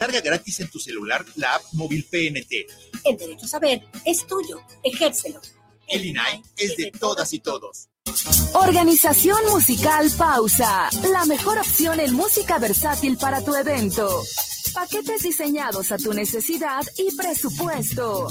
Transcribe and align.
Carga 0.00 0.22
gratis 0.22 0.60
en 0.60 0.70
tu 0.70 0.78
celular 0.78 1.26
la 1.36 1.56
app 1.56 1.62
móvil 1.74 2.06
PNT. 2.10 2.66
El 3.04 3.18
derecho 3.18 3.44
a 3.44 3.48
saber 3.48 3.82
es 4.06 4.26
tuyo. 4.26 4.58
Ejércelo. 4.82 5.42
El 5.86 6.06
INAI 6.06 6.42
es 6.56 6.74
de 6.78 6.90
todas 6.90 7.34
y 7.34 7.40
todos. 7.40 7.90
Organización 8.54 9.38
Musical 9.50 10.10
Pausa, 10.16 10.88
la 11.12 11.26
mejor 11.26 11.58
opción 11.58 12.00
en 12.00 12.14
música 12.14 12.58
versátil 12.58 13.18
para 13.18 13.44
tu 13.44 13.54
evento. 13.54 14.22
Paquetes 14.72 15.22
diseñados 15.22 15.92
a 15.92 15.98
tu 15.98 16.14
necesidad 16.14 16.80
y 16.96 17.14
presupuesto. 17.14 18.28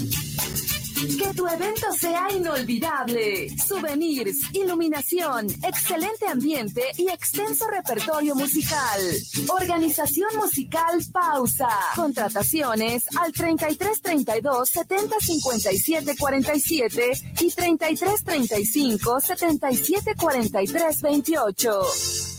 Que 1.00 1.34
tu 1.34 1.48
evento 1.48 1.94
sea 1.98 2.28
inolvidable. 2.30 3.48
Souvenirs, 3.58 4.54
iluminación, 4.54 5.48
excelente 5.64 6.28
ambiente 6.28 6.82
y 6.98 7.08
extenso 7.08 7.66
repertorio 7.68 8.36
musical. 8.36 9.00
Organización 9.48 10.28
musical 10.36 11.00
Pausa. 11.14 11.70
Contrataciones 11.96 13.06
al 13.18 13.32
33 13.32 14.02
32 14.02 14.70
70 14.70 15.16
57 15.22 16.18
47 16.18 17.12
y 17.40 17.50
33 17.50 18.24
35 18.26 19.20
77 19.22 20.16
43 20.16 21.02
28. 21.02 22.39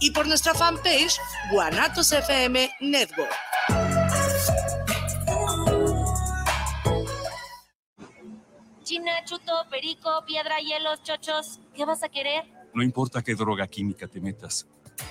y 0.00 0.10
por 0.10 0.26
nuestra 0.26 0.54
fanpage 0.54 1.18
Guanatos 1.50 2.12
FM 2.12 2.70
Network. 2.80 3.30
China, 8.82 9.12
chuto, 9.24 9.52
perico, 9.70 10.10
piedra, 10.26 10.60
hielos, 10.60 11.02
chochos, 11.02 11.60
¿qué 11.74 11.84
vas 11.84 12.02
a 12.02 12.08
querer? 12.08 12.44
No 12.74 12.82
importa 12.82 13.22
qué 13.22 13.34
droga 13.34 13.66
química 13.66 14.06
te 14.06 14.20
metas, 14.20 14.66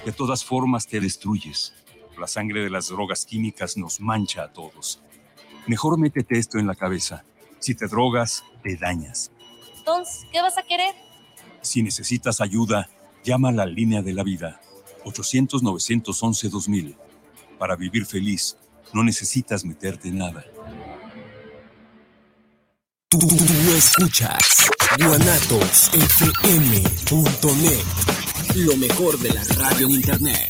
de 0.06 0.11
todas 0.11 0.45
formas 0.45 0.88
te 0.88 1.00
destruyes. 1.00 1.73
La 2.17 2.28
sangre 2.28 2.64
de 2.64 2.70
las 2.70 2.89
drogas 2.89 3.26
químicas 3.26 3.76
nos 3.76 4.00
mancha 4.00 4.44
a 4.44 4.54
todos. 4.54 5.02
Mejor 5.66 5.98
métete 5.98 6.38
esto 6.38 6.59
en 6.59 6.67
la 6.67 6.76
cabeza. 6.76 7.26
Si 7.58 7.73
te 7.73 7.88
drogas, 7.88 8.44
te 8.61 8.76
dañas. 8.76 9.31
Entonces, 9.78 10.28
¿qué 10.31 10.42
vas 10.42 10.58
a 10.58 10.64
querer? 10.64 10.94
Si 11.61 11.82
necesitas 11.82 12.42
ayuda, 12.42 12.89
llama 13.23 13.50
a 13.50 13.54
la 13.54 13.65
línea 13.65 14.04
de 14.04 14.14
la 14.14 14.23
vida 14.23 14.61
800-911-2000. 15.05 16.95
Para 17.58 17.75
vivir 17.75 18.05
feliz, 18.05 18.55
no 18.93 19.03
necesitas 19.03 19.65
meterte 19.65 20.09
en 20.09 20.17
nada. 20.17 20.45
Tú, 23.09 23.19
tú, 23.19 23.27
tú 23.27 23.71
escuchas 23.77 24.71
guanatosfm.net, 24.97 27.86
lo 28.55 28.77
mejor 28.77 29.19
de 29.19 29.33
la 29.33 29.43
radio 29.43 29.87
en 29.87 29.91
internet. 29.91 30.49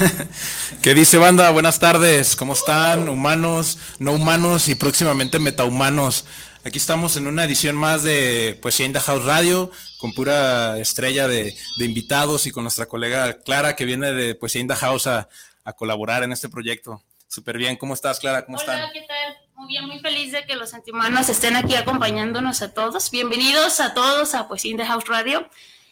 ¿Qué 0.82 0.94
dice 0.94 1.18
banda? 1.18 1.50
Buenas 1.50 1.78
tardes, 1.78 2.36
¿cómo 2.36 2.54
están? 2.54 3.08
Humanos, 3.08 3.78
no 3.98 4.12
humanos 4.12 4.68
y 4.68 4.74
próximamente 4.74 5.38
metahumanos. 5.38 6.24
Aquí 6.64 6.78
estamos 6.78 7.16
en 7.16 7.26
una 7.26 7.44
edición 7.44 7.76
más 7.76 8.02
de 8.02 8.58
Poesía 8.60 8.86
in 8.86 8.92
the 8.92 9.00
House 9.00 9.24
Radio, 9.24 9.70
con 9.98 10.12
pura 10.12 10.78
estrella 10.78 11.28
de, 11.28 11.56
de 11.78 11.84
invitados 11.84 12.46
y 12.46 12.50
con 12.50 12.64
nuestra 12.64 12.86
colega 12.86 13.40
Clara 13.40 13.76
que 13.76 13.84
viene 13.84 14.12
de 14.12 14.34
Poesía 14.34 14.60
in 14.60 14.68
the 14.68 14.74
House 14.74 15.06
a, 15.06 15.28
a 15.64 15.72
colaborar 15.72 16.22
en 16.22 16.32
este 16.32 16.48
proyecto. 16.48 17.02
Súper 17.28 17.58
bien, 17.58 17.76
¿cómo 17.76 17.94
estás 17.94 18.20
Clara? 18.20 18.44
¿Cómo 18.44 18.58
están? 18.58 18.80
Hola, 18.80 18.90
¿qué 18.92 19.02
tal? 19.02 19.36
Muy 19.54 19.68
bien, 19.68 19.86
muy 19.86 20.00
feliz 20.00 20.32
de 20.32 20.44
que 20.46 20.56
los 20.56 20.72
antihumanos 20.72 21.28
estén 21.28 21.56
aquí 21.56 21.74
acompañándonos 21.74 22.62
a 22.62 22.72
todos. 22.72 23.10
Bienvenidos 23.10 23.80
a 23.80 23.92
todos 23.92 24.34
a 24.34 24.48
Poesía 24.48 24.70
in 24.70 24.76
the 24.78 24.86
House 24.86 25.04
Radio. 25.06 25.48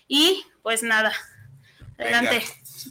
Y 0.06 0.44
pues 0.62 0.82
nada, 0.82 1.12
adelante. 1.99 2.43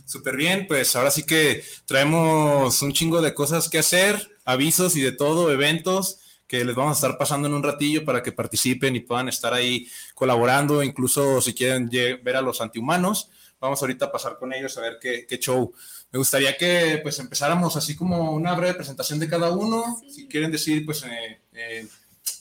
Súper 0.05 0.35
bien, 0.35 0.67
pues 0.67 0.95
ahora 0.95 1.11
sí 1.11 1.23
que 1.23 1.63
traemos 1.85 2.81
un 2.81 2.93
chingo 2.93 3.21
de 3.21 3.33
cosas 3.33 3.69
que 3.69 3.79
hacer, 3.79 4.37
avisos 4.45 4.95
y 4.95 5.01
de 5.01 5.11
todo, 5.11 5.51
eventos 5.51 6.19
que 6.47 6.63
les 6.63 6.75
vamos 6.75 6.91
a 6.91 6.95
estar 6.95 7.17
pasando 7.17 7.47
en 7.47 7.53
un 7.53 7.63
ratillo 7.63 8.05
para 8.05 8.23
que 8.23 8.31
participen 8.31 8.95
y 8.95 9.01
puedan 9.01 9.27
estar 9.27 9.53
ahí 9.53 9.87
colaborando, 10.15 10.81
incluso 10.81 11.41
si 11.41 11.53
quieren 11.53 11.89
ver 11.89 12.37
a 12.37 12.41
los 12.41 12.61
antihumanos. 12.61 13.29
Vamos 13.59 13.81
ahorita 13.81 14.05
a 14.05 14.11
pasar 14.11 14.37
con 14.37 14.53
ellos 14.53 14.77
a 14.77 14.81
ver 14.81 14.97
qué, 15.01 15.25
qué 15.27 15.39
show. 15.39 15.73
Me 16.11 16.19
gustaría 16.19 16.55
que 16.55 16.99
pues 17.03 17.19
empezáramos 17.19 17.75
así 17.75 17.95
como 17.95 18.31
una 18.31 18.55
breve 18.55 18.75
presentación 18.75 19.19
de 19.19 19.27
cada 19.27 19.51
uno. 19.51 19.99
Si 20.09 20.27
quieren 20.27 20.51
decir 20.51 20.85
pues 20.85 21.03
eh, 21.03 21.41
eh, 21.53 21.87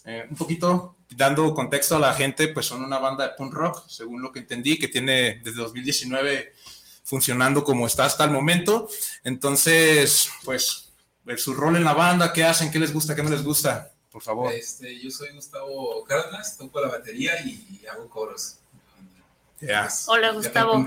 eh, 0.04 0.25
un 0.31 0.37
poquito 0.37 0.96
dando 1.16 1.52
contexto 1.54 1.96
a 1.96 2.00
la 2.00 2.14
gente, 2.14 2.49
pues 2.49 2.66
son 2.66 2.84
una 2.84 2.99
banda 2.99 3.26
de 3.26 3.34
punk 3.34 3.54
rock, 3.54 3.88
según 3.88 4.22
lo 4.22 4.31
que 4.31 4.40
entendí, 4.40 4.78
que 4.78 4.88
tiene 4.88 5.40
desde 5.42 5.62
2019 5.62 6.52
funcionando 7.06 7.64
como 7.64 7.87
está 7.87 8.05
hasta 8.05 8.25
el 8.25 8.32
momento. 8.32 8.88
Entonces, 9.23 10.29
pues, 10.44 10.93
ver 11.25 11.38
su 11.38 11.55
rol 11.55 11.76
en 11.76 11.85
la 11.85 11.94
banda, 11.94 12.32
qué 12.32 12.44
hacen, 12.44 12.70
qué 12.70 12.81
les 12.81 12.93
gusta, 12.93 13.14
qué 13.14 13.23
no 13.23 13.31
les 13.31 13.44
gusta, 13.44 13.93
por 14.11 14.23
favor. 14.23 14.53
Este, 14.53 15.00
yo 15.00 15.11
soy 15.11 15.31
Gustavo 15.31 16.05
Cárdenas, 16.05 16.58
toco 16.58 16.81
la 16.81 16.88
batería 16.88 17.41
y, 17.43 17.82
hago 17.91 18.11
coros. 18.11 18.56
Ya. 19.61 19.88
Hola, 20.08 20.32
Gustavo. 20.32 20.75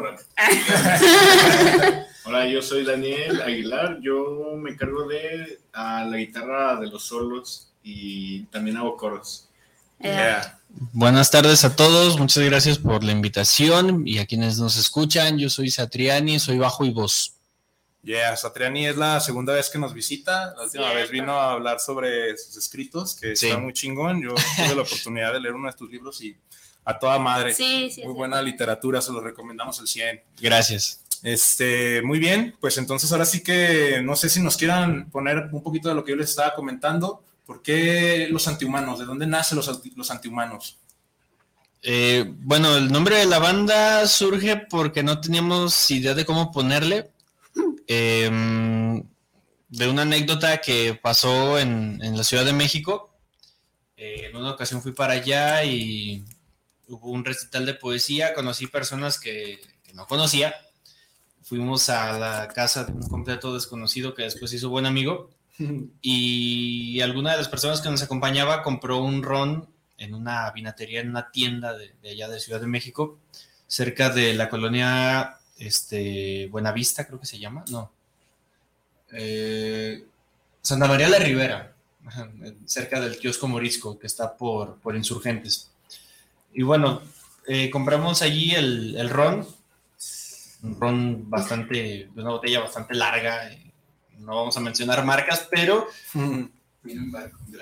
Hola, 2.25 2.47
yo 2.47 2.61
soy 2.61 2.83
Daniel 2.83 3.41
Aguilar. 3.41 3.99
Yo 4.01 4.53
me 4.57 4.71
encargo 4.71 5.07
de 5.07 5.59
ah, 5.73 6.05
la 6.07 6.17
guitarra 6.17 6.75
de 6.79 6.87
los 6.87 7.03
solos 7.03 7.71
y 7.81 8.43
también 8.45 8.77
hago 8.77 8.95
coros. 8.95 9.48
Buenas 10.93 11.29
tardes 11.31 11.65
a 11.65 11.75
todos, 11.75 12.17
muchas 12.19 12.43
gracias 12.43 12.77
por 12.77 13.03
la 13.03 13.11
invitación 13.11 14.03
y 14.07 14.19
a 14.19 14.25
quienes 14.25 14.57
nos 14.59 14.77
escuchan. 14.77 15.37
Yo 15.37 15.49
soy 15.49 15.69
Satriani, 15.69 16.39
soy 16.39 16.57
bajo 16.57 16.85
y 16.85 16.91
voz. 16.91 17.33
Yeah, 18.01 18.35
Satriani 18.37 18.87
es 18.87 18.95
la 18.95 19.19
segunda 19.19 19.53
vez 19.53 19.69
que 19.69 19.77
nos 19.77 19.93
visita. 19.93 20.53
La 20.55 20.63
última 20.63 20.93
vez 20.93 21.11
vino 21.11 21.33
a 21.33 21.51
hablar 21.53 21.79
sobre 21.81 22.37
sus 22.37 22.55
escritos, 22.55 23.15
que 23.15 23.35
Sí. 23.35 23.47
está 23.47 23.57
muy 23.59 23.73
chingón. 23.73 24.21
Yo 24.23 24.35
tuve 24.55 24.75
la 24.75 24.81
oportunidad 24.83 25.33
de 25.33 25.41
leer 25.41 25.53
uno 25.55 25.67
de 25.69 25.77
tus 25.77 25.89
libros 25.91 26.21
y 26.21 26.35
a 26.85 26.97
toda 26.97 27.19
madre. 27.19 27.53
Sí, 27.53 27.89
sí, 27.91 28.01
Muy 28.03 28.13
sí. 28.13 28.17
buena 28.17 28.41
literatura, 28.41 29.01
se 29.01 29.11
lo 29.11 29.19
recomendamos 29.19 29.79
el 29.79 29.87
100. 29.87 30.21
Gracias. 30.39 31.01
Este, 31.23 32.01
muy 32.01 32.19
bien, 32.19 32.55
pues 32.61 32.77
entonces 32.77 33.11
ahora 33.11 33.25
sí 33.25 33.43
que 33.43 34.01
no 34.01 34.15
sé 34.15 34.29
si 34.29 34.39
nos 34.39 34.55
quieran 34.55 35.09
poner 35.11 35.49
un 35.51 35.61
poquito 35.61 35.89
de 35.89 35.95
lo 35.95 36.05
que 36.05 36.11
yo 36.11 36.15
les 36.15 36.29
estaba 36.29 36.55
comentando. 36.55 37.21
¿Por 37.49 37.63
qué 37.63 38.27
los 38.29 38.47
antihumanos? 38.47 38.99
¿De 38.99 39.05
dónde 39.05 39.25
nacen 39.25 39.55
los, 39.55 39.81
los 39.95 40.11
antihumanos? 40.11 40.77
Eh, 41.81 42.23
bueno, 42.41 42.77
el 42.77 42.91
nombre 42.91 43.15
de 43.15 43.25
la 43.25 43.39
banda 43.39 44.05
surge 44.05 44.55
porque 44.69 45.01
no 45.01 45.19
teníamos 45.19 45.89
idea 45.89 46.13
de 46.13 46.25
cómo 46.25 46.51
ponerle. 46.51 47.09
Eh, 47.87 49.01
de 49.67 49.89
una 49.89 50.03
anécdota 50.03 50.61
que 50.61 50.93
pasó 50.93 51.57
en, 51.57 51.99
en 52.03 52.15
la 52.15 52.23
Ciudad 52.23 52.45
de 52.45 52.53
México. 52.53 53.17
Eh, 53.97 54.27
en 54.29 54.35
una 54.35 54.51
ocasión 54.51 54.83
fui 54.83 54.91
para 54.91 55.13
allá 55.13 55.63
y 55.63 56.23
hubo 56.87 57.09
un 57.09 57.25
recital 57.25 57.65
de 57.65 57.73
poesía. 57.73 58.35
Conocí 58.35 58.67
personas 58.67 59.19
que, 59.19 59.59
que 59.81 59.93
no 59.93 60.05
conocía. 60.05 60.53
Fuimos 61.41 61.89
a 61.89 62.19
la 62.19 62.47
casa 62.49 62.83
de 62.83 62.91
un 62.91 63.09
completo 63.09 63.55
desconocido 63.55 64.13
que 64.13 64.21
después 64.21 64.53
hizo 64.53 64.69
buen 64.69 64.85
amigo. 64.85 65.31
Y 66.01 67.01
alguna 67.01 67.31
de 67.31 67.37
las 67.37 67.49
personas 67.49 67.81
que 67.81 67.89
nos 67.89 68.01
acompañaba 68.01 68.63
compró 68.63 68.99
un 68.99 69.23
ron 69.23 69.67
en 69.97 70.13
una 70.13 70.49
vinatería, 70.51 71.01
en 71.01 71.09
una 71.09 71.31
tienda 71.31 71.77
de, 71.77 71.93
allá 72.09 72.29
de 72.29 72.39
Ciudad 72.39 72.61
de 72.61 72.67
México, 72.67 73.19
cerca 73.67 74.09
de 74.09 74.33
la 74.33 74.49
colonia 74.49 75.37
este, 75.57 76.47
Buenavista, 76.47 77.05
creo 77.05 77.19
que 77.19 77.25
se 77.25 77.39
llama, 77.39 77.65
no. 77.69 77.91
Eh, 79.11 80.05
Santa 80.61 80.87
María 80.87 81.09
la 81.09 81.19
Ribera, 81.19 81.73
ajá, 82.05 82.29
cerca 82.65 83.01
del 83.01 83.17
kiosco 83.17 83.47
Morisco, 83.47 83.99
que 83.99 84.07
está 84.07 84.37
por, 84.37 84.77
por 84.79 84.95
Insurgentes. 84.95 85.71
Y 86.53 86.63
bueno, 86.63 87.01
eh, 87.47 87.69
compramos 87.69 88.21
allí 88.21 88.51
el, 88.55 89.09
ron, 89.09 89.47
un 90.63 90.79
ron 90.79 91.29
bastante, 91.29 92.09
una 92.15 92.29
botella 92.29 92.61
bastante 92.61 92.93
larga, 92.95 93.51
eh, 93.51 93.68
no 94.19 94.35
vamos 94.35 94.55
a 94.57 94.59
mencionar 94.59 95.03
marcas, 95.05 95.47
pero 95.49 95.87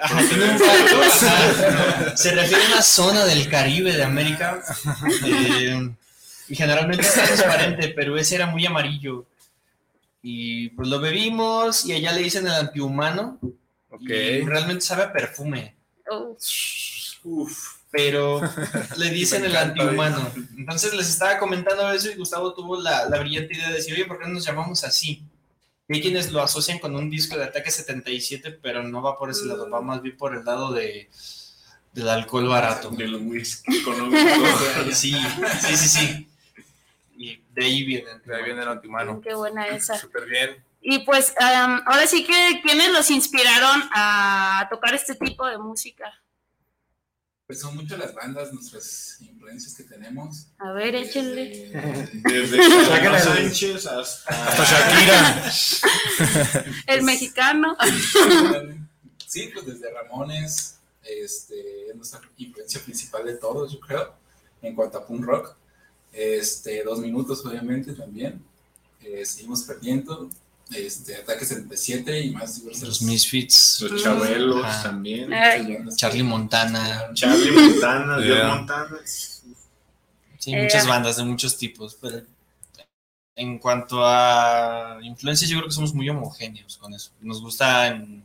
ajá. 0.02 0.22
Se 2.16 2.32
refiere 2.32 2.64
a 2.64 2.68
una 2.68 2.82
zona 2.82 3.26
del 3.26 3.50
Caribe 3.50 3.94
de 3.94 4.04
América. 4.04 4.62
eh, 5.26 5.90
y 6.50 6.56
generalmente 6.56 7.06
es 7.06 7.14
transparente, 7.14 7.90
pero 7.90 8.18
ese 8.18 8.36
era 8.36 8.48
muy 8.48 8.66
amarillo. 8.66 9.26
Y 10.22 10.70
pues 10.70 10.88
lo 10.88 11.00
bebimos 11.00 11.86
y 11.86 11.94
allá 11.94 12.12
le 12.14 12.22
dicen 12.24 12.46
el 12.48 12.54
antihumano. 12.54 13.40
Y 14.00 14.42
realmente 14.46 14.82
sabe 14.86 15.04
a 15.04 15.14
perfume. 15.14 15.76
Pero 17.92 18.42
le 18.98 19.10
dicen 19.10 19.44
el 19.46 19.56
antihumano. 19.56 20.32
Entonces 20.58 20.94
les 20.94 21.10
estaba 21.10 21.38
comentando 21.38 21.92
eso 21.92 22.10
y 22.12 22.16
Gustavo 22.16 22.54
tuvo 22.54 22.80
la, 22.80 23.10
la 23.10 23.20
brillante 23.20 23.56
idea 23.56 23.70
de 23.70 23.76
decir, 23.76 23.94
oye, 23.94 24.06
¿por 24.06 24.20
qué 24.20 24.28
no 24.28 24.36
nos 24.36 24.46
llamamos 24.46 24.84
así? 24.84 25.24
Y 25.88 25.96
hay 25.96 26.02
quienes 26.02 26.32
lo 26.32 26.42
asocian 26.42 26.80
con 26.80 26.96
un 26.96 27.10
disco 27.10 27.38
de 27.38 27.46
Ataque 27.46 27.72
77, 27.72 28.60
pero 28.62 28.84
no 28.84 29.02
va 29.02 29.18
por 29.18 29.30
ese 29.30 29.46
lado, 29.46 29.70
va 29.70 29.82
más 29.82 30.02
bien 30.02 30.18
por 30.18 30.36
el 30.36 30.44
lado 30.44 30.74
de, 30.74 31.10
del 31.94 32.10
alcohol 32.10 32.48
barato. 32.48 32.90
Del 32.90 33.16
whisky 33.16 33.78
económico. 33.78 34.18
sí, 34.92 35.14
sí, 35.62 35.78
sí, 35.78 35.88
sí. 35.88 36.30
Y 37.18 37.42
de 37.54 37.66
ahí 37.66 37.84
viene. 37.84 38.10
De 38.26 38.36
ahí 38.36 38.44
viene 38.44 38.62
el 38.62 38.68
antimano. 38.68 39.22
Qué 39.22 39.34
buena 39.34 39.68
esa. 39.68 39.98
Súper 39.98 40.26
bien. 40.26 40.64
Y 40.82 41.00
pues 41.00 41.34
am, 41.40 41.82
ahora 41.86 42.06
sí 42.06 42.24
que, 42.24 42.62
¿quiénes 42.62 42.92
los 42.92 43.10
inspiraron 43.10 43.82
a 43.94 44.68
tocar 44.70 44.94
este 44.94 45.16
tipo 45.16 45.46
de 45.46 45.58
música? 45.58 46.14
Pues 47.48 47.62
son 47.62 47.78
muchas 47.78 47.98
las 47.98 48.14
bandas, 48.14 48.52
nuestras 48.52 49.22
influencias 49.22 49.74
que 49.74 49.84
tenemos. 49.84 50.48
A 50.58 50.74
ver, 50.74 50.94
échenle. 50.96 51.72
Desde 52.26 52.58
Shakira 52.90 53.20
Sánchez 53.22 53.86
hasta, 53.88 54.48
Hasta 54.48 54.66
Shakira. 54.66 55.52
El 56.88 57.04
mexicano. 57.04 57.78
Sí, 59.30 59.50
pues 59.54 59.66
desde 59.66 59.92
Ramones, 59.92 60.78
este, 61.04 61.90
es 61.90 61.96
nuestra 61.98 62.22
influencia 62.38 62.80
principal 62.80 63.26
de 63.26 63.36
todos, 63.36 63.74
yo 63.74 63.80
creo, 63.82 64.14
en 64.62 64.74
cuanto 64.74 65.00
a 65.00 65.06
punk 65.06 65.26
rock. 65.26 65.54
Este, 66.14 66.82
dos 66.82 67.00
minutos, 67.00 67.46
obviamente, 67.46 67.92
también. 67.92 68.42
Eh, 69.02 69.26
seguimos 69.26 69.64
perdiendo. 69.64 70.30
Este, 70.76 71.16
Ataque 71.16 71.46
77 71.46 72.20
y 72.22 72.32
más 72.32 72.60
diversos. 72.60 72.84
Los 72.88 73.02
Misfits. 73.02 73.82
Los 73.90 74.04
Chabelos 74.04 74.84
también. 74.84 75.34
Ay. 75.34 75.78
Charlie 75.96 76.24
Montana. 76.24 77.10
Charlie 77.14 77.52
Montana, 77.52 78.18
Dios 78.20 78.38
Yeah. 78.38 78.48
Montana. 78.56 78.98
Sí, 79.06 80.54
Eh, 80.54 80.64
muchas 80.64 80.88
bandas 80.88 81.18
de 81.18 81.24
muchos 81.26 81.58
tipos, 81.58 81.98
pero 82.02 82.22
en 83.36 83.60
cuanto 83.60 84.06
a 84.06 84.98
influencias, 85.04 85.50
yo 85.50 85.58
creo 85.58 85.68
que 85.70 85.74
somos 85.76 85.94
muy 85.94 86.10
homogéneos 86.10 86.78
con 86.78 86.94
eso. 86.94 87.12
Nos 87.22 87.42
gustan 87.42 88.24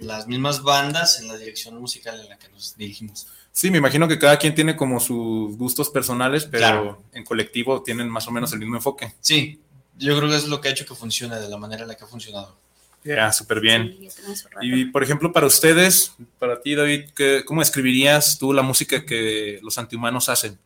las 0.00 0.26
mismas 0.26 0.62
bandas 0.62 1.18
en 1.20 1.28
la 1.28 1.36
dirección 1.36 1.78
musical 1.80 2.20
en 2.20 2.28
la 2.28 2.38
que 2.38 2.48
nos 2.50 2.76
dirigimos. 2.76 3.26
Sí, 3.52 3.70
me 3.70 3.78
imagino 3.78 4.06
que 4.06 4.18
cada 4.18 4.38
quien 4.38 4.54
tiene 4.54 4.76
como 4.76 5.00
sus 5.00 5.56
gustos 5.56 5.88
personales, 5.88 6.44
pero 6.44 6.58
Claro. 6.60 7.02
en 7.12 7.24
colectivo 7.24 7.82
tienen 7.82 8.08
más 8.08 8.26
o 8.28 8.30
menos 8.30 8.52
el 8.52 8.58
mismo 8.58 8.76
enfoque. 8.76 9.14
Sí, 9.20 9.60
yo 9.98 10.16
creo 10.16 10.28
que 10.30 10.36
es 10.36 10.46
lo 10.48 10.60
que 10.60 10.68
ha 10.68 10.70
hecho 10.72 10.86
que 10.86 10.94
funcione 10.94 11.36
de 11.40 11.48
la 11.48 11.56
manera 11.56 11.82
en 11.82 11.88
la 11.88 11.94
que 11.96 12.04
ha 12.04 12.08
funcionado. 12.08 12.56
Ya, 13.04 13.32
súper 13.32 13.60
bien. 13.60 13.96
Sí. 14.10 14.32
Y 14.62 14.84
por 14.86 15.02
ejemplo, 15.02 15.32
para 15.32 15.46
ustedes, 15.46 16.12
para 16.40 16.60
ti, 16.60 16.74
David, 16.74 17.10
¿qué- 17.14 17.44
¿cómo 17.46 17.62
escribirías 17.62 18.36
tú 18.38 18.52
la 18.52 18.62
música 18.62 19.04
que 19.06 19.60
los 19.62 19.78
antihumanos 19.78 20.28
hacen? 20.28 20.58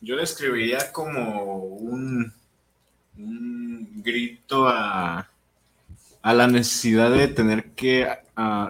Yo 0.00 0.16
describiría 0.16 0.90
como 0.92 1.64
un, 1.66 2.32
un 3.16 4.02
grito 4.02 4.68
a, 4.68 5.28
a 6.22 6.34
la 6.34 6.46
necesidad 6.48 7.10
de 7.10 7.28
tener 7.28 7.70
que 7.70 8.08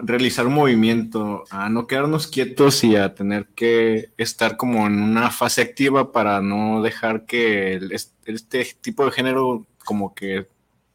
realizar 0.03 0.47
un 0.47 0.53
movimiento, 0.53 1.43
a 1.49 1.67
no 1.69 1.87
quedarnos 1.87 2.27
quietos 2.27 2.83
y 2.83 2.95
a 2.95 3.13
tener 3.15 3.47
que 3.47 4.11
estar 4.17 4.55
como 4.55 4.87
en 4.87 5.01
una 5.01 5.29
fase 5.31 5.61
activa 5.61 6.11
para 6.13 6.41
no 6.41 6.81
dejar 6.81 7.25
que 7.25 7.73
el- 7.73 7.91
este 8.35 8.65
tipo 8.81 9.05
de 9.05 9.11
género 9.11 9.65
como 9.85 10.13
que 10.13 10.47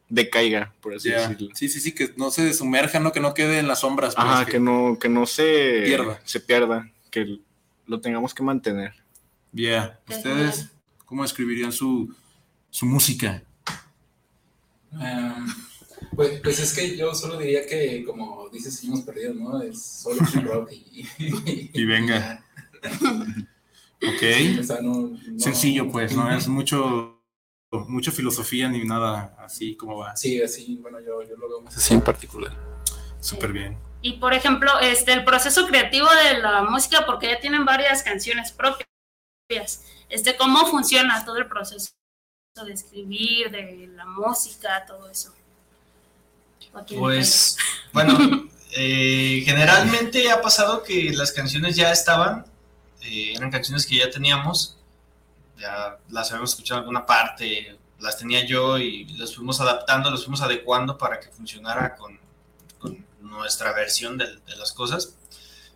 decaiga, 0.08 0.74
por 0.82 0.94
así 0.94 1.08
decirlo. 1.10 1.48
Sí, 1.54 1.68
sí, 1.68 1.80
sí, 1.80 1.92
que 1.92 2.12
no 2.16 2.30
se 2.30 2.52
sumerja, 2.52 3.00
¿no? 3.00 3.12
que 3.12 3.20
no 3.20 3.32
quede 3.34 3.58
en 3.58 3.66
las 3.68 3.80
sombras. 3.80 4.14
pues, 4.14 4.26
Ajá, 4.26 4.44
que 4.46 4.60
no, 4.60 4.98
que 5.00 5.08
no 5.08 5.24
se 5.26 5.82
Pierda. 5.86 6.20
se 6.24 6.40
pierda, 6.40 6.90
que 7.10 7.38
lo 7.86 8.00
tengamos 8.00 8.34
que 8.34 8.42
mantener. 8.42 8.92
Bien, 9.50 9.90
¿ustedes 10.08 10.68
cómo 11.06 11.24
escribirían 11.24 11.72
su, 11.72 12.14
su 12.70 12.84
música? 12.86 13.42
Ah, 14.94 15.46
pues, 16.14 16.40
pues 16.42 16.58
es 16.60 16.74
que 16.74 16.96
yo 16.96 17.14
solo 17.14 17.38
diría 17.38 17.66
que, 17.66 18.04
como 18.04 18.48
dices, 18.50 18.74
seguimos 18.76 19.00
perdidos, 19.02 19.36
¿no? 19.36 19.62
Es 19.62 19.80
solo 19.82 20.20
rock 20.44 20.72
y... 20.72 21.06
Y 21.72 21.84
venga. 21.86 22.44
Ok. 24.02 24.58
o 24.60 24.62
sea, 24.62 24.80
no- 24.82 25.08
no- 25.26 25.38
Sencillo, 25.40 25.90
pues, 25.90 26.14
¿no? 26.16 26.30
Es 26.36 26.48
mucho 26.48 27.11
mucha 27.72 28.12
filosofía 28.12 28.68
ni 28.68 28.84
nada 28.84 29.34
así 29.38 29.76
como 29.76 29.98
va. 29.98 30.16
Sí, 30.16 30.40
así, 30.42 30.78
bueno, 30.80 31.00
yo, 31.00 31.22
yo 31.22 31.36
lo 31.36 31.48
veo 31.48 31.60
más 31.60 31.76
así 31.76 31.94
en 31.94 32.02
particular. 32.02 32.52
Súper 33.20 33.52
bien. 33.52 33.78
Y 34.02 34.14
por 34.14 34.34
ejemplo, 34.34 34.80
este, 34.80 35.12
el 35.12 35.24
proceso 35.24 35.66
creativo 35.66 36.08
de 36.10 36.38
la 36.38 36.62
música, 36.62 37.06
porque 37.06 37.28
ya 37.28 37.40
tienen 37.40 37.64
varias 37.64 38.02
canciones 38.02 38.52
propias, 38.52 39.84
este, 40.08 40.36
¿cómo 40.36 40.66
funciona 40.66 41.24
todo 41.24 41.36
el 41.36 41.46
proceso 41.46 41.92
de 42.66 42.72
escribir, 42.72 43.50
de 43.50 43.88
la 43.94 44.04
música, 44.04 44.84
todo 44.86 45.08
eso? 45.08 45.32
Pues, 46.98 47.56
bueno, 47.92 48.48
eh, 48.76 49.42
generalmente 49.44 50.30
ha 50.30 50.40
pasado 50.40 50.82
que 50.82 51.12
las 51.12 51.32
canciones 51.32 51.76
ya 51.76 51.92
estaban, 51.92 52.44
eh, 53.02 53.34
eran 53.36 53.50
canciones 53.50 53.86
que 53.86 53.96
ya 53.96 54.10
teníamos, 54.10 54.78
ya 55.62 55.98
las 56.10 56.30
habíamos 56.30 56.50
escuchado 56.50 56.78
en 56.78 56.82
alguna 56.82 57.06
parte, 57.06 57.78
las 58.00 58.18
tenía 58.18 58.44
yo 58.44 58.78
y 58.78 59.04
las 59.16 59.34
fuimos 59.34 59.60
adaptando, 59.60 60.10
las 60.10 60.22
fuimos 60.24 60.42
adecuando 60.42 60.98
para 60.98 61.20
que 61.20 61.28
funcionara 61.28 61.94
con, 61.94 62.18
con 62.78 63.04
nuestra 63.20 63.72
versión 63.72 64.18
de, 64.18 64.26
de 64.26 64.56
las 64.56 64.72
cosas. 64.72 65.16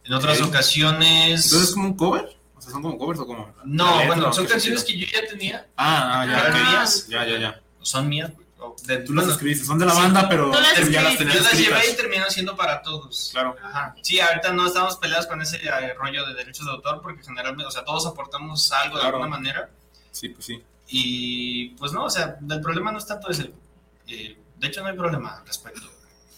En 0.05 0.13
otras 0.13 0.41
ocasiones... 0.41 1.45
Entonces 1.45 1.69
es 1.69 1.75
como 1.75 1.89
un 1.89 1.97
cover. 1.97 2.37
O 2.57 2.61
sea, 2.61 2.73
son 2.73 2.83
como 2.83 2.99
covers 2.99 3.21
o 3.21 3.27
como. 3.27 3.55
No, 3.65 3.91
letra, 3.91 4.07
bueno, 4.07 4.29
¿o 4.31 4.33
son 4.33 4.47
canciones 4.47 4.83
que 4.83 4.97
yo 4.97 5.07
ya 5.07 5.27
tenía. 5.29 5.67
Ah, 5.77 6.23
ah, 6.23 6.27
ya. 6.27 6.85
Ya, 7.09 7.27
ya, 7.27 7.39
ya. 7.39 7.61
Son 7.83 8.09
mías. 8.09 8.33
De- 8.85 8.99
Tú 8.99 9.15
las 9.15 9.29
escribiste, 9.29 9.65
son 9.65 9.79
de 9.79 9.87
la 9.87 9.95
banda, 9.95 10.29
pero 10.29 10.51
las 10.51 10.89
ya 10.91 11.03
las 11.03 11.17
tenías 11.19 11.37
yo 11.37 11.43
las 11.43 11.53
llevé 11.59 11.91
y 11.93 11.97
terminaron 11.97 12.31
siendo 12.33 12.57
para 12.57 12.83
todos. 12.83 13.29
Claro. 13.33 13.55
Ajá. 13.63 13.95
Sí, 14.03 14.19
ahorita 14.19 14.53
no 14.53 14.67
estamos 14.67 14.97
peleados 14.97 15.27
con 15.27 15.41
ese 15.43 15.57
eh, 15.57 15.95
rollo 15.95 16.27
de 16.27 16.35
derechos 16.35 16.67
de 16.67 16.73
autor 16.73 17.01
porque 17.03 17.23
generalmente, 17.23 17.67
o 17.67 17.71
sea, 17.71 17.85
todos 17.85 18.07
aportamos 18.07 18.71
algo 18.73 18.99
de 18.99 19.05
alguna 19.07 19.29
manera. 19.29 19.71
Sí, 20.11 20.31
pues 20.31 20.47
sí. 20.47 20.63
Y 20.89 21.69
pues 21.71 21.93
no, 21.93 22.05
o 22.05 22.11
sea, 22.11 22.39
el 22.49 22.61
problema 22.61 22.93
no 22.93 22.99
es 22.99 23.07
tanto 23.07 23.29
ese. 23.31 23.53
Eh, 24.07 24.37
de 24.57 24.67
hecho, 24.67 24.83
no 24.83 24.89
hay 24.89 24.97
problema 24.97 25.37
al 25.39 25.47
respecto. 25.47 25.83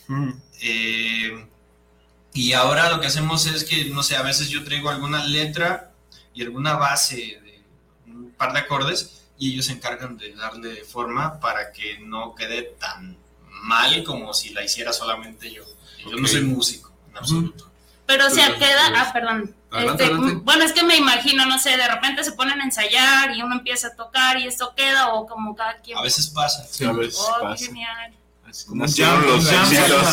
Mm. 0.08 0.30
Eh, 0.62 1.46
y 2.34 2.52
ahora 2.52 2.90
lo 2.90 3.00
que 3.00 3.06
hacemos 3.06 3.46
es 3.46 3.64
que, 3.64 3.86
no 3.86 4.02
sé, 4.02 4.16
a 4.16 4.22
veces 4.22 4.48
yo 4.48 4.64
traigo 4.64 4.90
alguna 4.90 5.24
letra 5.24 5.92
y 6.34 6.42
alguna 6.42 6.74
base 6.76 7.16
de 7.16 7.64
un 8.06 8.30
par 8.32 8.52
de 8.52 8.60
acordes 8.60 9.17
y 9.38 9.52
ellos 9.52 9.66
se 9.66 9.72
encargan 9.72 10.16
de 10.18 10.34
darle 10.34 10.84
forma 10.84 11.38
para 11.40 11.72
que 11.72 11.98
no 12.00 12.34
quede 12.34 12.62
tan 12.80 13.16
mal 13.62 14.02
como 14.04 14.32
si 14.34 14.50
la 14.50 14.64
hiciera 14.64 14.92
solamente 14.92 15.50
yo. 15.52 15.64
Yo 16.04 16.16
no 16.16 16.26
soy 16.28 16.42
músico, 16.42 16.92
en 17.10 17.16
absoluto. 17.18 17.70
Pero 18.06 18.26
o 18.26 18.30
sea, 18.30 18.46
Entonces, 18.46 18.68
queda, 18.68 18.88
pues, 18.88 19.00
ah, 19.02 19.12
perdón. 19.12 19.54
adelante, 19.70 20.02
Este, 20.04 20.14
adelante. 20.14 20.40
Bueno, 20.44 20.64
es 20.64 20.72
que 20.72 20.82
me 20.82 20.96
imagino, 20.96 21.44
no 21.44 21.58
sé, 21.58 21.76
de 21.76 21.86
repente 21.88 22.24
se 22.24 22.32
ponen 22.32 22.60
a 22.60 22.64
ensayar 22.64 23.36
y 23.36 23.42
uno 23.42 23.56
empieza 23.56 23.88
a 23.88 23.94
tocar 23.96 24.38
y 24.38 24.46
esto 24.46 24.72
queda 24.74 25.12
o 25.12 25.26
como 25.26 25.54
cada 25.54 25.76
quien. 25.82 25.98
A 25.98 26.02
veces 26.02 26.28
pasa. 26.28 26.64
Sí, 26.70 26.84
a 26.84 26.92
veces 26.92 27.20
Oh, 27.20 27.42
pasa. 27.42 27.66
genial. 27.66 28.14
Como 28.66 28.84
los 28.86 28.96
jam, 28.96 29.22
éxitos. 29.70 30.06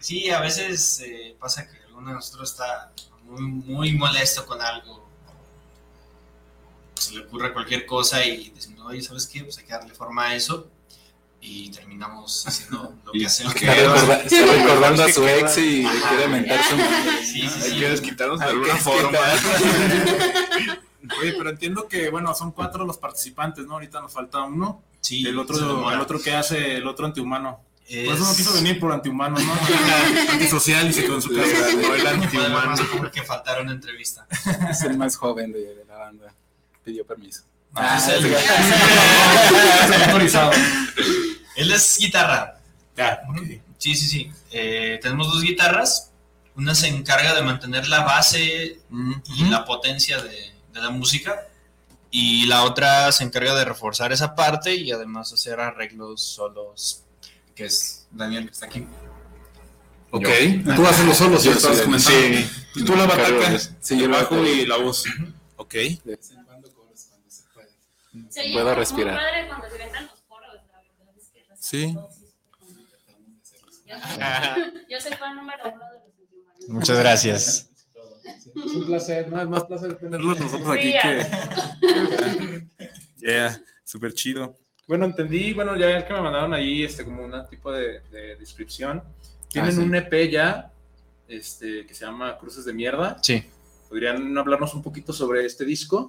Sí, 0.00 0.30
a 0.30 0.40
veces 0.40 1.00
eh, 1.04 1.36
pasa 1.38 1.68
que 1.68 1.76
alguno 1.86 2.08
de 2.10 2.14
nosotros 2.16 2.50
está 2.50 2.92
muy, 3.24 3.42
muy 3.42 3.92
molesto 3.92 4.44
con 4.46 4.60
algo. 4.60 5.05
Se 6.98 7.14
le 7.14 7.20
ocurre 7.26 7.52
cualquier 7.52 7.86
cosa 7.86 8.24
y 8.24 8.50
decimos, 8.50 8.86
oye, 8.86 9.02
¿sabes 9.02 9.26
qué? 9.26 9.44
Pues 9.44 9.58
hay 9.58 9.64
que 9.64 9.72
darle 9.72 9.94
forma 9.94 10.26
a 10.28 10.34
eso. 10.34 10.68
Y 11.40 11.70
terminamos 11.70 12.44
haciendo 12.46 12.94
lo 13.04 13.12
que 13.12 13.26
hacemos. 13.26 13.54
Está 13.54 13.74
recorda- 13.74 14.22
está 14.24 14.46
recordando 14.52 15.04
a 15.04 15.12
su 15.12 15.28
ex 15.28 15.58
y 15.58 15.82
le 15.82 16.00
quiere 16.08 16.28
mentar 16.28 16.60
su 16.64 16.76
madre. 16.76 17.24
Sí, 17.24 17.42
sí, 17.48 17.60
Hay 17.62 17.70
sí. 17.70 17.78
que 17.78 17.88
desquitarnos 17.90 18.38
de 18.40 18.46
alguna 18.46 18.76
forma. 18.76 19.18
Oye, 21.20 21.34
pero 21.38 21.50
entiendo 21.50 21.86
que, 21.86 22.10
bueno, 22.10 22.34
son 22.34 22.50
cuatro 22.52 22.84
los 22.84 22.98
participantes, 22.98 23.64
¿no? 23.66 23.74
Ahorita 23.74 24.00
nos 24.00 24.12
falta 24.12 24.42
uno. 24.42 24.82
Sí, 25.00 25.24
el 25.26 25.38
otro, 25.38 25.90
el 25.92 26.00
otro 26.00 26.20
que 26.20 26.34
hace 26.34 26.76
el 26.76 26.86
otro 26.88 27.06
antihumano. 27.06 27.60
Por 27.88 27.96
eso 27.96 28.24
no 28.24 28.30
Es- 28.32 28.36
quiso 28.36 28.52
venir 28.54 28.80
por 28.80 28.90
antihumano, 28.92 29.38
¿no? 29.38 29.52
Antisocial 30.32 30.88
y 30.88 30.92
se 30.92 31.02
quedó 31.04 31.14
en 31.16 31.22
su 31.22 31.32
casa. 31.32 31.70
el 31.70 32.06
antihumano. 32.06 32.74
porque 32.98 33.22
faltaron 33.22 33.68
entrevista. 33.70 34.26
Es 34.68 34.82
el 34.82 34.98
más 34.98 35.14
joven 35.16 35.52
de, 35.52 35.76
de 35.76 35.84
la 35.84 35.96
banda. 35.96 36.34
Pidió 36.86 37.04
permiso. 37.04 37.42
Ah, 37.74 37.96
es 37.98 38.06
el- 38.08 38.32
autorizado. 40.04 40.52
Él 41.56 41.72
es 41.72 41.98
guitarra. 41.98 42.60
Ya, 42.96 43.20
Sí, 43.78 43.94
sí, 43.96 44.06
sí. 44.06 44.30
Eh, 44.52 45.00
tenemos 45.02 45.26
dos 45.32 45.42
guitarras. 45.42 46.12
Una 46.54 46.74
se 46.76 46.86
encarga 46.88 47.34
de 47.34 47.42
mantener 47.42 47.88
la 47.88 48.04
base 48.04 48.78
y 49.36 49.44
la 49.50 49.64
potencia 49.64 50.22
de, 50.22 50.30
de 50.72 50.80
la 50.80 50.90
música. 50.90 51.48
Y 52.12 52.46
la 52.46 52.62
otra 52.62 53.10
se 53.10 53.24
encarga 53.24 53.54
de 53.56 53.64
reforzar 53.64 54.12
esa 54.12 54.36
parte 54.36 54.72
y 54.76 54.92
además 54.92 55.32
hacer 55.32 55.58
arreglos 55.60 56.22
solos, 56.22 57.02
que 57.56 57.64
es 57.64 58.06
Daniel 58.12 58.44
que 58.46 58.52
está 58.52 58.66
aquí. 58.66 58.86
Ok. 60.12 60.22
Yo. 60.64 60.74
Tú 60.76 60.86
haces 60.86 61.04
los 61.04 61.16
solos, 61.16 61.42
sí, 61.42 61.50
sí. 61.98 62.48
Y 62.76 62.84
tú 62.84 62.94
la 62.94 63.06
bataca, 63.06 63.58
sí, 63.80 64.02
el 64.04 64.08
bajo 64.08 64.42
y 64.46 64.64
la 64.66 64.76
voz. 64.76 65.04
Ok. 65.56 65.74
Se 68.30 68.52
Puedo 68.52 68.74
respirar. 68.74 69.14
muy 69.14 69.22
padre 69.22 69.48
cuando 69.48 69.66
se 69.68 69.72
inventan 69.74 70.06
los 70.06 70.20
coros, 70.22 70.54
la 70.72 70.80
verdad 70.98 71.14
es 71.16 71.28
que 71.30 71.44
las- 71.48 71.60
Sí. 71.60 71.96
Yo 74.88 75.00
soy 75.00 75.12
fan 75.12 75.36
número 75.36 75.62
uno 75.72 75.84
de 75.90 75.98
los. 76.60 76.68
Muchas 76.68 76.98
gracias. 76.98 77.70
Es 78.24 78.46
un 78.74 78.86
placer, 78.86 79.30
no 79.30 79.40
es 79.40 79.48
más 79.48 79.64
placer 79.64 79.96
tenerlos 79.96 80.38
nosotros 80.40 80.68
aquí 80.70 80.92
que. 80.92 82.66
Yeah, 83.18 83.60
súper 83.84 84.12
chido. 84.14 84.56
Bueno, 84.86 85.04
entendí, 85.04 85.52
bueno, 85.52 85.76
ya 85.76 85.98
es 85.98 86.04
que 86.04 86.12
me 86.12 86.20
mandaron 86.20 86.54
ahí 86.54 86.84
este 86.84 87.04
como 87.04 87.24
un 87.24 87.32
tipo 87.48 87.72
de, 87.72 88.00
de 88.10 88.36
descripción. 88.36 89.02
Tienen 89.48 89.70
Ah, 89.70 89.74
sí. 89.74 89.80
un 89.80 89.94
EP 89.96 90.30
ya, 90.30 90.70
este, 91.26 91.86
que 91.86 91.94
se 91.94 92.04
llama 92.04 92.38
Cruces 92.38 92.64
de 92.64 92.72
Mierda. 92.72 93.18
Sí. 93.22 93.42
¿Podrían 93.88 94.36
hablarnos 94.38 94.74
un 94.74 94.82
poquito 94.82 95.12
sobre 95.12 95.44
este 95.44 95.64
disco? 95.64 96.08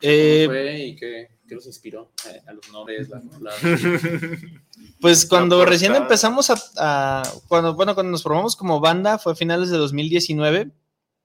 Eh, 0.00 0.44
¿Cómo 0.46 0.54
fue 0.54 0.78
y 0.80 0.96
qué, 0.96 1.28
qué 1.48 1.54
los 1.54 1.66
inspiró? 1.66 2.12
Eh, 2.30 2.40
a 2.46 2.52
los 2.52 2.70
nombres, 2.72 3.08
rolas. 3.10 3.56
Pues 5.00 5.24
cuando 5.24 5.58
La 5.60 5.64
recién 5.64 5.94
empezamos 5.94 6.50
a, 6.50 6.56
a- 6.76 7.22
cuando, 7.48 7.74
bueno, 7.74 7.94
cuando 7.94 8.10
nos 8.12 8.22
formamos 8.22 8.54
como 8.54 8.80
banda 8.80 9.18
fue 9.18 9.32
a 9.32 9.36
finales 9.36 9.70
de 9.70 9.78
2019, 9.78 10.70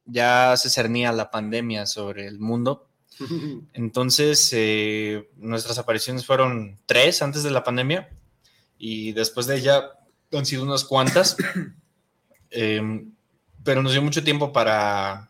ya 0.06 0.56
se 0.58 0.70
cernía 0.70 1.12
la 1.12 1.30
pandemia 1.30 1.86
sobre 1.86 2.26
el 2.28 2.40
mundo. 2.40 2.88
Entonces, 3.74 4.50
eh, 4.54 5.30
nuestras 5.38 5.78
apariciones 5.78 6.26
fueron 6.26 6.80
tres 6.86 7.22
antes 7.22 7.44
de 7.44 7.52
la 7.52 7.64
pandemia 7.64 8.10
y 8.78 9.12
después 9.14 9.46
de 9.48 9.58
ella 9.58 9.84
han 10.32 10.46
sido 10.46 10.64
unas 10.64 10.84
cuantas, 10.84 11.38
Eh, 12.58 12.82
pero 13.66 13.82
nos 13.84 13.92
dio 13.92 14.02
mucho 14.02 14.24
tiempo 14.24 14.54
para, 14.54 15.30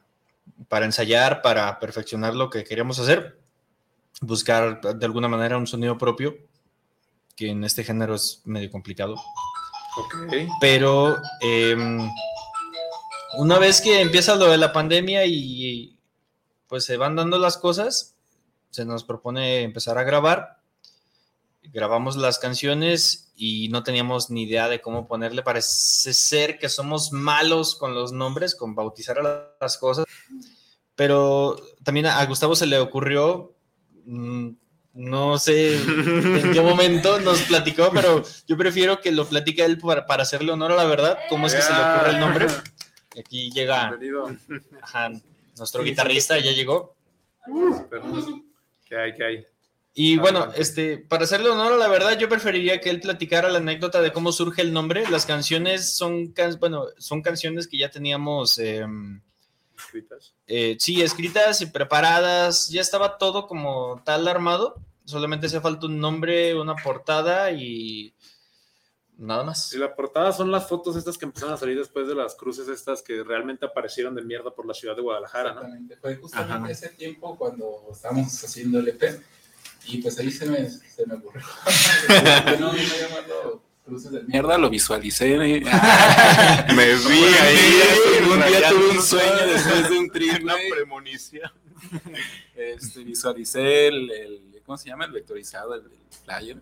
para 0.68 0.86
ensayar, 0.86 1.42
para 1.42 1.80
perfeccionar 1.80 2.36
lo 2.36 2.50
que 2.50 2.64
queríamos 2.64 3.00
hacer, 3.00 3.40
buscar 4.22 4.82
de 4.82 5.06
alguna 5.06 5.28
manera 5.28 5.58
un 5.58 5.68
sonido 5.68 5.98
propio, 5.98 6.38
que 7.36 7.50
en 7.50 7.64
este 7.64 7.84
género 7.84 8.16
es 8.16 8.42
medio 8.46 8.72
complicado. 8.72 9.16
Ok. 9.98 10.34
Pero 10.60 11.18
em, 11.42 12.10
una 13.38 13.60
vez 13.60 13.82
que 13.82 14.02
empieza 14.02 14.36
lo 14.36 14.50
de 14.50 14.58
la 14.58 14.74
pandemia 14.74 15.26
y 15.26 15.98
pues 16.68 16.86
se 16.86 16.98
van 16.98 17.16
dando 17.16 17.38
las 17.38 17.58
cosas, 17.58 18.16
se 18.70 18.86
nos 18.86 19.04
propone 19.04 19.62
empezar 19.62 19.98
a 19.98 20.04
grabar. 20.04 20.55
Grabamos 21.74 22.16
las 22.16 22.40
canciones 22.40 23.32
y 23.36 23.70
no 23.70 23.84
teníamos 23.84 24.30
ni 24.30 24.44
idea 24.44 24.70
de 24.70 24.82
cómo 24.82 25.08
ponerle. 25.08 25.44
Parece 25.44 26.14
ser 26.14 26.58
que 26.58 26.70
somos 26.70 27.12
malos 27.12 27.76
con 27.76 27.94
los 27.94 28.12
nombres, 28.12 28.56
con 28.56 28.76
bautizar 28.76 29.20
a 29.20 29.56
las 29.60 29.78
cosas. 29.78 30.06
Pero 30.96 31.58
también 31.84 32.06
a 32.06 32.26
Gustavo 32.26 32.56
se 32.56 32.66
le 32.66 32.80
ocurrió, 32.80 33.54
mm, 34.06 34.50
no 34.94 35.38
sé 35.38 35.76
en 35.76 36.54
qué 36.54 36.62
momento 36.62 37.20
nos 37.20 37.42
platicó, 37.42 37.92
pero 37.94 38.24
yo 38.48 38.58
prefiero 38.58 39.02
que 39.02 39.12
lo 39.12 39.26
platique 39.26 39.66
él 39.66 39.78
para, 39.78 40.06
para 40.06 40.24
hacerle 40.24 40.54
honor 40.54 40.72
a 40.72 40.76
la 40.76 40.86
verdad, 40.86 41.20
cómo 41.28 41.48
es 41.48 41.56
que 41.56 41.62
se 41.62 41.74
le 41.74 41.80
ocurre 41.80 42.10
el 42.12 42.20
nombre. 42.20 42.48
Y 43.14 43.20
Aquí 43.20 43.52
llega 43.52 43.98
ajá, 44.82 45.12
nuestro 45.58 45.84
guitarrista, 45.84 46.40
ya 46.40 46.52
llegó. 46.52 46.96
¿Qué 48.86 48.98
hay? 48.98 49.16
¿Qué 49.16 49.24
hay? 49.24 49.48
Y 49.98 50.18
bueno, 50.18 50.40
Adelante. 50.40 50.62
este, 50.62 50.98
para 50.98 51.24
hacerle 51.24 51.50
honor 51.50 51.72
a 51.72 51.78
la 51.78 51.88
verdad, 51.88 52.18
yo 52.20 52.28
preferiría 52.28 52.82
que 52.82 52.90
él 52.90 53.00
platicara 53.00 53.50
la 53.50 53.60
anécdota 53.60 54.02
de 54.02 54.12
cómo 54.12 54.34
surge 54.34 54.62
el 54.62 54.74
nombre. 54.74 55.10
Las 55.10 55.26
canciones 55.26 55.94
son, 55.96 56.34
can- 56.34 56.58
bueno, 56.60 56.88
son 56.98 57.22
canciones 57.22 57.66
que 57.68 57.78
ya 57.78 57.90
teníamos, 57.90 58.58
em, 58.58 59.22
¿Escritas? 59.78 60.34
eh, 60.48 60.76
sí, 60.82 61.02
escritas 61.02 61.62
y 61.62 61.68
preparadas. 61.68 62.68
Ya 62.68 62.82
estaba 62.82 63.18
todo 63.18 63.48
como 63.48 64.02
tal 64.04 64.28
armado. 64.28 64.76
Solamente 65.06 65.48
hacía 65.48 65.62
falta 65.62 65.86
un 65.86 65.98
nombre, 66.00 66.60
una 66.60 66.76
portada 66.76 67.52
y 67.52 68.14
nada 69.18 69.46
más. 69.46 69.72
Y 69.74 69.78
la 69.78 69.96
portada 69.96 70.34
son 70.34 70.52
las 70.52 70.68
fotos 70.68 70.98
estas 70.98 71.18
que 71.18 71.24
empezaron 71.24 71.54
a 71.54 71.58
salir 71.58 71.78
después 71.78 72.06
de 72.08 72.16
las 72.16 72.36
cruces 72.36 72.68
estas 72.68 73.02
que 73.02 73.24
realmente 73.24 73.66
aparecieron 73.66 74.14
de 74.14 74.24
mierda 74.24 74.54
por 74.54 74.66
la 74.66 74.74
ciudad 74.74 74.94
de 74.96 75.02
Guadalajara, 75.04 75.54
¿no? 75.54 75.62
Exactamente. 75.62 75.98
Fue 76.02 76.16
justamente 76.18 76.54
Ajá. 76.64 76.72
ese 76.72 76.90
tiempo 76.90 77.38
cuando 77.38 77.88
estábamos 77.94 78.44
haciendo 78.44 78.80
el 78.80 78.90
EP 78.90 79.22
y 79.88 80.02
pues 80.02 80.18
ahí 80.20 80.32
se 80.32 80.46
me, 80.48 80.70
se 80.70 81.06
me 81.06 81.16
ocurrió. 81.16 81.42
no, 82.60 82.74
no 82.74 82.78
llamarlo 82.78 83.64
cruces 83.86 84.12
de 84.12 84.24
mierda, 84.24 84.58
lo 84.58 84.70
visualicé. 84.70 85.28
y- 85.30 85.62
Me 86.76 86.96
vi 86.96 87.24
ahí, 87.42 87.82
Un 88.32 88.40
día 88.48 88.70
tuve 88.70 88.90
un 88.92 89.02
sueño 89.02 89.48
después 89.54 89.90
de 89.90 90.00
un 90.00 90.10
trip. 90.10 90.44
Una 90.44 90.56
premonición. 90.74 91.52
Este, 92.56 93.04
visualicé 93.04 93.88
el, 93.88 94.12
el- 94.12 94.42
¿cómo 94.66 94.78
se 94.78 94.90
llama? 94.90 95.06
El 95.06 95.12
vectorizado, 95.12 95.76
el, 95.76 95.82
el 95.82 95.92
flyer. 96.26 96.58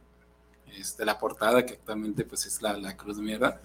Este, 0.78 1.06
la 1.06 1.18
portada 1.18 1.66
que 1.66 1.74
actualmente 1.74 2.24
pues 2.26 2.46
es 2.46 2.62
la, 2.62 2.76
la 2.78 2.98
cruz 2.98 3.18
de 3.18 3.24
mierda. 3.24 3.62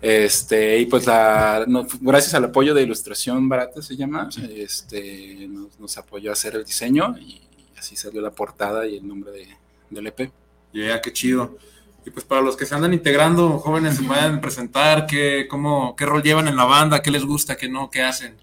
Este, 0.00 0.78
y 0.78 0.86
pues 0.86 1.06
la, 1.06 1.64
no, 1.68 1.86
gracias 2.00 2.34
al 2.34 2.44
apoyo 2.46 2.74
de 2.74 2.82
Ilustración 2.82 3.48
Barata 3.48 3.80
se 3.82 3.94
llama, 3.96 4.28
este, 4.50 5.46
nos, 5.48 5.78
nos 5.78 5.96
apoyó 5.96 6.30
a 6.30 6.32
hacer 6.32 6.56
el 6.56 6.64
diseño 6.64 7.14
y, 7.20 7.40
así 7.82 7.96
salió 7.96 8.20
la 8.20 8.30
portada 8.30 8.86
y 8.86 8.96
el 8.96 9.08
nombre 9.08 9.32
de, 9.32 9.48
del 9.90 10.06
EP. 10.06 10.30
Ya, 10.72 11.02
qué 11.02 11.12
chido. 11.12 11.58
Y 12.06 12.10
pues 12.10 12.24
para 12.24 12.40
los 12.40 12.56
que 12.56 12.64
se 12.64 12.76
andan 12.76 12.94
integrando, 12.94 13.58
jóvenes, 13.58 13.96
se 13.96 14.04
pueden 14.04 14.40
presentar, 14.40 15.06
qué, 15.06 15.48
cómo, 15.50 15.96
qué 15.96 16.06
rol 16.06 16.22
llevan 16.22 16.46
en 16.46 16.54
la 16.54 16.64
banda, 16.64 17.02
qué 17.02 17.10
les 17.10 17.24
gusta, 17.24 17.56
qué 17.56 17.68
no, 17.68 17.90
qué 17.90 18.02
hacen. 18.02 18.36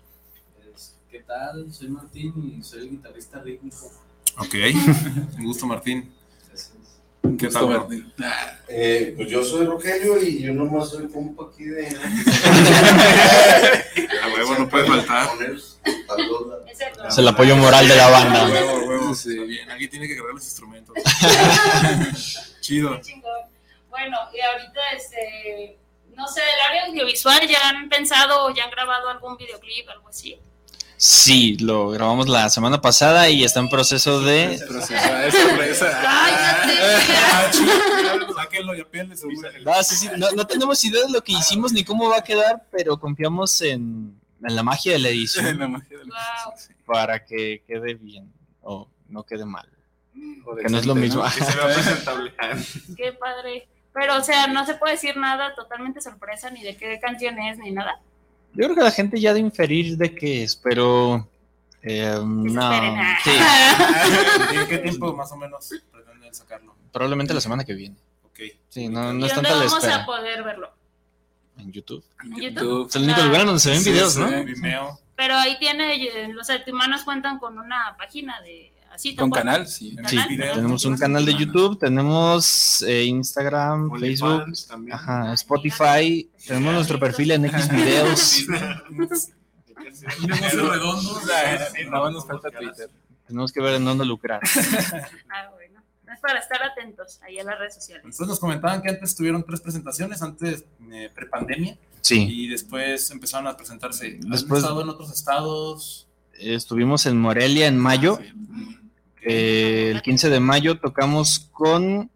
¿Qué 1.09 1.21
tal? 1.21 1.71
Soy 1.71 1.87
Martín 1.87 2.57
y 2.59 2.63
soy 2.63 2.81
el 2.81 2.89
guitarrista 2.89 3.41
rítmico. 3.41 3.89
Ok, 4.37 4.55
un 5.37 5.45
gusto 5.45 5.65
Martín. 5.65 6.11
¿Qué 7.37 7.45
Gusto, 7.45 7.67
tal? 7.67 7.79
Martín. 7.79 8.11
Eh, 8.67 9.13
pues 9.15 9.29
yo 9.29 9.43
soy 9.43 9.65
Rogelio 9.65 10.21
y 10.21 10.41
yo 10.41 10.53
nomás 10.53 10.89
soy 10.89 11.07
compa 11.07 11.45
aquí 11.51 11.65
de. 11.65 11.87
A 14.23 14.27
huevo, 14.33 14.55
no 14.57 14.69
puede 14.69 14.87
faltar. 14.87 15.29
Es 17.07 17.17
el 17.17 17.27
apoyo 17.27 17.55
moral 17.57 17.87
de 17.87 17.95
la 17.95 18.09
banda. 18.09 18.47
Huevo. 19.09 19.45
Bien, 19.45 19.69
alguien 19.69 19.89
tiene 19.89 20.07
que 20.07 20.15
cargar 20.15 20.33
los 20.33 20.43
instrumentos. 20.43 20.95
Chido. 22.61 22.99
Bueno, 23.89 24.17
y 24.33 24.39
ahorita, 24.39 24.79
este, 24.95 25.77
no 26.15 26.27
sé, 26.27 26.41
del 26.41 26.59
área 26.69 26.85
audiovisual, 26.85 27.47
¿ya 27.47 27.69
han 27.69 27.89
pensado 27.89 28.45
o 28.45 28.53
ya 28.53 28.65
han 28.65 28.71
grabado 28.71 29.09
algún 29.09 29.35
videoclip, 29.37 29.89
algo 29.89 30.09
así? 30.09 30.39
Sí, 30.97 31.57
lo 31.59 31.89
grabamos 31.89 32.27
la 32.27 32.49
semana 32.49 32.81
pasada 32.81 33.29
y 33.29 33.43
está 33.43 33.61
en 33.61 33.69
proceso 33.69 34.19
de... 34.21 34.59
No, 40.35 40.45
tenemos 40.45 40.83
idea 40.83 41.05
de 41.05 41.11
lo 41.11 41.23
que 41.23 41.31
hicimos 41.31 41.71
ni 41.71 41.85
cómo 41.85 42.09
va 42.09 42.17
a 42.17 42.23
quedar, 42.23 42.65
pero 42.69 42.99
confiamos 42.99 43.61
en, 43.61 44.19
en 44.43 44.55
la 44.55 44.61
magia 44.61 44.93
de 44.93 44.99
la 44.99 45.09
edición. 45.09 45.45
En 45.47 45.59
la 45.59 45.67
magia 45.69 45.97
de 45.97 46.03
Wow. 46.03 46.53
Para 46.85 47.23
que 47.23 47.63
quede 47.65 47.93
bien 47.93 48.33
no 49.09 49.23
quede 49.23 49.45
mal. 49.45 49.67
O 50.45 50.55
Que 50.55 50.63
no 50.69 50.77
es 50.77 50.85
lo 50.85 50.95
mismo. 50.95 51.23
¿no? 51.23 51.29
Que 51.31 51.43
se 51.43 51.55
vea 51.57 51.65
presentable. 51.73 52.33
Qué 52.97 53.13
padre. 53.13 53.67
Pero, 53.93 54.17
o 54.17 54.21
sea, 54.23 54.47
no 54.47 54.65
se 54.65 54.75
puede 54.75 54.93
decir 54.93 55.17
nada 55.17 55.53
totalmente 55.55 55.99
sorpresa, 55.99 56.49
ni 56.51 56.63
de 56.63 56.77
qué 56.77 56.99
canción 56.99 57.37
es, 57.39 57.57
ni 57.57 57.71
nada. 57.71 57.99
Yo 58.53 58.65
creo 58.65 58.75
que 58.75 58.81
la 58.83 58.91
gente 58.91 59.19
ya 59.19 59.33
de 59.33 59.39
inferir 59.39 59.97
de 59.97 60.13
qué 60.13 60.43
es, 60.43 60.55
pero... 60.55 61.27
eh, 61.81 62.15
no. 62.23 62.71
Sí, 63.23 63.31
¿En 64.55 64.67
qué 64.67 64.77
tiempo 64.79 65.13
más 65.13 65.31
o 65.31 65.37
menos 65.37 65.69
pretenden 65.91 66.33
sacarlo? 66.33 66.75
probablemente 66.91 67.33
la 67.33 67.41
semana 67.41 67.63
que 67.65 67.73
viene. 67.73 67.95
Ok. 68.25 68.39
Sí, 68.69 68.87
no, 68.87 69.11
no 69.13 69.25
¿Y 69.25 69.29
es 69.29 69.33
tanta 69.35 69.49
la 69.51 69.55
vamos 69.57 69.73
espera. 69.73 70.03
a 70.03 70.05
poder 70.05 70.43
verlo? 70.43 70.71
En 71.57 71.71
YouTube. 71.71 72.03
¿En 72.23 72.35
YouTube? 72.41 72.87
Es 72.89 72.95
el 72.95 73.03
único 73.03 73.21
lugar 73.23 73.45
donde 73.45 73.59
se 73.59 73.71
ven 73.71 73.81
Sí, 73.81 73.91
videos, 73.91 74.13
sí. 74.13 74.21
¿no? 74.21 74.43
Vimeo. 74.43 74.99
Pero 75.15 75.35
ahí 75.35 75.57
tiene, 75.59 75.95
eh, 75.95 76.27
los 76.29 76.47
hermanos 76.49 77.03
cuentan 77.03 77.39
con 77.39 77.57
una 77.59 77.95
página 77.97 78.39
de... 78.41 78.71
Así 78.91 79.15
Con 79.15 79.29
canal, 79.31 79.67
sí. 79.67 79.95
Tenemos 80.07 80.83
un 80.85 80.97
canal 80.97 81.25
de 81.25 81.33
YouTube, 81.35 81.79
tenemos 81.79 82.81
eh, 82.81 83.05
Instagram, 83.05 83.97
Facebook, 83.99 84.43
ajá, 84.91 85.33
Spotify, 85.33 86.29
tenemos 86.45 86.73
nuestro 86.73 86.99
perfil 86.99 87.31
en 87.31 87.45
X 87.45 87.69
videos, 87.71 88.45
tenemos 93.27 93.51
que 93.53 93.61
ver 93.61 93.75
en 93.75 93.85
dónde 93.85 94.05
lucrar. 94.05 94.41
Ah, 95.29 95.49
bueno. 95.53 95.81
Es 96.11 96.19
para 96.21 96.39
estar 96.39 96.61
atentos 96.63 97.19
ahí 97.21 97.37
en 97.37 97.45
las 97.45 97.59
redes 97.59 97.75
sociales. 97.75 98.03
Entonces 98.03 98.27
nos 98.27 98.39
comentaban 98.39 98.81
que 98.81 98.89
antes 98.89 99.15
tuvieron 99.15 99.43
tres 99.45 99.61
presentaciones, 99.61 100.21
antes 100.23 100.65
eh, 100.91 101.09
prepandemia. 101.13 101.77
Sí. 102.01 102.25
Y 102.27 102.47
después 102.47 103.11
empezaron 103.11 103.45
a 103.47 103.55
presentarse. 103.55 104.19
¿Han 104.23 104.29
Después- 104.31 104.61
estado 104.63 104.81
en 104.81 104.89
otros 104.89 105.11
estados? 105.13 106.07
Estuvimos 106.33 107.05
en 107.05 107.17
Morelia 107.19 107.67
en 107.67 107.77
mayo, 107.77 108.17
eh, 109.21 109.91
el 109.91 110.01
15 110.01 110.29
de 110.29 110.39
mayo 110.39 110.79
tocamos 110.79 111.49
con, 111.51 112.11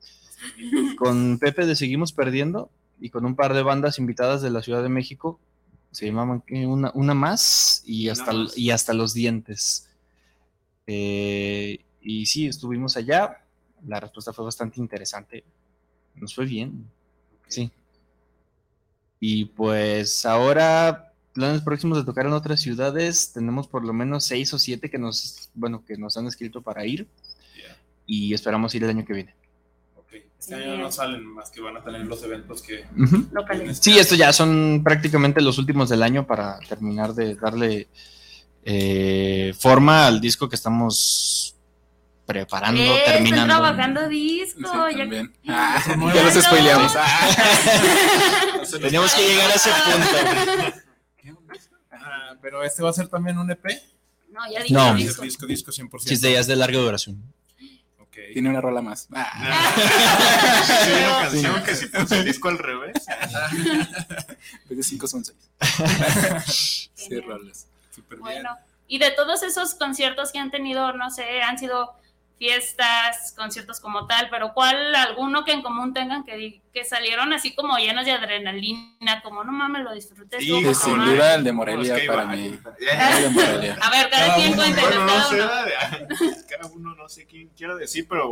con 0.98 1.39
Pepe 1.39 1.66
de 1.66 1.76
Seguimos 1.76 2.13
Perdiendo 2.13 2.70
y 3.00 3.10
con 3.10 3.26
un 3.26 3.36
par 3.36 3.54
de 3.54 3.63
bandas 3.63 4.00
invitadas 4.00 4.42
de 4.42 4.50
la 4.50 4.62
Ciudad 4.62 4.84
de 4.84 4.89
México, 4.89 5.39
se 5.92 6.06
llamaban 6.06 6.42
¿qué? 6.42 6.66
una, 6.66 6.92
una 6.96 7.13
más 7.13 7.84
y 7.86 8.10
hasta, 8.10 8.32
y 8.56 8.72
hasta 8.72 8.94
los 8.94 9.13
dientes. 9.13 9.89
Eh, 10.88 11.80
y 12.02 12.26
sí, 12.26 12.48
estuvimos 12.48 12.98
allá, 12.98 13.44
la 13.86 14.00
respuesta 14.00 14.34
fue 14.34 14.46
bastante 14.46 14.80
interesante, 14.80 15.44
nos 16.16 16.34
fue 16.34 16.46
bien, 16.46 16.89
sí. 17.48 17.72
Y 19.20 19.46
pues 19.46 20.26
ahora 20.26 21.12
planes 21.34 21.62
próximos 21.62 21.98
de 21.98 22.04
tocar 22.06 22.26
en 22.26 22.34
otras 22.34 22.62
ciudades, 22.62 23.32
tenemos 23.34 23.67
por 23.67 23.84
lo 23.86 23.91
menos 23.93 24.24
seis 24.26 24.54
o 24.54 24.60
siete 24.60 24.89
que 24.89 24.98
nos, 25.00 25.50
bueno, 25.54 25.84
que 25.86 25.98
nos 25.98 26.15
han 26.17 26.28
escrito 26.28 26.62
para 26.62 26.86
ir 26.86 27.08
y 28.06 28.34
esperamos 28.34 28.74
ir 28.76 28.84
el 28.84 28.89
año 28.91 29.06
que 29.06 29.13
viene. 29.13 29.36
Este 30.39 30.56
año 30.56 30.76
no 30.78 30.91
salen 30.91 31.26
más 31.26 31.50
que 31.50 31.62
van 31.62 31.78
a 31.78 31.84
tener 31.84 32.02
los 32.06 32.22
eventos 32.22 32.62
que... 32.62 32.84
Ujú. 33.02 33.28
Locales. 33.32 33.80
Sí, 33.82 33.98
estos 33.98 34.17
ya 34.17 34.34
son 34.34 34.82
prácticamente 34.84 35.39
los 35.39 35.58
últimos 35.58 35.88
del 35.88 36.04
año 36.04 36.28
para 36.28 36.60
terminar 36.67 37.13
de 37.13 37.36
darle 37.36 37.88
eh, 38.65 39.54
forma 39.58 40.06
al 40.06 40.19
disco 40.19 40.50
que 40.50 40.56
estamos 40.58 41.56
preparando, 42.26 42.82
Eh, 42.82 42.98
Estoy 42.98 43.13
terminando. 43.13 43.46
trabajando 43.54 44.10
disco. 44.10 44.89
ya- 44.89 44.98
también. 44.98 45.34
Ah, 45.48 45.82
ya 46.13 46.24
los 46.24 46.34
spoileamos. 46.43 46.91
Teníamos 48.82 49.13
que 49.13 49.22
llegar 49.28 49.50
a 49.50 49.54
ese 49.54 49.69
punto. 49.69 50.78
Ah, 52.44 52.50
pero 52.50 52.64
este 52.64 52.84
va 52.84 52.90
a 52.90 52.94
ser 52.94 53.08
también 53.08 53.38
un 53.38 53.50
EP. 53.50 53.64
No, 54.30 54.42
ya 54.52 54.62
dije 54.62 54.74
No. 54.74 54.94
disco. 54.96 55.22
Disco, 55.22 55.46
disco 55.46 55.72
100%. 55.72 56.00
Sí, 56.00 56.14
es 56.16 56.22
de, 56.22 56.34
ya 56.34 56.40
es 56.40 56.48
de 56.48 56.56
larga 56.56 56.78
duración. 56.80 57.22
Tiene 58.34 58.50
una 58.50 58.62
rola 58.62 58.82
más. 58.82 59.08
Sí, 60.84 60.92
una 60.92 61.22
canción 61.22 61.64
que 61.64 61.76
si 61.76 61.88
puse 61.88 62.20
el 62.20 62.26
disco 62.26 62.50
al 62.50 62.58
revés. 62.58 62.94
Vez 64.70 64.78
de 64.78 64.84
cinco 64.84 65.08
son 65.08 65.24
seis. 65.24 65.38
Sí, 66.94 67.20
rolas. 67.20 67.68
Súper 67.94 68.20
Bueno, 68.20 68.50
y 68.88 68.98
de 69.00 69.12
todos 69.12 69.44
esos 69.44 69.76
conciertos 69.76 70.32
que 70.32 70.40
han 70.40 70.52
tenido, 70.52 70.94
no 70.94 71.10
sé, 71.12 71.42
han 71.42 71.58
sido 71.58 71.94
fiestas, 72.44 73.34
conciertos 73.38 73.80
como 73.80 74.06
tal, 74.06 74.28
pero 74.30 74.54
¿cuál 74.54 74.94
alguno 74.96 75.46
que 75.46 75.54
en 75.54 75.62
común 75.62 75.94
tengan 75.94 76.26
que, 76.26 76.62
que 76.74 76.84
salieron 76.84 77.32
así 77.32 77.56
como 77.56 77.78
llenos 77.78 78.04
de 78.06 78.12
adrenalina, 78.12 79.22
como 79.24 79.46
no 79.46 79.54
mames, 79.54 79.84
lo 79.84 79.94
disfruté? 79.94 80.40
Sí, 80.42 80.48
sin 80.48 80.66
poca 80.74 80.88
madre"? 80.98 81.16
duda 81.16 81.36
el 81.36 81.44
de 81.46 81.52
Morelia 81.54 81.96
Es 81.96 82.02
que 82.02 82.08
para 82.08 82.26
mí. 82.26 82.60
El 82.80 83.24
de 83.24 83.30
Morelia. 83.30 83.78
A 83.82 83.90
ver, 83.90 84.10
cada, 84.10 84.36
quien 84.36 84.54
cuenta 84.56 84.82
Bueno, 84.82 85.02
no 85.06 85.08
cada 85.08 85.24
sé, 85.30 85.42
uno. 85.42 85.56
de- 85.64 86.36
cada 86.50 86.68
uno 86.74 86.96
no 86.96 87.08
sé 87.08 87.26
quién 87.26 87.48
quiero 87.56 87.78
decir, 87.78 88.06
pero 88.10 88.30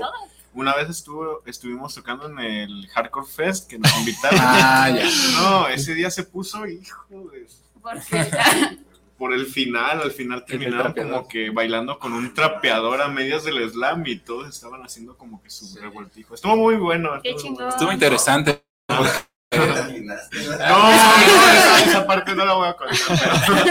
una 0.53 0.75
vez 0.75 0.89
estuvo, 0.89 1.41
estuvimos 1.45 1.95
tocando 1.95 2.25
en 2.27 2.37
el 2.39 2.89
Hardcore 2.89 3.27
Fest 3.27 3.69
que 3.69 3.79
nos 3.79 3.97
invitaron. 3.97 4.39
Ah, 4.43 4.89
ya. 4.89 5.05
No, 5.39 5.67
ese 5.69 5.93
día 5.93 6.11
se 6.11 6.23
puso, 6.23 6.65
hijo 6.67 7.05
de... 7.31 7.47
Porque 7.81 8.29
Por 9.21 9.33
el 9.33 9.45
final, 9.45 10.01
al 10.01 10.09
final 10.11 10.43
terminaron 10.45 10.93
como 10.93 11.27
que 11.27 11.51
bailando 11.51 11.99
con 11.99 12.11
un 12.11 12.33
trapeador 12.33 13.03
a 13.03 13.07
medias 13.07 13.43
del 13.43 13.69
slam 13.69 14.01
y 14.07 14.15
todos 14.17 14.49
estaban 14.49 14.81
haciendo 14.81 15.15
como 15.15 15.43
que 15.43 15.51
su 15.51 15.77
revoltijo. 15.79 16.33
Estuvo 16.33 16.55
muy 16.57 16.75
bueno. 16.77 17.21
Qué 17.21 17.29
estuvo- 17.29 17.43
chingón. 17.49 17.69
Estuvo 17.69 17.91
interesante. 17.91 18.63
No, 18.89 19.03
no, 19.03 20.89
esa, 20.91 21.83
esa 21.85 22.07
parte 22.07 22.33
no 22.33 22.45
la 22.45 22.53
voy 22.53 22.67
a 22.69 22.73
contar, 22.73 22.97
pero, 23.45 23.63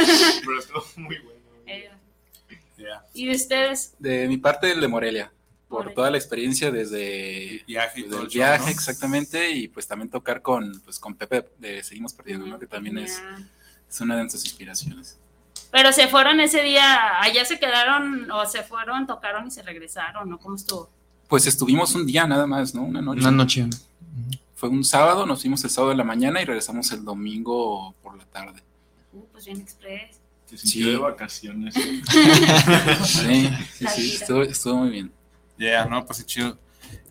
pero 0.45 0.59
estuvo 0.61 0.85
muy 0.99 1.19
bueno. 1.19 1.41
Eh, 1.67 1.91
¿Y 3.15 3.27
de 3.27 3.35
ustedes? 3.35 3.95
De 3.99 4.29
mi 4.29 4.37
parte, 4.37 4.71
el 4.71 4.81
de 4.81 4.87
Morelia. 4.87 5.33
Por 5.69 5.93
toda 5.95 6.13
la 6.13 6.17
experiencia 6.19 6.71
desde, 6.71 7.65
Viaje 7.67 8.03
desde 8.03 8.17
el 8.17 8.23
el 8.23 8.29
show, 8.29 8.35
viaje, 8.41 8.65
¿no? 8.67 8.71
exactamente, 8.71 9.51
y 9.51 9.67
pues 9.67 9.89
también 9.89 10.11
tocar 10.11 10.43
con, 10.43 10.81
pues, 10.85 11.01
con 11.01 11.17
Pepe 11.17 11.45
de 11.59 11.83
Seguimos 11.83 12.13
Perdiendo, 12.15 12.47
¿no? 12.47 12.57
que 12.59 12.67
también 12.69 12.99
es, 12.99 13.19
Ya. 13.19 13.49
es 13.89 14.01
una 14.01 14.15
de 14.15 14.21
nuestras 14.23 14.45
inspiraciones. 14.45 15.19
Pero 15.71 15.93
se 15.93 16.09
fueron 16.09 16.41
ese 16.41 16.63
día, 16.63 17.21
allá 17.21 17.45
se 17.45 17.59
quedaron 17.59 18.31
o 18.31 18.45
se 18.47 18.63
fueron, 18.63 19.07
tocaron 19.07 19.47
y 19.47 19.51
se 19.51 19.63
regresaron, 19.63 20.29
¿no? 20.29 20.39
¿Cómo 20.39 20.57
estuvo? 20.57 20.91
Pues 21.29 21.47
estuvimos 21.47 21.95
un 21.95 22.07
día 22.07 22.27
nada 22.27 22.47
más, 22.47 22.75
¿no? 22.75 22.83
Una 22.83 23.01
noche. 23.01 23.21
Una 23.21 23.31
noche. 23.31 23.67
fue 24.57 24.69
un 24.69 24.85
sábado, 24.85 25.27
nos 25.27 25.41
fuimos 25.41 25.63
el 25.63 25.71
sábado 25.71 25.91
de 25.91 25.97
la 25.97 26.05
mañana 26.05 26.43
y 26.43 26.45
regresamos 26.45 26.91
el 26.91 27.05
domingo 27.05 27.95
por 28.03 28.19
la 28.19 28.25
tarde. 28.25 28.61
Uh, 29.13 29.25
pues 29.33 29.45
bien 29.45 29.61
express. 29.61 30.19
Se 30.47 30.59
sintió 30.59 30.91
de 30.91 30.97
vacaciones. 30.97 31.75
Sí, 33.05 33.51
sí, 33.73 33.87
sí, 33.87 34.15
estuvo, 34.17 34.43
estuvo 34.43 34.75
muy 34.79 34.91
bien. 34.91 35.13
Ya, 35.57 35.85
no, 35.85 36.05
pues 36.05 36.19
sí, 36.19 36.25
chido. 36.25 36.59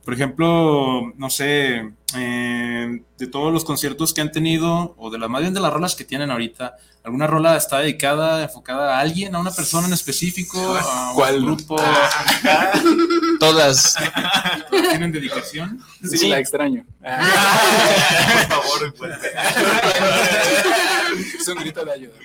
Por 0.09 0.15
ejemplo, 0.15 1.13
no 1.17 1.29
sé, 1.29 1.93
eh, 2.17 3.03
de 3.19 3.27
todos 3.27 3.53
los 3.53 3.63
conciertos 3.63 4.11
que 4.11 4.21
han 4.21 4.31
tenido, 4.31 4.95
o 4.97 5.11
de 5.11 5.19
las 5.19 5.29
más 5.29 5.41
bien 5.41 5.53
de 5.53 5.59
las 5.59 5.71
rolas 5.71 5.95
que 5.95 6.03
tienen 6.03 6.31
ahorita, 6.31 6.77
¿alguna 7.03 7.27
rola 7.27 7.55
está 7.55 7.77
dedicada, 7.77 8.41
enfocada 8.41 8.97
a 8.97 9.01
alguien, 9.01 9.35
a 9.35 9.39
una 9.39 9.51
persona 9.51 9.85
en 9.85 9.93
específico, 9.93 10.59
a 10.59 11.09
un 11.09 11.13
¿Cuál? 11.15 11.45
grupo? 11.45 11.75
Todas. 13.39 13.97
¿Tienen 14.89 15.11
dedicación? 15.11 15.79
Sí, 16.03 16.27
la 16.27 16.39
extraño. 16.39 16.87
Por 16.99 18.47
favor, 18.47 18.93
pues. 18.95 19.15
es 21.39 21.47
un 21.47 21.55
grito 21.59 21.85
de 21.85 21.91
ayuda. 21.91 22.15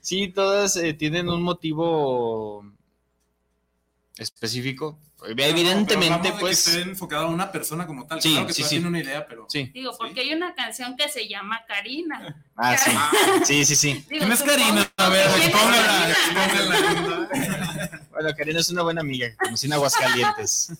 Sí, 0.00 0.28
todas 0.28 0.76
eh, 0.76 0.94
tienen 0.94 1.28
un 1.28 1.42
motivo 1.42 2.64
específico. 4.16 5.00
Evidentemente, 5.24 6.18
Pero 6.22 6.34
que 6.34 6.40
pues. 6.40 6.66
esté 6.66 6.82
enfocada 6.82 7.22
a 7.24 7.28
una 7.28 7.50
persona 7.50 7.86
como 7.86 8.06
tal. 8.06 8.20
Sí, 8.20 8.32
claro 8.32 8.46
que 8.46 8.52
sí, 8.52 8.62
sí. 8.62 8.68
tienen 8.70 8.88
una 8.88 9.00
idea, 9.00 9.26
pero... 9.26 9.46
Sí. 9.48 9.70
Digo, 9.72 9.92
porque 9.98 10.20
hay 10.20 10.34
una 10.34 10.54
canción 10.54 10.94
que 10.96 11.08
se 11.08 11.26
llama 11.28 11.60
Karina. 11.66 12.42
Ah, 12.58 12.74
sí. 12.74 12.90
Sí, 13.44 13.66
sí, 13.66 13.76
sí. 13.76 14.04
Digo, 14.08 14.20
¿Quién 14.20 14.32
es 14.32 14.42
Karina? 14.42 14.90
A 14.96 15.08
ver, 15.10 15.28
¿Quién 15.28 15.42
es 15.42 15.48
expóngala? 15.48 16.16
Bueno, 18.10 18.30
Karina 18.34 18.60
es 18.60 18.70
una 18.70 18.82
buena 18.82 19.02
amiga 19.02 19.28
que 19.28 19.36
conocí 19.36 19.66
en 19.66 19.74
Aguascalientes. 19.74 20.72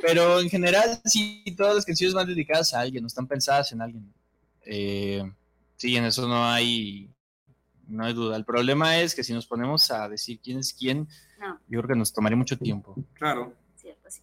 Pero 0.00 0.40
en 0.40 0.48
general, 0.48 0.98
sí, 1.04 1.44
todas 1.58 1.74
las 1.74 1.84
canciones 1.84 2.14
van 2.14 2.26
dedicadas 2.26 2.72
a 2.72 2.80
alguien, 2.80 3.02
no 3.02 3.08
están 3.08 3.26
pensadas 3.26 3.70
en 3.72 3.82
alguien. 3.82 4.10
Eh, 4.64 5.30
sí, 5.76 5.94
en 5.94 6.06
eso 6.06 6.26
no 6.26 6.48
hay, 6.48 7.10
no 7.86 8.04
hay 8.04 8.14
duda. 8.14 8.34
El 8.36 8.46
problema 8.46 8.98
es 8.98 9.14
que 9.14 9.24
si 9.24 9.34
nos 9.34 9.46
ponemos 9.46 9.90
a 9.90 10.08
decir 10.08 10.40
quién 10.42 10.58
es 10.58 10.72
quién, 10.72 11.06
No. 11.38 11.58
yo 11.68 11.78
creo 11.80 11.88
que 11.88 11.94
nos 11.96 12.12
tomaría 12.12 12.36
mucho 12.36 12.58
tiempo. 12.58 12.94
Claro, 13.14 13.54
Cierto, 13.76 14.10
sí. 14.10 14.20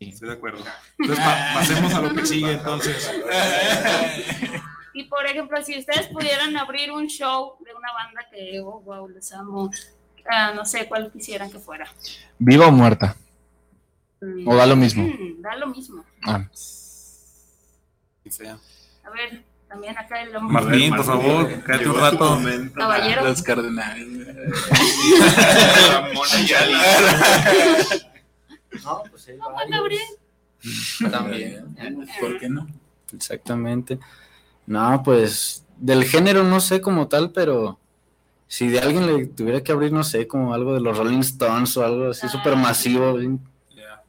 estoy 0.00 0.28
de 0.28 0.34
acuerdo. 0.34 0.62
Entonces, 0.98 1.24
pa- 1.24 1.50
pasemos 1.54 1.94
a 1.94 2.02
lo 2.02 2.14
que 2.14 2.26
sigue, 2.26 2.52
entonces. 2.52 3.10
Y 4.94 5.04
por 5.04 5.24
ejemplo, 5.26 5.62
si 5.64 5.78
ustedes 5.78 6.08
pudieran 6.08 6.54
abrir 6.56 6.92
un 6.92 7.06
show 7.06 7.56
de 7.64 7.72
una 7.74 7.92
banda 7.94 8.26
que, 8.30 8.60
oh, 8.60 8.80
wow, 8.82 9.08
les 9.08 9.32
amo, 9.32 9.70
ah, 10.30 10.52
no 10.54 10.64
sé 10.66 10.86
cuál 10.86 11.10
quisieran 11.10 11.50
que 11.50 11.58
fuera. 11.58 11.86
¿Viva 12.38 12.66
o 12.66 12.72
muerta? 12.72 13.16
Mm. 14.20 14.46
¿O 14.46 14.54
da 14.54 14.66
lo 14.66 14.76
mismo? 14.76 15.04
Mm, 15.04 15.40
da 15.40 15.56
lo 15.56 15.66
mismo. 15.68 16.04
Ah. 16.24 16.46
A 19.04 19.10
ver, 19.10 19.42
también 19.72 19.96
acá 19.98 20.22
el 20.22 20.36
hombre. 20.36 20.52
Martín, 20.62 20.94
por 20.94 21.04
favor, 21.04 21.62
cállate 21.64 21.88
un 21.88 21.98
rato. 22.00 22.38
Caballero. 22.74 23.24
Los 23.24 23.42
cardenales. 23.42 24.06
No, 28.84 29.02
pues 29.10 29.30
Juan 29.38 29.54
varios. 29.54 29.70
Gabriel. 31.00 31.10
También. 31.10 32.06
¿Por 32.20 32.38
qué 32.38 32.48
no? 32.48 32.66
Exactamente. 33.14 33.98
No, 34.66 35.02
pues 35.02 35.64
del 35.76 36.04
género 36.04 36.44
no 36.44 36.60
sé 36.60 36.80
como 36.80 37.08
tal, 37.08 37.30
pero 37.32 37.78
si 38.46 38.68
de 38.68 38.80
alguien 38.80 39.06
le 39.06 39.26
tuviera 39.26 39.62
que 39.62 39.72
abrir, 39.72 39.92
no 39.92 40.04
sé, 40.04 40.26
como 40.28 40.54
algo 40.54 40.74
de 40.74 40.80
los 40.80 40.96
Rolling 40.96 41.20
Stones 41.20 41.76
o 41.76 41.84
algo 41.84 42.10
así 42.10 42.28
súper 42.28 42.56
masivo. 42.56 43.14
bien- 43.14 43.40
Ya, 43.70 44.02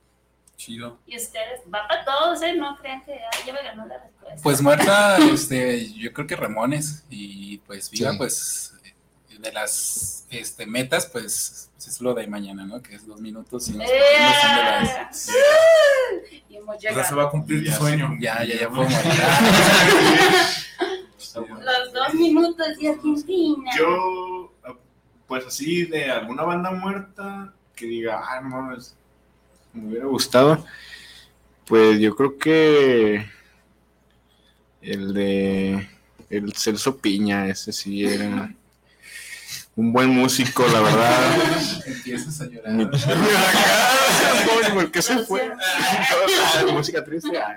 chido. 0.57 0.99
Y 1.07 1.17
ustedes, 1.17 1.61
va 1.73 1.87
para 1.87 2.03
todos, 2.05 2.41
¿eh? 2.43 2.53
No 2.55 2.75
crean 2.77 3.03
que 3.03 3.19
ya 3.45 3.53
me 3.53 3.63
ganó 3.63 3.85
la 3.85 3.95
respuesta. 3.95 4.12
Pues 4.41 4.61
muerta, 4.61 5.17
este, 5.17 5.91
yo 5.93 6.11
creo 6.13 6.27
que 6.27 6.35
Ramones 6.35 7.03
y 7.09 7.57
pues 7.59 7.89
viva, 7.91 8.11
Sí. 8.11 8.17
pues 8.17 8.73
de 9.39 9.51
las 9.51 10.25
este, 10.29 10.65
metas, 10.65 11.05
pues 11.05 11.69
es 11.77 11.99
lo 12.01 12.13
de 12.13 12.27
mañana, 12.27 12.65
¿no? 12.65 12.81
Que 12.81 12.95
es 12.95 13.05
dos 13.05 13.19
minutos 13.19 13.67
y 13.67 13.71
¡Eh! 13.71 13.75
son 13.75 14.55
de 14.55 14.63
las- 14.63 15.29
Y 16.49 16.55
hemos 16.55 16.77
O 16.77 16.79
sea, 16.79 17.03
se 17.03 17.15
va 17.15 17.23
a 17.23 17.29
cumplir 17.29 17.65
tu 17.65 17.71
sueño. 17.71 18.15
Ya, 18.21 18.43
ya, 18.45 18.55
ya 18.61 18.69
puedo 18.69 18.83
morir. 18.83 18.97
Los 21.35 21.93
dos 21.93 22.13
minutos 22.13 22.77
de 22.79 22.89
Argentina. 22.89 23.71
Yo, 23.77 24.53
pues 25.27 25.45
así, 25.47 25.83
de 25.85 26.11
alguna 26.11 26.43
banda 26.43 26.71
muerta 26.71 27.53
que 27.75 27.85
diga, 27.87 28.21
ah, 28.23 28.39
no 28.41 28.49
mames, 28.49 28.95
me 29.73 29.87
hubiera 29.89 30.05
gustado. 30.05 30.63
Pues 31.65 31.99
yo 31.99 32.15
creo 32.15 32.37
que 32.37 33.25
el 34.83 35.13
de 35.13 35.89
el 36.29 36.53
Celso 36.53 36.97
Piña, 36.97 37.47
ese 37.47 37.71
sí 37.71 38.05
era 38.05 38.53
un 39.75 39.91
buen 39.93 40.09
músico, 40.09 40.65
la 40.67 40.81
verdad. 40.81 41.83
Empiezas 41.87 42.41
a 42.41 42.45
llorar. 42.45 42.73
Mi- 42.73 42.85
¿Por 44.73 44.91
qué 44.91 45.01
se 45.01 45.19
fue? 45.25 45.51
Ah, 45.51 46.65
música 46.71 47.03
triste. 47.03 47.37
ah. 47.37 47.55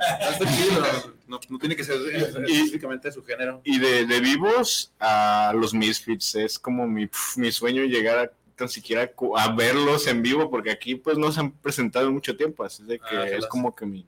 No, 1.26 1.40
no 1.48 1.58
tiene 1.58 1.74
que 1.76 1.84
ser 1.84 1.96
específicamente 2.14 3.10
su 3.12 3.22
género. 3.24 3.60
Y 3.64 3.78
de, 3.78 4.06
de 4.06 4.20
vivos 4.20 4.92
a 5.00 5.52
los 5.54 5.74
Misfits, 5.74 6.34
es 6.36 6.58
como 6.58 6.86
mi, 6.86 7.06
pf, 7.06 7.40
mi 7.40 7.50
sueño 7.52 7.82
llegar 7.84 8.18
a 8.18 8.30
tan 8.54 8.68
siquiera 8.70 9.10
a 9.36 9.52
verlos 9.52 10.06
en 10.06 10.22
vivo, 10.22 10.50
porque 10.50 10.70
aquí 10.70 10.94
pues 10.94 11.18
no 11.18 11.30
se 11.32 11.40
han 11.40 11.50
presentado 11.52 12.06
en 12.06 12.14
mucho 12.14 12.34
tiempo, 12.36 12.64
así 12.64 12.82
de 12.84 12.98
que 12.98 13.04
Ah, 13.16 13.28
es 13.28 13.46
como 13.46 13.74
que 13.74 13.84
mi... 13.84 14.06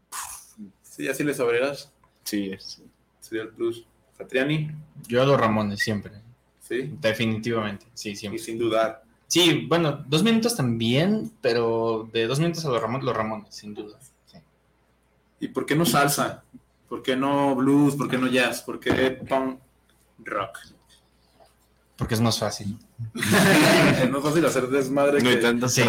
Sí, 0.82 1.06
así 1.08 1.22
les 1.22 1.38
abrieras. 1.38 1.90
Sí, 2.24 2.52
es. 3.28 3.30
Sería 3.30 3.42
el 3.44 3.50
plus. 3.50 3.84
Satriani, 4.16 4.70
Yo 5.06 5.22
a 5.22 5.26
los 5.26 5.38
Ramones, 5.40 5.78
siempre. 5.80 6.12
sí. 6.60 6.90
Definitivamente, 7.00 7.86
sí, 7.94 8.10
Y 8.10 8.16
siempre. 8.16 8.38
sin 8.42 8.58
dudar. 8.58 9.02
Sí, 9.26 9.66
bueno, 9.68 10.02
dos 10.08 10.22
minutos 10.22 10.56
también, 10.56 11.30
pero 11.40 12.08
de 12.12 12.26
dos 12.26 12.40
minutos 12.40 12.64
a 12.64 12.70
los 12.70 12.80
Ramones, 12.80 13.04
los 13.04 13.16
Ramones, 13.16 13.54
sin 13.54 13.74
duda. 13.74 13.98
Sí. 14.26 14.38
¿Y 15.40 15.48
por 15.48 15.66
qué 15.66 15.76
no 15.76 15.84
salsa? 15.84 16.42
¿Por 16.88 17.02
qué 17.02 17.14
no 17.14 17.54
blues? 17.54 17.94
¿Por 17.94 18.08
qué 18.08 18.16
no 18.18 18.26
jazz? 18.26 18.62
¿Por 18.62 18.80
qué 18.80 19.10
punk 19.10 19.60
rock? 20.24 20.58
Porque 21.96 22.14
es 22.14 22.20
más 22.20 22.38
fácil. 22.38 22.78
no 24.10 24.18
es 24.18 24.24
fácil 24.24 24.46
hacer 24.46 24.68
desmadre. 24.68 25.20
No 25.20 25.28
hay 25.28 25.36
que- 25.36 25.42
tanta 25.42 25.68
Sí. 25.68 25.82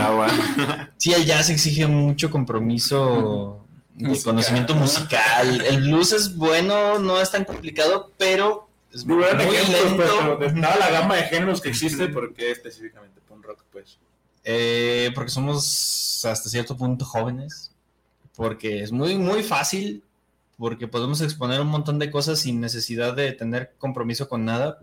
Sí, 0.97 1.13
el 1.13 1.25
jazz 1.25 1.49
exige 1.49 1.87
mucho 1.87 2.29
compromiso 2.29 3.65
Musical. 4.07 4.33
conocimiento 4.33 4.75
musical. 4.75 5.61
El 5.65 5.81
blues 5.81 6.13
es 6.13 6.35
bueno, 6.35 6.99
no 6.99 7.19
es 7.19 7.31
tan 7.31 7.43
complicado, 7.43 8.11
pero 8.17 8.69
es 8.93 9.05
muy 9.05 9.23
ejemplos, 9.23 9.57
pues, 9.69 10.09
pero 10.09 10.21
lento. 10.21 10.37
de 10.37 10.61
toda 10.61 10.77
la 10.77 10.89
gama 10.89 11.15
de 11.15 11.23
géneros 11.23 11.61
que 11.61 11.69
existe, 11.69 12.07
¿por 12.07 12.33
qué 12.33 12.51
específicamente 12.51 13.19
punk 13.27 13.45
rock? 13.45 13.63
Pues 13.71 13.99
Eh, 14.43 15.11
porque 15.13 15.31
somos 15.31 16.23
hasta 16.25 16.49
cierto 16.49 16.77
punto 16.77 17.03
jóvenes, 17.03 17.71
porque 18.35 18.81
es 18.81 18.91
muy, 18.91 19.17
muy 19.17 19.43
fácil, 19.43 20.01
porque 20.57 20.87
podemos 20.87 21.19
exponer 21.21 21.59
un 21.59 21.67
montón 21.67 21.99
de 21.99 22.09
cosas 22.09 22.39
sin 22.39 22.61
necesidad 22.61 23.13
de 23.15 23.33
tener 23.33 23.73
compromiso 23.77 24.29
con 24.29 24.45
nada, 24.45 24.79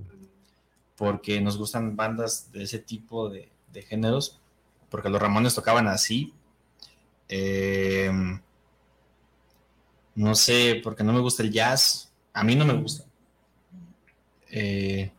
porque 0.96 1.40
nos 1.40 1.56
gustan 1.56 1.96
bandas 1.96 2.52
de 2.52 2.64
ese 2.64 2.78
tipo 2.78 3.28
de, 3.30 3.48
de 3.72 3.82
géneros, 3.82 4.38
porque 4.90 5.08
los 5.08 5.20
Ramones 5.20 5.54
tocaban 5.54 5.88
así. 5.88 6.34
Eh, 7.28 8.10
no 10.16 10.34
sé, 10.34 10.80
porque 10.82 11.04
no 11.04 11.12
me 11.12 11.20
gusta 11.20 11.42
el 11.42 11.52
jazz, 11.52 12.10
a 12.32 12.42
mí 12.42 12.56
no 12.56 12.64
me 12.64 12.74
gusta. 12.74 13.04
Eh, 14.50 15.12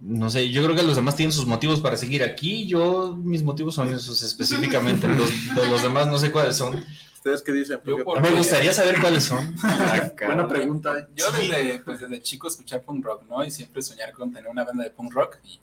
no 0.00 0.28
sé, 0.30 0.50
yo 0.50 0.62
creo 0.62 0.76
que 0.76 0.82
los 0.82 0.96
demás 0.96 1.16
tienen 1.16 1.32
sus 1.32 1.46
motivos 1.46 1.80
para 1.80 1.96
seguir 1.96 2.22
aquí. 2.22 2.66
Yo, 2.66 3.16
mis 3.16 3.42
motivos 3.42 3.74
son 3.74 3.92
esos 3.92 4.22
específicamente. 4.22 5.08
Los, 5.16 5.30
de 5.54 5.66
los 5.68 5.82
demás 5.82 6.06
no 6.06 6.18
sé 6.18 6.30
cuáles 6.30 6.56
son. 6.56 6.84
¿Ustedes 7.14 7.42
qué 7.42 7.52
dicen? 7.52 7.80
Yo 7.84 8.04
Porque- 8.04 8.20
Me 8.30 8.36
gustaría 8.36 8.72
saber 8.72 9.00
cuáles 9.00 9.24
son. 9.24 9.56
Buena 10.26 10.46
pregunta. 10.46 11.08
Yo 11.16 11.30
desde, 11.32 11.80
pues, 11.80 12.00
desde 12.00 12.20
chico 12.22 12.46
escuchar 12.46 12.82
punk 12.82 13.04
rock, 13.04 13.22
¿no? 13.28 13.42
Y 13.44 13.50
siempre 13.50 13.80
soñar 13.82 14.12
con 14.12 14.32
tener 14.32 14.48
una 14.50 14.64
banda 14.64 14.84
de 14.84 14.90
punk 14.90 15.12
rock 15.12 15.38
y 15.44 15.58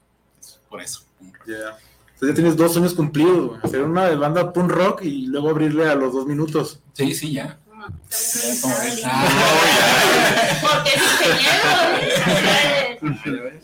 por 0.67 0.81
eso, 0.81 1.03
punk 1.19 1.37
rock. 1.37 1.47
Ya. 1.47 1.77
Entonces 2.13 2.29
ya 2.29 2.33
tienes 2.33 2.57
dos 2.57 2.73
sueños 2.73 2.93
cumplidos. 2.93 3.63
Hacer 3.63 3.83
una 3.83 4.07
de 4.09 4.15
banda 4.15 4.51
punk 4.51 4.71
rock 4.71 5.03
y 5.03 5.27
luego 5.27 5.51
abrirle 5.51 5.87
a 5.87 5.95
los 5.95 6.11
dos 6.11 6.25
minutos. 6.25 6.79
Sí, 6.93 7.13
sí, 7.13 7.33
ya. 7.33 7.59
No. 7.83 7.95
Porque 10.61 10.89
es 10.93 11.03
ingeniero. 13.03 13.59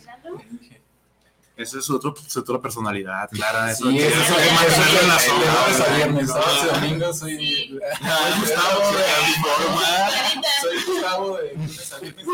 Esa 1.56 1.80
es 1.80 1.90
otro, 1.90 2.14
es 2.26 2.38
otra 2.38 2.62
personalidad, 2.62 3.30
clara. 3.30 3.76
Sí, 3.76 4.00
eso 4.00 4.22
es 4.22 4.30
lo 4.30 4.38
que 4.38 4.52
más 4.52 4.68
sale 4.68 5.02
en 5.02 5.08
las 5.10 5.28
horas 5.28 5.82
a 5.82 5.96
viernes, 5.96 6.28
sábados 6.30 6.64
y 6.64 6.68
domingos 6.74 7.20
soy 7.20 7.36
Gustavo 8.40 8.94
de. 8.94 9.04
Soy 10.62 10.78
Gustavo 10.86 11.38
de 11.38 11.54
lunes 11.54 11.92
a 11.92 12.00
viernes, 12.00 12.26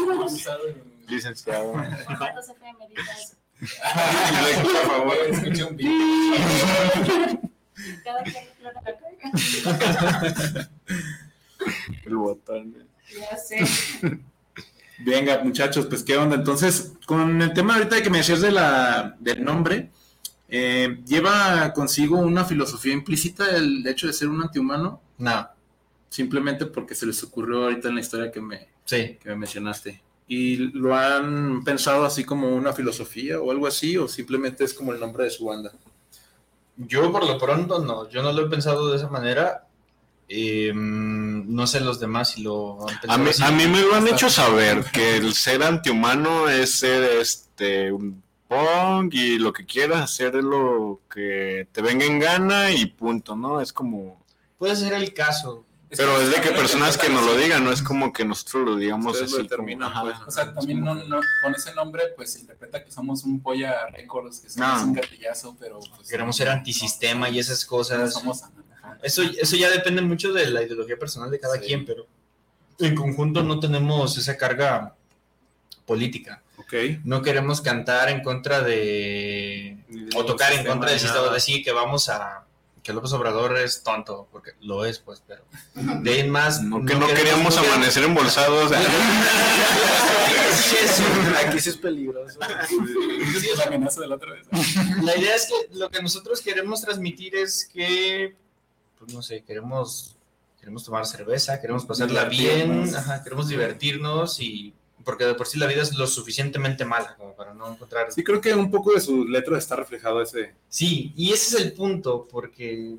Licenciado. 1.07 1.71
¿Cuántos 1.71 2.49
FM 2.49 2.87
dice 2.89 3.11
eso? 3.19 3.35
Por 4.61 4.85
favor, 4.85 5.17
escuche 5.31 5.63
un 5.63 5.75
beat. 5.75 7.39
Cada 8.03 8.23
quien 8.23 8.45
la. 8.61 8.71
El 12.05 12.15
botón. 12.15 12.75
Ya 13.13 13.37
sé. 13.37 13.59
Venga, 14.99 15.43
muchachos, 15.43 15.87
pues 15.87 16.03
qué 16.03 16.17
onda. 16.17 16.35
Entonces, 16.35 16.93
con 17.05 17.41
el 17.41 17.53
tema 17.53 17.75
ahorita 17.75 18.01
que 18.01 18.09
me 18.09 18.19
decías 18.19 18.41
de 18.41 18.51
la, 18.51 19.15
del 19.19 19.43
nombre, 19.43 19.91
eh, 20.47 20.99
¿lleva 21.05 21.73
consigo 21.73 22.17
una 22.17 22.45
filosofía 22.45 22.93
implícita 22.93 23.57
el 23.57 23.85
hecho 23.85 24.07
de 24.07 24.13
ser 24.13 24.29
un 24.29 24.41
antihumano? 24.41 25.01
No. 25.17 25.49
Simplemente 26.09 26.65
porque 26.65 26.95
se 26.95 27.05
les 27.05 27.21
ocurrió 27.23 27.63
ahorita 27.63 27.89
en 27.89 27.95
la 27.95 28.01
historia 28.01 28.31
que 28.31 28.39
me, 28.39 28.69
Sí. 28.85 29.17
que 29.21 29.29
me 29.29 29.35
mencionaste. 29.35 30.01
¿Y 30.27 30.55
lo 30.57 30.95
han 30.95 31.63
pensado 31.63 32.05
así 32.05 32.23
como 32.23 32.47
una 32.55 32.71
filosofía 32.73 33.39
o 33.39 33.51
algo 33.51 33.67
así? 33.67 33.97
¿O 33.97 34.07
simplemente 34.07 34.63
es 34.63 34.73
como 34.73 34.93
el 34.93 34.99
nombre 34.99 35.25
de 35.25 35.29
su 35.29 35.45
banda? 35.45 35.71
Yo 36.77 37.11
por 37.11 37.25
lo 37.27 37.37
pronto 37.37 37.79
no, 37.79 38.09
yo 38.09 38.23
no 38.23 38.31
lo 38.33 38.45
he 38.45 38.49
pensado 38.49 38.89
de 38.89 38.97
esa 38.97 39.07
manera. 39.09 39.67
Eh, 40.27 40.71
no 40.73 41.67
sé 41.67 41.79
los 41.81 41.99
demás 41.99 42.31
si 42.31 42.41
lo 42.41 42.79
han 42.89 42.97
A 43.11 43.17
mí, 43.17 43.29
a 43.43 43.51
mí 43.51 43.67
me 43.67 43.81
lo 43.81 43.93
han 43.95 44.07
hecho 44.07 44.29
saber 44.29 44.83
que 44.91 45.17
el 45.17 45.33
ser 45.35 45.61
antihumano 45.63 46.49
es 46.49 46.71
ser 46.79 47.03
este 47.19 47.91
un 47.91 48.23
punk 48.47 49.13
y 49.13 49.37
lo 49.37 49.53
que 49.53 49.65
quieras 49.65 50.01
hacer 50.01 50.35
es 50.35 50.43
lo 50.43 51.01
que 51.13 51.67
te 51.71 51.81
venga 51.81 52.05
en 52.05 52.19
gana 52.19 52.71
y 52.71 52.85
punto, 52.87 53.35
¿no? 53.35 53.61
Es 53.61 53.71
como... 53.73 54.23
Puede 54.57 54.75
ser 54.75 54.93
el 54.93 55.13
caso. 55.13 55.63
Pero 55.89 56.19
es 56.19 56.29
de 56.31 56.41
que 56.41 56.49
personas 56.51 56.97
que 56.97 57.09
nos 57.09 57.23
lo 57.23 57.35
digan, 57.37 57.63
no 57.63 57.71
es 57.71 57.81
como 57.81 58.11
que 58.11 58.25
nosotros 58.25 58.65
lo 58.65 58.75
digamos 58.75 59.13
Ustedes 59.13 59.31
lo 59.31 59.37
así. 59.37 59.47
como, 59.47 59.49
determinan, 59.67 59.91
ajá. 59.91 60.01
pues. 60.01 60.15
O 60.27 60.31
sea, 60.31 60.53
también 60.53 60.81
no, 60.83 60.95
no- 60.95 61.21
con 61.43 61.55
ese 61.55 61.73
nombre, 61.75 62.03
pues 62.15 62.33
se 62.33 62.39
interpreta 62.39 62.83
que 62.83 62.91
somos 62.91 63.23
un 63.23 63.41
polla 63.41 63.87
récords, 63.91 64.39
que 64.39 64.49
somos 64.49 64.81
No. 64.81 64.87
un 64.87 64.93
gatillazo, 64.93 65.55
pero 65.59 65.79
pues, 65.95 66.09
Queremos 66.09 66.35
ser 66.35 66.49
antisistema 66.49 67.29
y 67.29 67.39
esas 67.39 67.63
cosas. 67.65 68.11
somos 68.13 68.41
Eso, 69.01 69.23
eso 69.23 69.55
ya 69.55 69.69
depende 69.69 70.01
mucho 70.01 70.33
de 70.33 70.49
la 70.49 70.63
ideología 70.63 70.97
personal 70.97 71.31
de 71.31 71.39
cada 71.39 71.59
quien, 71.59 71.85
pero 71.85 72.07
en 72.79 72.95
conjunto 72.95 73.43
no 73.43 73.59
tenemos 73.59 74.17
esa 74.17 74.37
carga 74.37 74.95
política. 75.85 76.41
No 77.03 77.21
queremos 77.21 77.61
cantar 77.61 78.09
en 78.09 78.21
contra 78.21 78.61
de... 78.61 79.77
o 80.15 80.25
tocar 80.25 80.51
en 80.53 80.65
contra 80.65 80.89
del 80.89 80.99
sistema, 80.99 81.29
decir 81.29 81.63
que 81.63 81.71
vamos 81.71 82.09
a... 82.09 82.45
que 82.83 82.91
López 82.91 83.13
Obrador 83.13 83.57
es 83.57 83.83
tonto, 83.83 84.27
porque 84.31 84.51
lo 84.61 84.85
es, 84.85 84.99
pues, 84.99 85.23
pero... 85.25 85.45
De 85.75 86.11
ahí 86.11 86.19
en 86.21 86.29
más... 86.29 86.61
No, 86.61 86.85
que 86.85 86.95
no 86.95 87.07
queríamos 87.07 87.57
amanecer 87.57 88.03
embolsados. 88.03 88.71
Aquí 91.45 91.59
sí 91.59 91.69
es 91.69 91.77
peligroso. 91.77 92.39
Sí, 93.39 93.49
es 93.49 93.57
la 93.57 93.65
amenaza 93.65 94.01
de 94.01 94.07
la 94.07 94.15
otra 94.15 94.33
vez. 94.33 94.47
La 95.03 95.15
idea 95.15 95.35
es 95.35 95.47
que 95.47 95.77
lo 95.77 95.89
que 95.89 96.01
nosotros 96.01 96.41
queremos 96.41 96.81
transmitir 96.81 97.35
es 97.35 97.69
que, 97.71 98.35
pues 99.05 99.15
no 99.15 99.21
sé, 99.21 99.43
queremos, 99.43 100.17
queremos 100.59 100.83
tomar 100.83 101.05
cerveza, 101.05 101.61
queremos 101.61 101.85
pasarla 101.85 102.25
bien, 102.25 102.93
ajá, 102.95 103.23
queremos 103.23 103.47
divertirnos 103.47 104.39
y 104.39 104.73
porque 105.03 105.25
de 105.25 105.35
por 105.35 105.45
sí 105.45 105.59
la 105.59 105.67
vida 105.67 105.83
es 105.83 105.93
lo 105.93 106.07
suficientemente 106.07 106.83
mala 106.83 107.15
como 107.15 107.35
para 107.35 107.53
no 107.53 107.71
encontrar. 107.71 108.11
Sí, 108.11 108.23
creo 108.23 108.41
que 108.41 108.53
un 108.53 108.71
poco 108.71 108.93
de 108.93 108.99
su 108.99 109.25
letra 109.25 109.57
está 109.57 109.75
reflejado 109.75 110.21
ese. 110.21 110.55
Sí, 110.67 111.13
y 111.15 111.31
ese 111.31 111.55
es 111.55 111.63
el 111.63 111.73
punto, 111.73 112.27
porque 112.27 112.97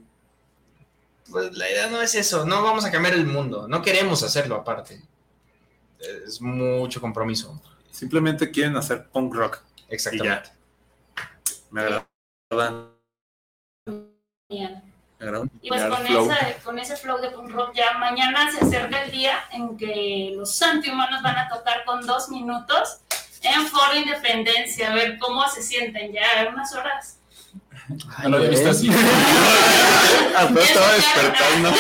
pues 1.29 1.57
la 1.57 1.69
idea 1.69 1.91
no 1.91 2.01
es 2.01 2.15
eso, 2.15 2.47
no 2.47 2.63
vamos 2.63 2.85
a 2.85 2.93
cambiar 2.93 3.15
el 3.15 3.27
mundo, 3.27 3.67
no 3.67 3.83
queremos 3.83 4.23
hacerlo 4.23 4.55
aparte. 4.55 5.03
Es 5.99 6.41
mucho 6.41 7.01
compromiso. 7.01 7.61
Simplemente 7.91 8.51
quieren 8.51 8.77
hacer 8.77 9.09
punk 9.09 9.35
rock. 9.35 9.63
Exactamente. 9.89 10.51
Me 11.71 11.81
agrada. 11.81 12.07
Bien. 14.49 14.86
Y 15.63 15.69
pues 15.69 15.83
con, 15.83 16.07
esa, 16.07 16.55
con 16.63 16.79
ese 16.79 16.97
flow 16.97 17.19
de 17.19 17.31
punk 17.31 17.51
rock 17.51 17.75
ya 17.75 17.97
mañana 17.99 18.51
se 18.51 18.63
acerca 18.63 19.03
el 19.03 19.11
día 19.11 19.45
en 19.51 19.77
que 19.77 20.33
los 20.37 20.61
antihumanos 20.61 21.23
van 21.23 21.39
a 21.39 21.49
tocar 21.49 21.85
con 21.87 22.07
dos 22.07 22.29
minutos 22.29 22.99
en 23.43 23.67
Foro 23.67 23.95
Independencia, 23.97 24.93
a 24.93 24.95
ver 24.95 25.19
cómo 25.19 25.49
se 25.49 25.63
sienten 25.63 26.13
ya 26.13 26.43
en 26.43 26.53
unas 26.53 26.75
horas. 26.75 27.19
No 28.25 28.31
lo 28.31 28.49
visto 28.49 28.71
así. 28.71 28.91
Apenas 30.37 30.65
estaba 30.65 30.93
despertando. 30.93 31.71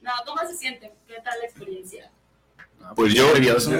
No, 0.00 0.12
¿cómo 0.26 0.40
se 0.48 0.56
sienten? 0.56 0.90
¿Qué 1.06 1.14
tal 1.22 1.38
la 1.38 1.46
experiencia? 1.46 2.10
Pues 2.96 3.14
yo, 3.14 3.32
Nervioso. 3.32 3.70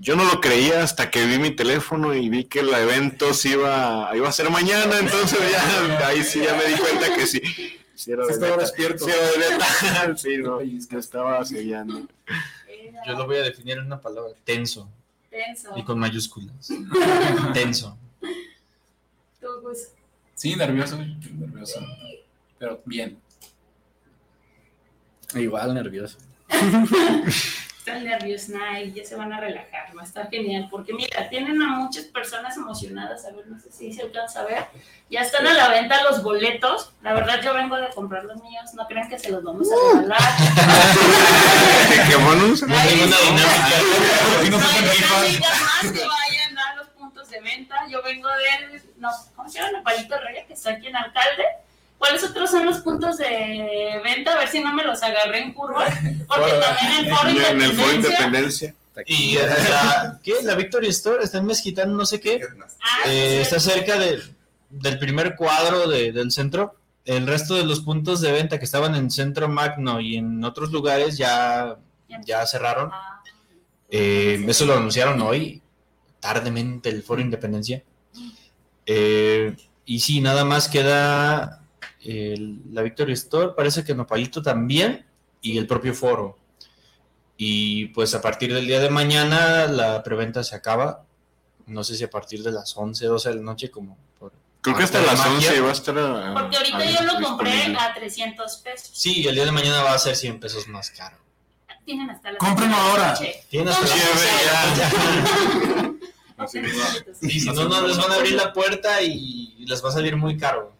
Yo 0.00 0.16
no 0.16 0.24
lo 0.24 0.40
creía 0.40 0.82
hasta 0.82 1.10
que 1.10 1.26
vi 1.26 1.38
mi 1.38 1.50
teléfono 1.50 2.14
y 2.14 2.28
vi 2.28 2.44
que 2.44 2.60
el 2.60 2.72
evento 2.72 3.34
se 3.34 3.50
iba, 3.50 4.10
iba 4.14 4.28
a 4.28 4.32
ser 4.32 4.50
mañana, 4.50 4.98
entonces 4.98 5.38
ya 5.50 6.06
ahí 6.06 6.22
sí 6.22 6.40
ya 6.42 6.54
me 6.54 6.64
di 6.66 6.74
cuenta 6.78 7.14
que 7.14 7.26
sí. 7.26 7.40
Sí, 7.94 8.12
era 8.12 8.22
Sí 8.24 8.28
de 8.28 8.34
estaba 8.34 8.50
neta. 8.52 8.62
despierto. 8.62 9.04
Sí, 9.04 9.10
era 9.10 9.30
de 9.30 9.38
neta. 9.38 10.14
Sí, 10.16 10.36
no, 10.38 10.62
yo 10.62 10.98
estaba 10.98 11.44
sellando. 11.44 12.06
Yo 13.06 13.12
lo 13.14 13.26
voy 13.26 13.36
a 13.38 13.42
definir 13.42 13.78
en 13.78 13.86
una 13.86 14.00
palabra, 14.00 14.32
tenso. 14.44 14.88
Tenso. 15.30 15.70
Y 15.76 15.82
con 15.82 15.98
mayúsculas. 15.98 16.68
Tenso. 17.54 17.98
¿Tú, 19.40 19.46
Gus? 19.62 19.78
Sí, 20.34 20.54
nervioso, 20.54 20.96
nervioso. 20.96 21.80
Pero 22.58 22.80
bien. 22.84 23.18
Igual 25.34 25.74
nervioso. 25.74 26.16
Están 27.88 28.58
nah, 28.58 28.78
y 28.80 28.92
ya 28.92 29.02
se 29.02 29.16
van 29.16 29.32
a 29.32 29.40
relajar, 29.40 29.96
va 29.96 30.02
a 30.02 30.04
estar 30.04 30.28
genial, 30.28 30.68
porque 30.70 30.92
mira, 30.92 31.26
tienen 31.30 31.62
a 31.62 31.68
muchas 31.68 32.04
personas 32.04 32.54
emocionadas, 32.54 33.24
a 33.24 33.30
ver, 33.30 33.46
no 33.46 33.58
sé 33.58 33.72
si 33.72 33.92
se 33.94 34.02
alcanza 34.02 34.40
a 34.40 34.44
ver, 34.44 34.66
ya 35.08 35.22
están 35.22 35.46
a 35.46 35.54
la 35.54 35.68
venta 35.68 36.02
los 36.02 36.22
boletos, 36.22 36.92
la 37.00 37.14
verdad 37.14 37.40
yo 37.42 37.54
vengo 37.54 37.76
de 37.76 37.88
comprar 37.88 38.24
los 38.24 38.42
míos, 38.42 38.74
no 38.74 38.86
crean 38.86 39.08
que 39.08 39.18
se 39.18 39.30
los 39.30 39.42
vamos 39.42 39.66
a 39.72 39.74
regalar. 39.94 40.18
¿Qué 42.10 42.16
bonus? 42.16 42.62
No 42.64 42.76
hay 42.76 42.94
ninguna 42.94 43.16
dinámica. 44.42 45.48
Más 45.48 45.92
que 45.92 46.06
vayan 46.06 46.58
a 46.58 46.74
los 46.76 46.88
puntos 46.88 47.30
de 47.30 47.40
venta, 47.40 47.86
yo 47.88 48.02
vengo 48.02 48.28
del, 48.28 48.82
no, 48.98 49.08
¿cómo 49.34 49.48
se 49.48 49.60
llama? 49.60 49.82
Palito 49.82 50.14
Reyes, 50.20 50.46
que 50.46 50.52
está 50.52 50.72
aquí 50.72 50.88
en 50.88 50.96
Alcalde. 50.96 51.44
¿Cuáles 51.98 52.22
otros 52.24 52.50
son 52.50 52.64
los 52.66 52.78
puntos 52.78 53.18
de 53.18 54.00
venta? 54.04 54.32
A 54.34 54.38
ver 54.38 54.48
si 54.48 54.60
no 54.60 54.72
me 54.72 54.84
los 54.84 55.02
agarré 55.02 55.40
en 55.42 55.52
curva. 55.52 55.84
Porque 56.28 56.52
también 56.52 57.06
en 57.06 57.16
Foro 57.16 57.30
Y 57.30 57.38
en 57.38 57.60
el 57.62 57.72
Foro 57.72 57.92
Independencia 57.92 57.94
Independencia. 57.94 58.74
Y 59.06 59.34
la, 59.36 60.18
¿qué? 60.22 60.34
La 60.42 60.54
Victory 60.56 60.88
Store 60.88 61.22
está 61.22 61.38
en 61.38 61.46
Mezquitán, 61.46 61.96
no 61.96 62.04
sé 62.06 62.20
qué. 62.20 62.40
Ah, 62.80 63.08
Eh, 63.10 63.40
está 63.42 63.60
cerca 63.60 63.96
de- 63.98 64.20
del 64.70 64.98
primer 64.98 65.36
cuadro 65.36 65.88
de- 65.88 66.12
del 66.12 66.30
centro. 66.32 66.74
El 67.04 67.26
resto 67.26 67.54
de 67.54 67.64
los 67.64 67.80
puntos 67.80 68.20
de 68.20 68.32
venta 68.32 68.58
que 68.58 68.64
estaban 68.64 68.94
en 68.94 69.10
Centro 69.10 69.48
Magno 69.48 70.00
y 70.00 70.16
en 70.16 70.44
otros 70.44 70.70
lugares 70.72 71.16
ya, 71.16 71.76
ya 72.24 72.44
cerraron. 72.46 72.90
Eh, 73.90 74.44
eso 74.46 74.66
lo 74.66 74.76
anunciaron 74.76 75.20
hoy, 75.22 75.62
tardemente, 76.20 76.90
el 76.90 77.02
Foro 77.02 77.20
Independencia. 77.22 77.82
Eh, 78.86 79.56
y 79.86 80.00
sí, 80.00 80.20
nada 80.20 80.44
más 80.44 80.68
queda 80.68 81.57
el- 82.02 82.60
la 82.72 82.82
Victory 82.82 83.12
Store, 83.14 83.52
parece 83.56 83.84
que 83.84 83.94
Nopalito 83.94 84.42
también, 84.42 85.06
y 85.40 85.58
el 85.58 85.66
propio 85.66 85.94
foro. 85.94 86.38
Y 87.36 87.86
pues 87.88 88.14
a 88.14 88.20
partir 88.20 88.52
del 88.52 88.66
día 88.66 88.80
de 88.80 88.90
mañana 88.90 89.66
la 89.66 90.02
preventa 90.02 90.42
se 90.42 90.56
acaba. 90.56 91.04
No 91.66 91.84
sé 91.84 91.94
si 91.96 92.02
a 92.04 92.10
partir 92.10 92.42
de 92.42 92.50
las 92.50 92.76
11, 92.76 93.06
12 93.06 93.28
de 93.28 93.34
la 93.36 93.42
noche, 93.42 93.70
como 93.70 93.96
por. 94.18 94.32
Creo 94.60 94.76
que 94.76 94.82
hasta 94.82 95.00
las 95.00 95.18
magia. 95.18 95.50
11 95.50 95.60
va 95.60 95.68
a 95.68 95.72
estar. 95.72 95.98
ah, 95.98 96.34
Porque 96.34 96.56
ahorita 96.56 96.78
ah, 96.78 96.84
yo 96.84 97.02
lo 97.02 97.20
compré 97.24 97.76
a 97.78 97.94
300 97.94 98.56
pesos. 98.56 98.90
Sí, 98.92 99.26
el 99.28 99.34
día 99.36 99.44
de 99.44 99.52
mañana 99.52 99.82
va 99.82 99.92
a 99.94 99.98
ser 99.98 100.16
100 100.16 100.40
pesos 100.40 100.66
más 100.66 100.90
caro. 100.90 101.16
Tienen 101.84 102.10
hasta 102.10 102.32
las 102.32 102.38
Cómprenlo 102.38 102.76
ahora. 102.76 103.14
Tienen 103.48 103.68
hasta 103.68 103.86
las 103.86 103.94
Y 107.22 107.40
si 107.40 107.50
no, 107.50 107.68
no 107.68 107.86
les 107.86 107.96
van 107.96 108.10
a 108.12 108.14
abrir 108.16 108.34
la 108.34 108.52
puerta 108.52 109.00
y 109.02 109.64
les 109.66 109.84
va 109.84 109.88
a 109.88 109.92
salir 109.92 110.16
muy 110.16 110.36
caro. 110.36 110.72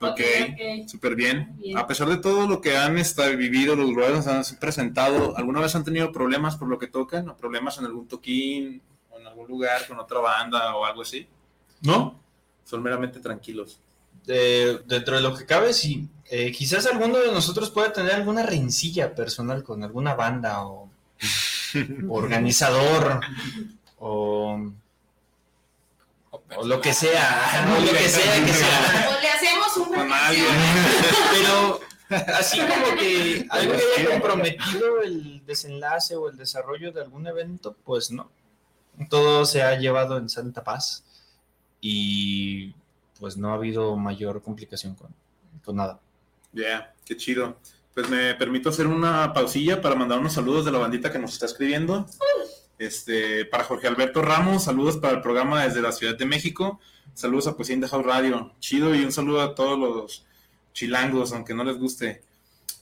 Ok, 0.00 0.20
ok. 0.52 0.88
súper 0.88 1.14
bien. 1.14 1.54
Bien. 1.58 1.76
A 1.78 1.86
pesar 1.86 2.08
de 2.08 2.16
todo 2.16 2.46
lo 2.46 2.60
que 2.60 2.76
han 2.76 2.96
este, 2.98 3.36
vivido, 3.36 3.76
los 3.76 3.92
brothers 3.94 4.26
han 4.26 4.42
presentado, 4.58 5.36
¿alguna 5.36 5.60
vez 5.60 5.74
han 5.74 5.84
tenido 5.84 6.10
problemas 6.10 6.56
por 6.56 6.68
lo 6.68 6.78
que 6.78 6.86
tocan? 6.86 7.28
¿O 7.28 7.36
problemas 7.36 7.76
en 7.78 7.84
algún 7.84 8.08
toquín, 8.08 8.80
o 9.10 9.18
en 9.18 9.26
algún 9.26 9.46
lugar 9.48 9.86
con 9.86 9.98
otra 9.98 10.18
banda 10.20 10.74
o 10.74 10.84
algo 10.86 11.02
así? 11.02 11.26
¿No? 11.82 12.18
Son 12.64 12.82
meramente 12.82 13.20
tranquilos. 13.20 13.78
De- 14.24 14.78
dentro 14.86 15.16
de 15.16 15.22
lo 15.22 15.36
que 15.36 15.44
cabe, 15.46 15.72
sí. 15.72 16.08
Eh, 16.30 16.52
quizás 16.52 16.86
alguno 16.86 17.18
de 17.18 17.32
nosotros 17.32 17.70
pueda 17.70 17.92
tener 17.92 18.12
alguna 18.12 18.42
rencilla 18.44 19.14
personal 19.14 19.62
con 19.64 19.82
alguna 19.82 20.14
banda 20.14 20.64
o 20.64 20.88
organizador 22.08 23.20
o, 23.98 24.72
o 26.56 26.66
lo 26.66 26.80
que 26.80 26.92
sea, 26.92 27.74
o 27.76 27.80
lo 27.80 27.92
que 27.92 28.08
sea 28.08 28.44
que 28.44 28.52
sea. 28.52 29.08
O 29.16 29.20
le 29.20 29.28
hacemos 29.28 29.76
una 29.76 30.08
canción. 30.08 30.56
Pero 31.32 31.80
así 32.10 32.58
como 32.60 32.96
que 32.96 33.46
algo 33.50 33.74
que 33.74 34.00
haya 34.00 34.10
comprometido 34.10 35.02
el 35.02 35.44
desenlace 35.46 36.16
o 36.16 36.28
el 36.28 36.36
desarrollo 36.36 36.92
de 36.92 37.02
algún 37.02 37.26
evento, 37.26 37.76
pues 37.84 38.10
no. 38.10 38.30
Todo 39.08 39.44
se 39.46 39.62
ha 39.62 39.78
llevado 39.78 40.18
en 40.18 40.28
santa 40.28 40.62
paz 40.62 41.04
y 41.80 42.74
pues 43.18 43.36
no 43.36 43.50
ha 43.50 43.54
habido 43.54 43.96
mayor 43.96 44.42
complicación 44.42 44.94
con, 44.94 45.14
con 45.64 45.76
nada. 45.76 46.00
Ya, 46.52 46.92
qué 47.04 47.16
chido. 47.16 47.56
Pues 47.94 48.08
me 48.08 48.34
permito 48.34 48.68
hacer 48.68 48.86
una 48.86 49.32
pausilla 49.32 49.80
para 49.80 49.94
mandar 49.94 50.18
unos 50.18 50.32
saludos 50.32 50.64
de 50.64 50.72
la 50.72 50.78
bandita 50.78 51.10
que 51.10 51.18
nos 51.18 51.32
está 51.32 51.46
escribiendo. 51.46 52.06
Este, 52.80 53.44
para 53.44 53.64
Jorge 53.64 53.88
Alberto 53.88 54.22
Ramos, 54.22 54.64
saludos 54.64 54.96
para 54.96 55.16
el 55.16 55.20
programa 55.20 55.66
desde 55.66 55.82
la 55.82 55.92
Ciudad 55.92 56.16
de 56.16 56.24
México. 56.24 56.80
Saludos 57.12 57.46
a 57.46 57.54
Poesía 57.54 57.76
House 57.86 58.06
Radio. 58.06 58.54
Chido 58.58 58.94
y 58.94 59.04
un 59.04 59.12
saludo 59.12 59.42
a 59.42 59.54
todos 59.54 59.78
los 59.78 60.24
chilangos, 60.72 61.34
aunque 61.34 61.52
no 61.52 61.62
les 61.62 61.76
guste. 61.76 62.22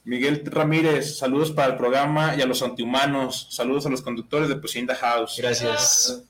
Miguel 0.04 0.44
Ramírez, 0.46 1.18
saludos 1.18 1.50
para 1.50 1.72
el 1.72 1.76
programa 1.76 2.36
y 2.36 2.42
a 2.42 2.46
los 2.46 2.62
antihumanos. 2.62 3.48
Saludos 3.50 3.86
a 3.86 3.88
los 3.88 4.00
conductores 4.00 4.48
de 4.48 4.54
Poesía 4.54 4.94
House. 4.94 5.34
Gracias. 5.36 6.22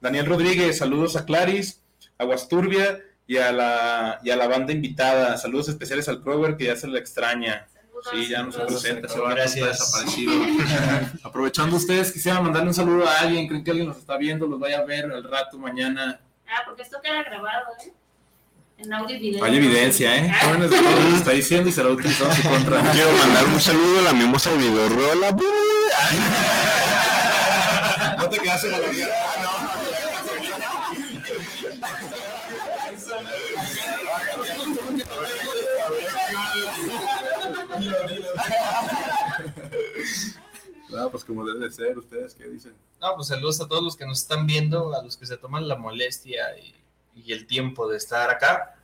Daniel 0.00 0.24
Rodríguez, 0.24 0.78
saludos 0.78 1.14
a 1.16 1.26
Claris, 1.26 1.82
a 2.16 2.24
Guasturbia 2.24 3.02
y 3.26 3.36
a 3.36 3.52
la, 3.52 4.18
y 4.24 4.30
a 4.30 4.36
la 4.36 4.48
banda 4.48 4.72
invitada. 4.72 5.36
Saludos 5.36 5.68
especiales 5.68 6.08
al 6.08 6.22
Kroger 6.22 6.56
que 6.56 6.64
ya 6.64 6.76
se 6.76 6.88
le 6.88 7.00
extraña. 7.00 7.66
Sí, 8.10 8.28
ya 8.28 8.42
nos 8.42 8.56
presenta, 8.56 9.08
se 9.08 9.18
va 9.18 9.30
a 9.30 9.34
Gracias. 9.34 9.66
desaparecido. 9.78 10.32
Aprovechando 11.22 11.76
ustedes, 11.76 12.12
quisiera 12.12 12.40
mandarle 12.40 12.68
un 12.68 12.74
saludo 12.74 13.08
a 13.08 13.20
alguien, 13.20 13.48
creen 13.48 13.64
que 13.64 13.70
alguien 13.70 13.88
nos 13.88 13.96
está 13.96 14.16
viendo, 14.18 14.46
los 14.46 14.60
vaya 14.60 14.78
a 14.80 14.84
ver 14.84 15.06
al 15.10 15.24
rato 15.24 15.58
mañana. 15.58 16.20
Ah, 16.46 16.62
porque 16.66 16.82
esto 16.82 16.98
queda 17.02 17.22
grabado, 17.22 17.64
¿eh? 17.84 17.92
En 18.76 18.92
audio 18.92 19.16
y 19.16 19.20
video. 19.20 19.44
Hay 19.44 19.56
evidencia, 19.56 20.16
¿eh? 20.16 20.32
Jóvenes 20.42 20.70
de 20.70 20.76
todo 20.78 20.90
lo 20.90 21.08
que 21.10 21.16
está 21.16 21.30
diciendo 21.30 21.68
y 21.68 21.72
será 21.72 21.88
utilizado 21.88 22.30
en 22.30 22.36
su 22.36 22.48
contra. 22.48 22.82
Quiero 22.92 23.12
mandar 23.12 23.46
un 23.46 23.60
saludo 23.60 24.00
a 24.00 24.02
la 24.02 24.12
mimosa 24.12 24.52
Videorola. 24.52 25.36
No 28.18 28.28
te 28.30 28.38
quedas 28.38 28.64
en 28.64 28.70
la 28.70 28.78
No, 28.78 28.84
pues 41.10 41.24
como 41.24 41.44
debe 41.44 41.66
de 41.66 41.72
ser, 41.72 41.98
¿ustedes 41.98 42.34
qué 42.34 42.48
dicen? 42.48 42.74
No, 43.00 43.14
pues 43.16 43.28
saludos 43.28 43.60
a 43.60 43.68
todos 43.68 43.82
los 43.82 43.96
que 43.96 44.06
nos 44.06 44.20
están 44.22 44.46
viendo, 44.46 44.94
a 44.94 45.02
los 45.02 45.16
que 45.16 45.26
se 45.26 45.36
toman 45.36 45.68
la 45.68 45.76
molestia 45.76 46.58
y, 46.58 46.74
y 47.14 47.32
el 47.32 47.46
tiempo 47.46 47.88
de 47.88 47.96
estar 47.96 48.30
acá. 48.30 48.74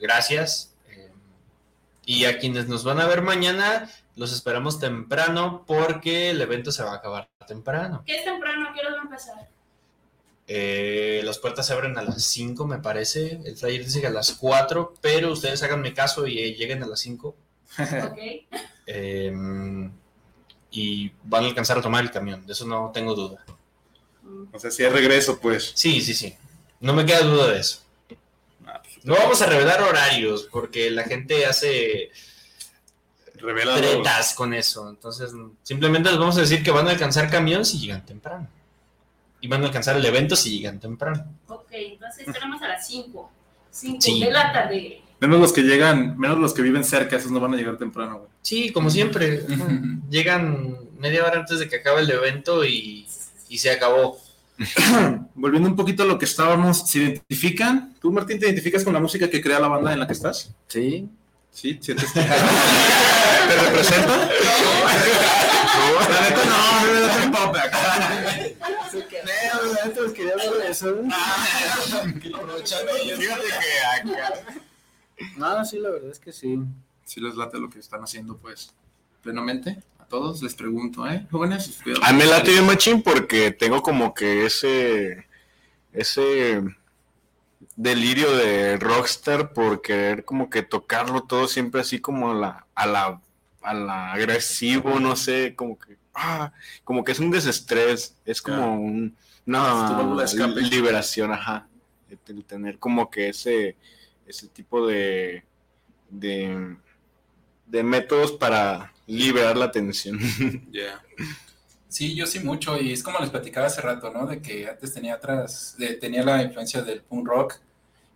Gracias. 0.00 0.74
Eh, 0.88 1.10
y 2.04 2.24
a 2.24 2.38
quienes 2.38 2.68
nos 2.68 2.84
van 2.84 3.00
a 3.00 3.06
ver 3.06 3.22
mañana, 3.22 3.90
los 4.16 4.32
esperamos 4.32 4.78
temprano 4.78 5.64
porque 5.66 6.30
el 6.30 6.40
evento 6.40 6.72
se 6.72 6.82
va 6.82 6.92
a 6.92 6.96
acabar 6.96 7.28
temprano. 7.46 8.02
¿Qué 8.06 8.16
es 8.16 8.24
temprano? 8.24 8.70
¿Qué 8.74 8.80
hora 8.80 8.94
va 8.94 9.00
a 9.00 9.04
empezar? 9.04 9.48
Eh, 10.46 11.20
las 11.24 11.38
puertas 11.38 11.66
se 11.66 11.74
abren 11.74 11.98
a 11.98 12.02
las 12.02 12.24
5, 12.24 12.66
me 12.66 12.78
parece. 12.78 13.40
El 13.44 13.56
flyer 13.56 13.84
dice 13.84 14.00
que 14.00 14.06
a 14.06 14.10
las 14.10 14.32
4, 14.32 14.94
pero 15.00 15.32
ustedes 15.32 15.62
háganme 15.62 15.92
caso 15.92 16.26
y 16.26 16.38
eh, 16.38 16.54
lleguen 16.54 16.82
a 16.82 16.86
las 16.86 17.00
5. 17.00 17.36
Eh, 18.90 19.30
y 20.70 21.12
van 21.24 21.44
a 21.44 21.46
alcanzar 21.48 21.76
a 21.76 21.82
tomar 21.82 22.02
el 22.02 22.10
camión, 22.10 22.46
de 22.46 22.54
eso 22.54 22.66
no 22.66 22.90
tengo 22.92 23.14
duda. 23.14 23.44
O 24.52 24.58
sea, 24.58 24.70
si 24.70 24.82
hay 24.82 24.90
regreso, 24.90 25.38
pues. 25.40 25.72
Sí, 25.74 26.00
sí, 26.00 26.14
sí. 26.14 26.34
No 26.80 26.94
me 26.94 27.04
queda 27.04 27.20
duda 27.20 27.48
de 27.48 27.60
eso. 27.60 27.82
No 29.04 29.14
vamos 29.14 29.40
a 29.42 29.46
revelar 29.46 29.82
horarios 29.82 30.48
porque 30.50 30.90
la 30.90 31.04
gente 31.04 31.44
hace 31.46 32.10
tretas 33.38 34.34
con 34.34 34.54
eso. 34.54 34.88
Entonces, 34.88 35.32
simplemente 35.62 36.10
les 36.10 36.18
vamos 36.18 36.36
a 36.38 36.40
decir 36.40 36.62
que 36.62 36.70
van 36.70 36.88
a 36.88 36.92
alcanzar 36.92 37.30
camión 37.30 37.64
si 37.64 37.78
llegan 37.78 38.04
temprano. 38.04 38.48
Y 39.40 39.48
van 39.48 39.62
a 39.62 39.66
alcanzar 39.66 39.96
el 39.96 40.04
evento 40.04 40.34
si 40.34 40.58
llegan 40.58 40.80
temprano. 40.80 41.24
Ok, 41.48 41.68
entonces 41.72 42.26
tenemos 42.32 42.60
a 42.62 42.68
las 42.68 42.86
5. 42.86 43.30
5 43.70 44.00
Sí. 44.00 44.20
de 44.24 44.30
la 44.30 44.52
tarde. 44.52 45.02
Menos 45.20 45.40
los 45.40 45.52
que 45.52 45.62
llegan, 45.62 46.16
menos 46.18 46.38
los 46.38 46.54
que 46.54 46.62
viven 46.62 46.84
cerca, 46.84 47.16
esos 47.16 47.32
no 47.32 47.40
van 47.40 47.54
a 47.54 47.56
llegar 47.56 47.76
temprano, 47.76 48.18
güey. 48.18 48.30
Sí, 48.42 48.70
como 48.70 48.88
siempre. 48.88 49.42
Llegan 50.10 50.76
media 50.98 51.24
hora 51.24 51.40
antes 51.40 51.58
de 51.58 51.68
que 51.68 51.76
acabe 51.76 52.02
el 52.02 52.10
evento 52.10 52.64
y, 52.64 53.06
y 53.48 53.58
se 53.58 53.70
acabó. 53.70 54.18
Volviendo 55.34 55.68
un 55.68 55.76
poquito 55.76 56.02
a 56.04 56.06
lo 56.06 56.18
que 56.18 56.24
estábamos, 56.24 56.88
¿se 56.88 56.98
identifican? 56.98 57.94
¿Tú, 58.00 58.12
Martín, 58.12 58.38
te 58.38 58.46
identificas 58.46 58.84
con 58.84 58.92
la 58.92 59.00
música 59.00 59.28
que 59.28 59.40
crea 59.42 59.58
la 59.60 59.68
banda 59.68 59.92
en 59.92 60.00
la 60.00 60.06
que 60.06 60.12
estás? 60.12 60.52
Sí. 60.68 61.08
¿Sí? 61.50 61.78
¿Sientes 61.80 62.12
que- 62.12 62.20
¿Te 63.48 63.56
representa? 63.56 64.28
La 66.08 66.20
neta 66.20 66.44
no, 66.44 66.86
no 66.86 66.92
me 66.92 67.00
da 67.00 67.24
el 67.24 67.30
pop 67.30 67.56
quería 70.14 70.32
hablar 70.32 70.54
de 70.54 70.70
eso. 70.70 70.96
Fíjate 73.16 73.46
que 73.46 74.12
acá. 74.12 74.34
No, 75.36 75.64
sí, 75.64 75.78
la 75.78 75.90
verdad 75.90 76.10
es 76.10 76.18
que 76.18 76.32
sí. 76.32 76.58
Sí 77.04 77.20
les 77.20 77.34
late 77.36 77.58
lo 77.58 77.68
que 77.70 77.78
están 77.78 78.02
haciendo, 78.02 78.36
pues, 78.36 78.74
plenamente. 79.22 79.82
A 79.98 80.04
todos 80.04 80.42
les 80.42 80.54
pregunto, 80.54 81.06
¿eh? 81.08 81.26
Jóvenes, 81.30 81.80
cuidado. 81.82 82.04
A 82.04 82.12
mí 82.12 82.18
me 82.18 82.26
late 82.26 82.50
bien 82.50 82.66
machín 82.66 83.02
porque 83.02 83.50
tengo 83.50 83.82
como 83.82 84.14
que 84.14 84.46
ese 84.46 85.26
ese 85.92 86.62
delirio 87.76 88.30
de 88.36 88.76
rockstar 88.76 89.52
por 89.52 89.80
querer 89.82 90.24
como 90.24 90.50
que 90.50 90.62
tocarlo 90.62 91.22
todo 91.22 91.48
siempre 91.48 91.80
así 91.80 91.98
como 92.00 92.30
a 92.30 92.34
la 92.34 92.66
a 92.74 92.86
la 92.86 93.20
a 93.62 93.74
la 93.74 94.12
agresivo, 94.12 95.00
no 95.00 95.16
sé, 95.16 95.54
como 95.56 95.78
que 95.78 95.96
ah, 96.14 96.52
como 96.84 97.04
que 97.04 97.12
es 97.12 97.18
un 97.20 97.30
desestrés, 97.30 98.16
es 98.24 98.40
como 98.40 98.56
Claro. 98.56 98.72
un, 98.72 99.16
una 99.46 100.46
liberación, 100.70 101.32
ajá, 101.32 101.66
el- 102.08 102.18
el 102.36 102.44
tener 102.44 102.78
como 102.78 103.10
que 103.10 103.28
ese 103.30 103.76
ese 104.28 104.48
tipo 104.48 104.86
de 104.86 105.44
de 107.68 107.82
métodos 107.82 108.32
para 108.32 108.92
liberar 109.06 109.56
la 109.56 109.70
tensión. 109.70 110.18
Sí, 111.90 112.14
yo 112.14 112.26
sí 112.26 112.40
mucho, 112.40 112.78
y 112.78 112.92
es 112.92 113.02
como 113.02 113.18
les 113.18 113.30
platicaba 113.30 113.66
hace 113.66 113.80
rato, 113.80 114.12
¿no? 114.12 114.26
De 114.26 114.42
que 114.42 114.68
antes 114.68 114.92
tenía 114.92 115.14
atrás, 115.14 115.74
tenía 115.98 116.22
la 116.22 116.42
influencia 116.42 116.82
del 116.82 117.00
punk 117.00 117.26
rock, 117.26 117.54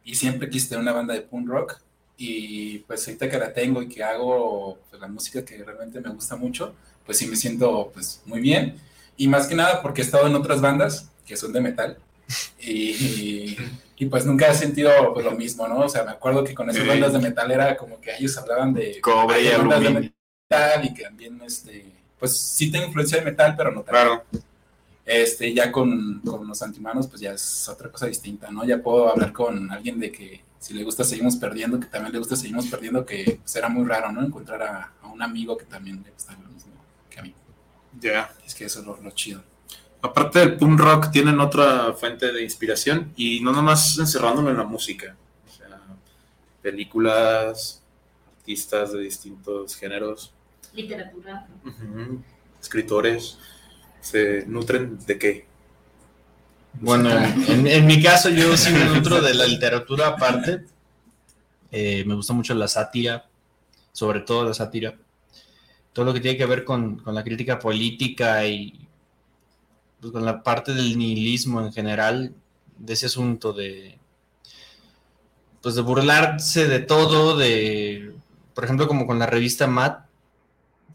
y 0.04 0.14
siempre 0.14 0.50
quise 0.50 0.68
tener 0.68 0.82
una 0.82 0.92
banda 0.92 1.14
de 1.14 1.22
punk 1.22 1.48
rock, 1.48 1.80
y 2.18 2.80
pues 2.80 3.08
ahorita 3.08 3.30
que 3.30 3.38
la 3.38 3.50
tengo 3.54 3.80
y 3.80 3.88
que 3.88 4.04
hago 4.04 4.78
pues, 4.90 5.00
la 5.00 5.08
música 5.08 5.42
que 5.42 5.64
realmente 5.64 6.02
me 6.02 6.10
gusta 6.10 6.36
mucho, 6.36 6.74
pues 7.06 7.16
sí 7.16 7.26
me 7.26 7.34
siento 7.34 7.90
pues 7.94 8.20
muy 8.26 8.40
bien, 8.40 8.78
y 9.16 9.26
más 9.26 9.46
que 9.46 9.54
nada 9.54 9.80
porque 9.80 10.02
he 10.02 10.04
estado 10.04 10.26
en 10.26 10.34
otras 10.34 10.60
bandas 10.60 11.08
que 11.26 11.34
son 11.38 11.54
de 11.54 11.62
metal, 11.62 11.96
y, 12.60 13.56
y, 13.96 14.06
pues 14.06 14.26
nunca 14.26 14.50
he 14.50 14.54
sentido 14.54 14.90
pues 15.14 15.24
lo 15.24 15.32
mismo, 15.32 15.68
¿no? 15.68 15.80
O 15.80 15.88
sea, 15.88 16.04
me 16.04 16.10
acuerdo 16.10 16.42
que 16.42 16.54
con 16.54 16.68
esas 16.70 16.86
bandas 16.86 17.12
de 17.12 17.18
metal 17.20 17.50
era 17.50 17.76
como 17.76 18.00
que 18.00 18.14
ellos 18.16 18.36
hablaban 18.36 18.74
de 18.74 19.00
Cobre 19.00 19.40
y 19.40 19.44
de 19.44 19.56
bandas 19.56 19.80
de 19.80 19.86
aluminio. 19.86 20.12
metal 20.50 20.84
y 20.84 20.94
que 20.94 21.02
también, 21.04 21.40
este, 21.42 21.86
pues 22.18 22.36
sí 22.36 22.70
tengo 22.70 22.86
influencia 22.86 23.18
de 23.18 23.24
metal, 23.24 23.54
pero 23.56 23.70
no 23.70 23.82
tanto. 23.82 23.90
Claro. 23.92 24.24
Este, 25.04 25.52
ya 25.52 25.70
con, 25.72 26.20
con 26.20 26.46
los 26.46 26.62
antimanos, 26.62 27.08
pues 27.08 27.20
ya 27.20 27.32
es 27.32 27.68
otra 27.68 27.90
cosa 27.90 28.06
distinta, 28.06 28.50
¿no? 28.50 28.64
Ya 28.64 28.82
puedo 28.82 29.08
hablar 29.08 29.32
con 29.32 29.70
alguien 29.70 29.98
de 29.98 30.12
que 30.12 30.40
si 30.58 30.74
le 30.74 30.84
gusta 30.84 31.02
seguimos 31.02 31.36
perdiendo, 31.36 31.80
que 31.80 31.86
también 31.86 32.12
le 32.12 32.18
gusta 32.20 32.36
seguimos 32.36 32.66
perdiendo, 32.66 33.04
que 33.04 33.40
será 33.44 33.68
muy 33.68 33.84
raro, 33.84 34.12
¿no? 34.12 34.24
Encontrar 34.24 34.62
a, 34.62 34.92
a 35.02 35.06
un 35.08 35.20
amigo 35.20 35.56
que 35.56 35.64
también 35.64 36.02
le 36.04 36.10
gusta 36.12 36.32
lo 36.40 36.48
mismo 36.48 36.72
que 37.10 37.18
a 37.18 37.22
mí. 37.22 37.34
Ya. 38.00 38.32
Es 38.46 38.54
que 38.54 38.64
eso 38.66 38.80
es 38.80 38.86
lo, 38.86 38.96
lo 39.02 39.10
chido. 39.10 39.42
Aparte 40.02 40.40
del 40.40 40.56
punk 40.56 40.80
rock, 40.80 41.10
tienen 41.12 41.38
otra 41.38 41.92
fuente 41.92 42.32
de 42.32 42.42
inspiración 42.42 43.12
y 43.16 43.40
no 43.40 43.52
nomás 43.52 43.98
encerrándolo 43.98 44.50
en 44.50 44.56
la 44.56 44.64
música. 44.64 45.16
O 45.46 45.50
sea, 45.50 45.80
películas, 46.60 47.82
artistas 48.38 48.92
de 48.92 49.00
distintos 49.00 49.76
géneros, 49.76 50.32
Literatura. 50.74 51.46
escritores, 52.60 53.38
¿se 54.00 54.44
nutren 54.46 54.98
de 55.06 55.18
qué? 55.18 55.46
Bueno, 56.80 57.10
en, 57.10 57.66
en 57.66 57.86
mi 57.86 58.02
caso 58.02 58.28
yo 58.30 58.56
sí 58.56 58.72
me 58.72 58.84
nutro 58.86 59.20
de 59.20 59.34
la 59.34 59.46
literatura 59.46 60.08
aparte. 60.08 60.64
Eh, 61.70 62.04
me 62.06 62.14
gusta 62.14 62.32
mucho 62.32 62.54
la 62.54 62.66
sátira, 62.66 63.26
sobre 63.92 64.20
todo 64.20 64.44
la 64.44 64.54
sátira. 64.54 64.96
Todo 65.92 66.06
lo 66.06 66.14
que 66.14 66.20
tiene 66.20 66.38
que 66.38 66.46
ver 66.46 66.64
con, 66.64 66.96
con 66.96 67.14
la 67.14 67.22
crítica 67.22 67.58
política 67.58 68.44
y 68.46 68.88
pues, 70.02 70.12
con 70.12 70.26
la 70.26 70.42
parte 70.42 70.74
del 70.74 70.98
nihilismo 70.98 71.62
en 71.62 71.72
general, 71.72 72.34
de 72.78 72.92
ese 72.92 73.06
asunto 73.06 73.54
de 73.54 73.98
pues 75.62 75.76
de 75.76 75.82
burlarse 75.82 76.66
de 76.66 76.80
todo, 76.80 77.36
de 77.36 78.12
por 78.54 78.64
ejemplo 78.64 78.88
como 78.88 79.06
con 79.06 79.18
la 79.18 79.26
revista 79.26 79.66
Mad, 79.68 79.98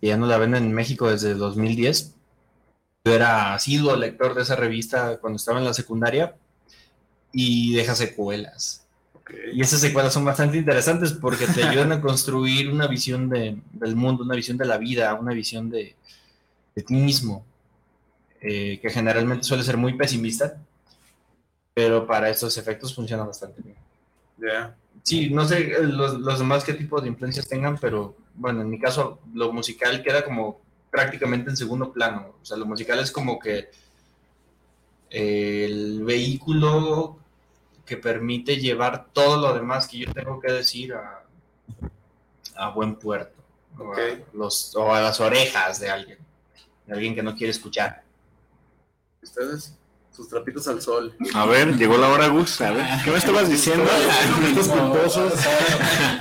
que 0.01 0.07
ya 0.07 0.17
no 0.17 0.25
la 0.27 0.37
venden 0.37 0.65
en 0.65 0.73
México 0.73 1.09
desde 1.09 1.33
2010. 1.35 2.13
Yo 3.05 3.13
era 3.13 3.53
asiduo 3.53 3.95
lector 3.95 4.35
de 4.35 4.41
esa 4.43 4.57
revista 4.57 5.17
cuando 5.19 5.37
estaba 5.37 5.59
en 5.59 5.65
la 5.65 5.73
secundaria 5.73 6.35
y 7.31 7.73
deja 7.75 7.95
secuelas. 7.95 8.85
Y 9.53 9.61
esas 9.61 9.81
secuelas 9.81 10.13
son 10.13 10.25
bastante 10.25 10.57
interesantes 10.57 11.13
porque 11.13 11.47
te 11.47 11.63
ayudan 11.63 11.93
a 11.93 12.01
construir 12.01 12.69
una 12.69 12.87
visión 12.87 13.29
de- 13.29 13.61
del 13.73 13.95
mundo, 13.95 14.23
una 14.23 14.35
visión 14.35 14.57
de 14.57 14.65
la 14.65 14.77
vida, 14.77 15.13
una 15.15 15.33
visión 15.33 15.69
de, 15.69 15.95
de 16.75 16.81
ti 16.83 16.93
mismo, 16.93 17.45
eh, 18.49 18.79
que 18.79 18.89
generalmente 18.89 19.43
suele 19.43 19.63
ser 19.63 19.75
muy 19.75 19.93
pesimista, 19.93 20.57
pero 21.73 22.07
para 22.07 22.29
estos 22.29 22.57
efectos 22.57 22.95
funciona 22.95 23.25
bastante 23.25 23.61
bien. 23.61 23.75
Ya. 24.37 24.73
sí, 25.03 25.31
no 25.31 25.45
sé 25.45 25.63
eh, 25.63 25.83
los, 25.83 26.19
los 26.19 26.39
demás 26.39 26.63
qué 26.63 26.73
tipo 26.73 27.01
de 27.01 27.09
influencias 27.09 27.47
tengan, 27.47 27.77
pero 27.77 28.15
bueno, 28.35 28.61
en 28.61 28.69
mi 28.69 28.79
caso 28.79 29.19
lo 29.33 29.51
musical 29.51 30.01
queda 30.01 30.23
como 30.23 30.61
prácticamente 30.89 31.49
en 31.49 31.57
segundo 31.57 31.91
plano. 31.91 32.35
O 32.41 32.45
sea, 32.45 32.55
lo 32.55 32.65
musical 32.65 32.99
es 32.99 33.11
como 33.11 33.37
que 33.37 33.69
el 35.09 36.05
vehículo 36.05 37.19
que 37.85 37.97
permite 37.97 38.57
llevar 38.57 39.07
todo 39.11 39.41
lo 39.41 39.53
demás 39.53 39.87
que 39.89 39.97
yo 39.97 40.13
tengo 40.13 40.39
que 40.39 40.53
decir 40.53 40.93
a, 40.93 41.23
a 42.55 42.69
buen 42.69 42.95
puerto. 42.95 43.35
O, 43.77 43.93
a 43.93 43.97
los, 44.33 44.73
o 44.75 44.93
a 44.93 45.01
las 45.01 45.19
orejas 45.19 45.81
de 45.81 45.89
alguien. 45.89 46.19
De 46.85 46.93
alguien 46.93 47.13
que 47.13 47.23
no 47.23 47.35
quiere 47.35 47.51
escuchar. 47.51 48.06
Ustedes, 49.27 49.73
sus 50.11 50.27
trapitos 50.29 50.67
al 50.67 50.81
sol. 50.81 51.15
A 51.33 51.45
ver, 51.45 51.75
llegó 51.77 51.97
la 51.97 52.09
hora, 52.09 52.27
Gus. 52.27 52.59
A 52.61 52.71
ver, 52.71 52.85
¿qué 53.03 53.11
me 53.11 53.17
estabas 53.17 53.49
diciendo? 53.49 53.85
Culposos. 54.55 55.33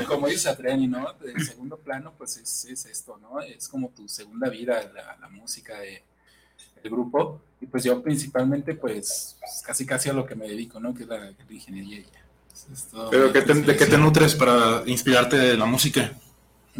como 0.07 0.29
dice 0.29 0.49
Atreni, 0.49 0.87
¿no? 0.87 1.13
De 1.15 1.43
segundo 1.45 1.77
plano, 1.79 2.13
pues 2.17 2.37
es, 2.37 2.65
es 2.67 2.87
esto, 2.87 3.19
¿no? 3.21 3.41
Es 3.41 3.69
como 3.69 3.89
tu 3.91 4.09
segunda 4.09 4.49
vida, 4.51 4.83
la, 4.95 5.17
la 5.21 5.29
música 5.29 5.79
de, 5.79 6.03
del 6.83 6.93
grupo. 6.93 7.41
Y 7.61 7.67
pues 7.67 7.85
yo 7.85 8.03
principalmente, 8.03 8.75
pues, 8.75 9.37
casi 9.65 9.87
casi 9.87 10.11
a 10.11 10.13
lo 10.13 10.27
que 10.27 10.35
me 10.35 10.47
dedico, 10.49 10.79
¿no? 10.79 10.95
Que 10.95 11.05
es 11.05 11.09
la, 11.09 11.19
la 11.19 11.35
ingeniería. 11.49 11.99
y 11.99 12.03
ya. 12.05 12.25
Es- 12.73 12.89
Pero 13.11 13.33
¿qué 13.33 13.43
te- 13.43 13.55
¿de 13.55 13.77
qué 13.77 13.87
te 13.87 13.97
nutres 13.99 14.35
para 14.35 14.83
inspirarte 14.87 15.37
de 15.37 15.57
la 15.57 15.65
música? 15.65 16.13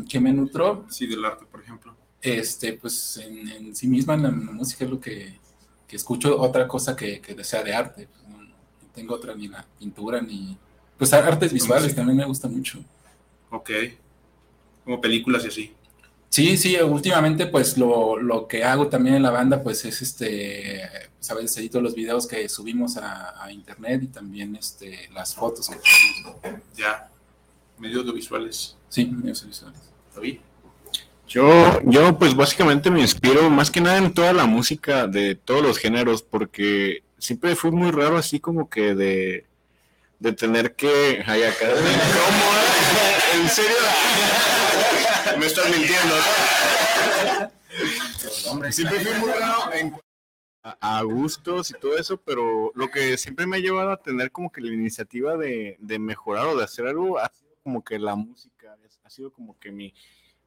¿Qué 0.09 0.21
me 0.21 0.33
nutro? 0.33 0.85
Sí, 0.91 1.07
del 1.07 1.25
arte, 1.25 1.47
por 1.51 1.63
ejemplo. 1.63 1.95
Este, 2.21 2.75
pues 2.75 3.17
en, 3.19 3.49
en 3.49 3.75
sí 3.77 3.87
misma, 3.87 4.15
en 4.15 4.23
la 4.25 4.31
música 4.31 4.85
es 4.85 4.91
lo 4.91 5.01
que, 5.01 5.39
que 5.87 5.97
escucho, 5.97 6.41
otra 6.41 6.67
cosa 6.67 6.97
que, 6.97 7.21
que 7.21 7.45
sea 7.45 7.63
de 7.63 7.75
arte. 7.75 8.09
Pues, 8.09 8.29
no, 8.29 8.43
no 8.43 8.55
tengo 8.95 9.15
otra, 9.15 9.35
ni 9.35 9.49
la 9.49 9.65
pintura, 9.79 10.21
ni... 10.21 10.57
Pues 10.99 11.13
artes 11.13 11.53
visuales 11.53 11.95
también 11.95 12.17
me 12.17 12.25
gusta 12.25 12.49
mucho. 12.49 12.79
Ok. 13.51 13.71
Como 14.85 15.01
películas 15.01 15.45
y 15.45 15.49
así. 15.49 15.75
Sí, 16.29 16.57
sí, 16.57 16.77
últimamente 16.77 17.47
pues 17.47 17.79
lo, 17.79 18.19
lo 18.19 18.47
que 18.49 18.65
hago 18.65 18.89
también 18.89 19.17
en 19.17 19.23
la 19.23 19.31
banda 19.31 19.63
pues 19.63 19.85
es 19.85 20.03
este, 20.03 20.83
pues, 21.17 21.31
a 21.31 21.35
veces 21.35 21.57
edito 21.59 21.81
los 21.81 21.95
videos 21.95 22.27
que 22.27 22.49
subimos 22.49 22.97
a, 22.97 23.43
a 23.43 23.53
internet 23.53 24.03
y 24.03 24.07
también 24.09 24.57
este, 24.57 25.09
las 25.15 25.35
fotos 25.35 25.69
que 25.69 25.77
tenemos. 25.77 26.63
Ya, 26.77 27.11
medios 27.79 28.01
audiovisuales. 28.01 28.77
Sí, 28.89 29.07
medios 29.07 29.39
audiovisuales. 29.41 29.81
David. 30.15 30.39
Yo, 31.29 31.81
yo 31.83 32.19
pues 32.19 32.35
básicamente 32.37 32.91
me 32.91 33.01
inspiro 33.01 33.51
más 33.51 33.71
que 33.71 33.81
nada 33.81 33.99
en 33.99 34.15
toda 34.15 34.33
la 34.33 34.47
música 34.47 35.07
de 35.07 35.35
todos 35.35 35.63
los 35.63 35.79
géneros, 35.79 36.23
porque 36.23 37.03
siempre 37.19 37.57
fue 37.57 37.73
muy 37.73 37.91
raro 37.91 38.17
así 38.17 38.39
como 38.39 38.71
que 38.71 38.95
de, 38.95 39.45
de 40.21 40.33
tener 40.33 40.75
que... 40.77 41.23
Ay, 41.27 41.43
acá, 41.43 41.67
¿Cómo? 41.69 43.43
¿En 43.43 43.49
serio? 43.49 43.77
Me 45.39 45.47
estás 45.47 45.69
mintiendo. 45.69 46.15
Siempre 48.71 49.01
fui 49.01 49.21
muy 49.21 49.31
raro 49.33 49.73
en 49.73 49.95
a, 50.81 51.03
gustos 51.03 51.71
y 51.71 51.75
todo 51.75 51.97
eso, 51.97 52.17
pero 52.17 52.73
lo 52.75 52.91
que 52.91 53.17
siempre 53.19 53.47
me 53.47 53.57
ha 53.57 53.61
llevado 53.61 53.91
a 53.91 54.03
tener 54.03 54.33
como 54.33 54.51
que 54.51 54.61
la 54.61 54.73
iniciativa 54.73 55.37
de, 55.37 55.77
de 55.79 55.99
mejorar 55.99 56.47
o 56.47 56.57
de 56.57 56.65
hacer 56.65 56.87
algo 56.87 57.19
ha 57.19 57.29
sido 57.29 57.55
como 57.63 57.85
que 57.85 57.99
la 57.99 58.17
música, 58.17 58.77
ha 59.05 59.11
sido 59.11 59.33
como 59.33 59.59
que 59.59 59.71
mi, 59.71 59.95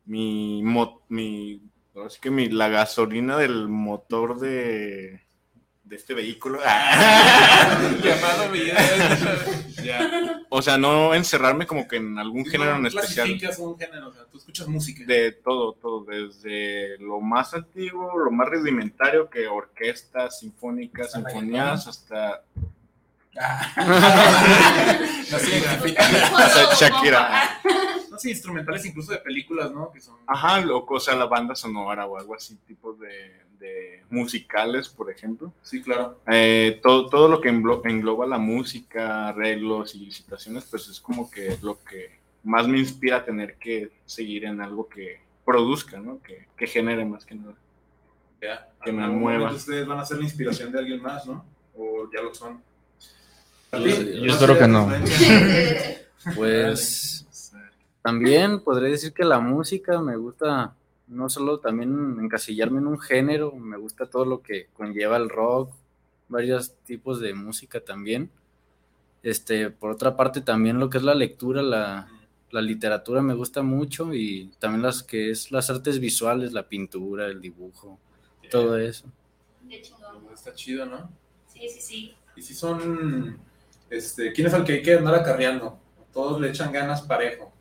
mi, 0.09 0.61
mo- 0.63 1.03
mi, 1.09 1.61
ahora 1.95 2.09
sí 2.09 2.17
que 2.19 2.31
mi, 2.31 2.49
la 2.49 2.67
gasolina 2.67 3.37
del 3.37 3.67
motor 3.69 4.39
de, 4.39 5.21
de 5.83 5.95
este 5.95 6.13
vehículo. 6.15 6.59
Llamado. 8.03 8.53
Ya. 9.83 10.41
O 10.49 10.61
sea, 10.63 10.77
no 10.79 11.13
encerrarme 11.13 11.67
como 11.67 11.87
que 11.87 11.97
en 11.97 12.17
algún 12.17 12.43
género 12.45 12.75
en 12.77 12.87
especial. 12.87 13.29
un 13.59 13.77
género, 13.77 14.07
o 14.09 14.13
sea, 14.13 14.25
tú 14.25 14.39
escuchas 14.39 14.67
música. 14.67 15.03
De 15.05 15.31
todo, 15.31 15.73
todo, 15.73 16.03
desde 16.05 16.97
lo 16.97 17.21
más 17.21 17.53
antiguo, 17.53 18.17
lo 18.17 18.31
más 18.31 18.49
rudimentario 18.49 19.29
que 19.29 19.47
orquestas, 19.47 20.39
sinfónicas, 20.39 21.11
sinfonías, 21.13 21.87
hasta 21.87 22.43
No 25.31 25.39
Shakira. 26.79 27.59
No 28.11 28.17
sé, 28.17 28.31
instrumentales 28.31 28.85
incluso 28.85 29.11
de 29.11 29.19
películas, 29.19 29.71
¿no? 29.71 29.91
Que 29.91 30.01
son... 30.01 30.17
Ajá, 30.27 30.59
lo, 30.61 30.83
o 30.85 30.99
sea, 30.99 31.15
la 31.15 31.25
banda 31.25 31.55
sonora 31.55 32.05
o 32.05 32.17
algo 32.17 32.35
así, 32.35 32.55
tipo 32.67 32.93
de, 32.93 33.41
de 33.59 34.03
musicales, 34.09 34.89
por 34.89 35.09
ejemplo. 35.11 35.53
Sí, 35.61 35.81
claro. 35.81 36.19
Eh, 36.27 36.79
todo, 36.81 37.07
todo 37.07 37.27
lo 37.29 37.39
que 37.39 37.49
englo- 37.51 37.81
engloba 37.85 38.25
la 38.25 38.37
música, 38.39 39.29
arreglos 39.29 39.95
y 39.95 40.11
situaciones, 40.11 40.65
pues 40.65 40.87
es 40.89 40.99
como 40.99 41.29
que 41.29 41.57
lo 41.61 41.81
que 41.83 42.19
más 42.43 42.67
me 42.67 42.79
inspira 42.79 43.17
a 43.17 43.25
tener 43.25 43.55
que 43.55 43.91
seguir 44.05 44.45
en 44.45 44.59
algo 44.61 44.87
que 44.89 45.21
produzca, 45.45 45.99
¿no? 45.99 46.21
Que, 46.21 46.47
que 46.57 46.67
genere 46.67 47.05
más 47.05 47.25
que 47.25 47.35
nada. 47.35 47.53
Ya. 48.41 48.69
Que 48.83 48.91
me 48.91 49.03
algún 49.03 49.19
mueva. 49.19 49.39
momento 49.39 49.57
Ustedes 49.57 49.85
van 49.87 49.99
a 49.99 50.05
ser 50.05 50.17
la 50.17 50.23
inspiración 50.23 50.71
de 50.71 50.79
alguien 50.79 51.01
más, 51.01 51.25
¿no? 51.25 51.45
O 51.77 52.09
ya 52.13 52.21
lo 52.21 52.33
son. 52.33 52.61
Yo- 53.71 54.33
espero 54.33 54.57
que 54.57 54.67
no. 54.67 54.89
Pues 56.35 57.25
también 58.01 58.61
podría 58.61 58.89
decir 58.89 59.13
que 59.13 59.23
la 59.23 59.39
música 59.39 60.01
me 60.01 60.15
gusta 60.17 60.75
no 61.07 61.29
solo 61.29 61.59
también 61.59 62.17
encasillarme 62.21 62.79
en 62.79 62.87
un 62.87 62.99
género, 62.99 63.53
me 63.55 63.77
gusta 63.77 64.05
todo 64.05 64.25
lo 64.25 64.41
que 64.41 64.67
conlleva 64.73 65.17
el 65.17 65.29
rock, 65.29 65.71
varios 66.27 66.73
tipos 66.85 67.19
de 67.19 67.33
música 67.33 67.79
también. 67.79 68.29
Este, 69.23 69.69
por 69.69 69.91
otra 69.91 70.15
parte 70.15 70.41
también 70.41 70.79
lo 70.79 70.89
que 70.89 70.97
es 70.99 71.03
la 71.03 71.15
lectura, 71.15 71.61
la, 71.61 72.07
la 72.51 72.61
literatura 72.61 73.21
me 73.21 73.33
gusta 73.33 73.63
mucho 73.63 74.13
y 74.13 74.51
también 74.59 74.81
las 74.83 75.03
que 75.03 75.31
es 75.31 75.51
las 75.51 75.69
artes 75.69 75.99
visuales, 75.99 76.53
la 76.53 76.67
pintura, 76.67 77.25
el 77.27 77.41
dibujo, 77.41 77.97
todo 78.51 78.77
eso. 78.77 79.05
Qué 79.67 79.81
chingón. 79.81 80.25
Está 80.33 80.53
chido, 80.53 80.85
¿no? 80.85 81.09
Sí, 81.47 81.67
sí, 81.69 81.81
sí. 81.81 82.15
Y 82.35 82.41
si 82.41 82.53
son, 82.53 83.39
este, 83.89 84.31
¿quién 84.33 84.47
es 84.47 84.53
el 84.53 84.63
que 84.63 84.73
hay 84.73 84.81
que 84.81 84.95
andar 84.95 85.15
acarreando? 85.15 85.79
Todos 86.13 86.39
le 86.41 86.49
echan 86.49 86.71
ganas 86.71 87.01
parejo. 87.01 87.53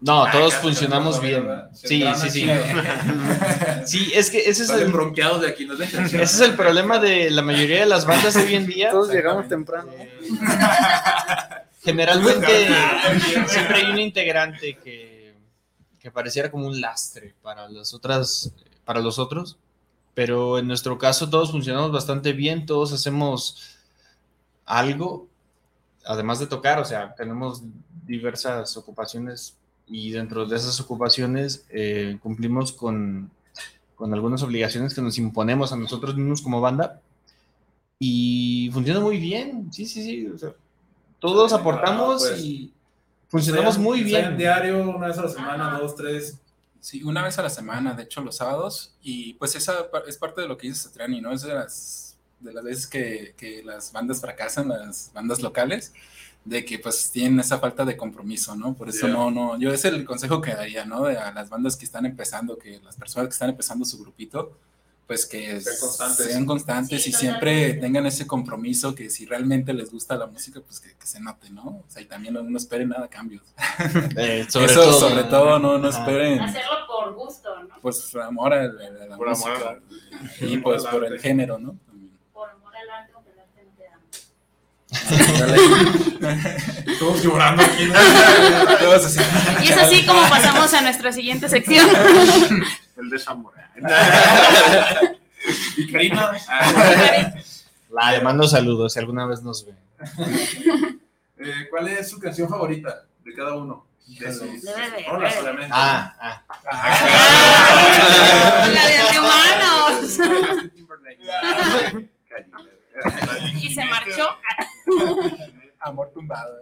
No, 0.00 0.24
Ah, 0.24 0.30
todos 0.32 0.54
funcionamos 0.54 1.20
bien. 1.20 1.48
Sí, 1.72 2.04
sí, 2.16 2.30
sí. 2.30 2.50
Sí, 3.86 4.12
es 4.14 4.30
que 4.30 4.38
ese 4.38 4.62
es 4.62 4.68
Salen 4.68 4.86
el, 4.86 4.92
bronqueados 4.92 5.40
de 5.42 5.48
aquí, 5.48 5.64
no 5.64 5.76
sé. 5.76 5.84
ese 5.84 6.22
es 6.22 6.40
el 6.40 6.54
problema 6.54 6.98
de 6.98 7.30
la 7.30 7.42
mayoría 7.42 7.80
de 7.80 7.86
las 7.86 8.04
bandas 8.04 8.34
de 8.34 8.42
hoy 8.42 8.54
en 8.54 8.66
día. 8.66 8.90
Todos 8.90 9.10
llegamos 9.10 9.48
temprano. 9.48 9.90
Generalmente 11.82 12.46
siempre 13.46 13.76
hay 13.76 13.90
un 13.90 13.98
integrante 13.98 14.78
que, 14.82 15.34
que 15.98 16.10
pareciera 16.10 16.50
como 16.50 16.66
un 16.66 16.80
lastre 16.80 17.34
para 17.42 17.68
las 17.68 17.94
otras, 17.94 18.52
para 18.84 19.00
los 19.00 19.18
otros, 19.18 19.56
pero 20.14 20.58
en 20.58 20.66
nuestro 20.66 20.98
caso 20.98 21.30
todos 21.30 21.52
funcionamos 21.52 21.92
bastante 21.92 22.32
bien, 22.32 22.66
todos 22.66 22.92
hacemos 22.92 23.78
algo, 24.64 25.28
además 26.04 26.38
de 26.40 26.46
tocar, 26.46 26.78
o 26.78 26.84
sea, 26.84 27.14
tenemos 27.14 27.62
diversas 28.06 28.76
ocupaciones 28.76 29.56
y 29.86 30.10
dentro 30.10 30.46
de 30.46 30.56
esas 30.56 30.78
ocupaciones 30.80 31.64
eh, 31.70 32.18
cumplimos 32.22 32.72
con, 32.72 33.30
con 33.94 34.12
algunas 34.14 34.42
obligaciones 34.42 34.94
que 34.94 35.02
nos 35.02 35.18
imponemos 35.18 35.72
a 35.72 35.76
nosotros 35.76 36.16
mismos 36.16 36.40
como 36.42 36.60
banda 36.60 37.00
y 37.98 38.70
funciona 38.72 39.00
muy 39.00 39.18
bien, 39.18 39.72
sí, 39.72 39.86
sí, 39.86 40.02
sí, 40.02 40.26
o 40.26 40.36
sea, 40.38 40.52
todos 41.20 41.52
aportamos 41.52 42.24
Ah, 42.24 42.28
pues, 42.30 42.42
y 42.44 42.72
funcionamos 43.28 43.76
Ensayan- 43.76 43.82
muy 43.82 44.00
bien. 44.02 44.36
diario, 44.36 44.88
una 44.90 45.06
vez 45.08 45.18
a 45.18 45.22
la 45.22 45.28
semana, 45.28 45.78
dos, 45.78 45.94
tres. 45.94 46.38
Sí, 46.80 47.04
una 47.04 47.22
vez 47.22 47.38
a 47.38 47.42
la 47.42 47.50
semana, 47.50 47.94
de 47.94 48.02
hecho 48.02 48.20
los 48.22 48.36
sábados, 48.36 48.92
y 49.02 49.34
pues 49.34 49.54
esa 49.54 49.86
es 50.08 50.18
parte 50.18 50.40
de 50.40 50.48
lo 50.48 50.56
que 50.56 50.66
dice 50.66 50.80
Satriani, 50.80 51.20
¿no? 51.20 51.30
Es 51.32 51.42
de 51.42 51.54
las, 51.54 52.11
de 52.42 52.52
las 52.52 52.64
veces 52.64 52.86
que, 52.86 53.34
que 53.36 53.62
las 53.62 53.92
bandas 53.92 54.20
fracasan, 54.20 54.68
las 54.68 55.10
bandas 55.14 55.40
locales, 55.42 55.92
de 56.44 56.64
que 56.64 56.78
pues 56.80 57.10
tienen 57.12 57.38
esa 57.40 57.58
falta 57.58 57.84
de 57.84 57.96
compromiso, 57.96 58.56
¿no? 58.56 58.74
Por 58.74 58.88
eso 58.88 59.06
Ya. 59.06 59.12
no, 59.12 59.30
no, 59.30 59.58
yo 59.58 59.72
es 59.72 59.84
el 59.84 60.04
consejo 60.04 60.40
que 60.40 60.54
daría, 60.54 60.84
¿no? 60.84 61.04
De 61.04 61.16
a 61.16 61.32
las 61.32 61.48
bandas 61.48 61.76
que 61.76 61.84
están 61.84 62.04
empezando, 62.04 62.58
que 62.58 62.80
las 62.80 62.96
personas 62.96 63.28
que 63.28 63.32
están 63.34 63.50
empezando 63.50 63.84
su 63.84 63.98
grupito, 63.98 64.58
pues 65.06 65.26
que 65.26 65.60
Sean 65.60 65.76
constantes. 65.80 66.26
sean 66.26 66.46
constantes 66.46 67.02
Sí, 67.02 67.10
y 67.10 67.12
siempre 67.12 67.74
tengan 67.74 68.06
ese 68.06 68.26
compromiso, 68.26 68.94
que 68.94 69.10
si 69.10 69.26
realmente 69.26 69.72
les 69.72 69.90
gusta 69.92 70.16
la 70.16 70.26
música, 70.26 70.60
pues 70.60 70.80
que, 70.80 70.94
que 70.96 71.06
se 71.06 71.20
note, 71.20 71.50
¿no? 71.50 71.62
O 71.64 71.84
sea, 71.88 72.00
y 72.02 72.06
también 72.06 72.34
no, 72.34 72.42
no 72.42 72.56
esperen 72.56 72.88
nada 72.88 73.04
a 73.04 73.08
cambio. 73.08 73.40
Eh, 74.16 74.46
sobre 74.48 74.66
Eso, 74.66 74.80
todo. 74.82 75.00
sobre 75.10 75.24
todo, 75.24 75.58
no, 75.58 75.78
no 75.78 75.88
esperen 75.88 76.40
Hacerlo 76.40 76.86
por 76.88 77.14
gusto, 77.14 77.62
¿no? 77.64 77.74
pues 77.82 78.00
por 78.12 78.22
amor 78.22 78.52
a 78.54 78.64
la, 78.64 78.86
a 78.86 79.06
la 79.06 79.16
Por 79.16 79.28
amor 79.28 79.48
música 79.50 79.70
al- 79.70 79.82
y 80.50 80.56
pues 80.58 80.84
por 80.86 81.04
el 81.04 81.20
género, 81.20 81.58
¿no? 81.58 81.76
Por 82.32 82.48
amor 82.50 82.74
al 82.74 82.90
arte, 82.90 83.12
aunque 83.14 83.32
el 83.32 83.38
arte 83.40 83.64
no 83.64 83.72
te 83.76 83.82
da. 83.84 83.98
Todos 86.98 87.22
llorando 87.22 87.62
aquí. 87.62 87.86
¿no? 87.86 87.94
Todos 88.78 89.04
así. 89.06 89.20
Y 89.62 89.68
es 89.68 89.76
así 89.78 90.06
como 90.06 90.22
pasamos 90.28 90.72
a 90.74 90.80
nuestra 90.82 91.12
siguiente 91.12 91.48
sección. 91.48 91.88
El 92.96 93.10
desamor. 93.10 93.52
Y 95.76 95.90
Karina. 95.90 96.30
La 97.90 98.12
le 98.12 98.20
mando 98.20 98.46
saludos 98.46 98.92
si 98.92 99.00
alguna 99.00 99.26
vez 99.26 99.42
nos 99.42 99.66
ve. 99.66 99.72
Eh, 101.38 101.66
¿Cuál 101.68 101.88
es 101.88 102.08
su 102.10 102.20
canción 102.20 102.48
favorita 102.48 103.02
De 103.24 103.34
cada 103.34 103.56
uno. 103.56 103.84
De 104.06 104.32
sus 104.32 104.62
de- 104.62 104.72
debe. 104.72 105.32
solamente. 105.32 105.68
Ah, 105.72 106.14
ah. 106.20 106.44
La 108.72 108.86
de 108.86 108.96
antihumanos. 108.98 110.18
Y 113.60 113.74
se 113.74 113.84
marchó. 113.86 114.28
Amor 115.80 116.10
tumbado. 116.12 116.56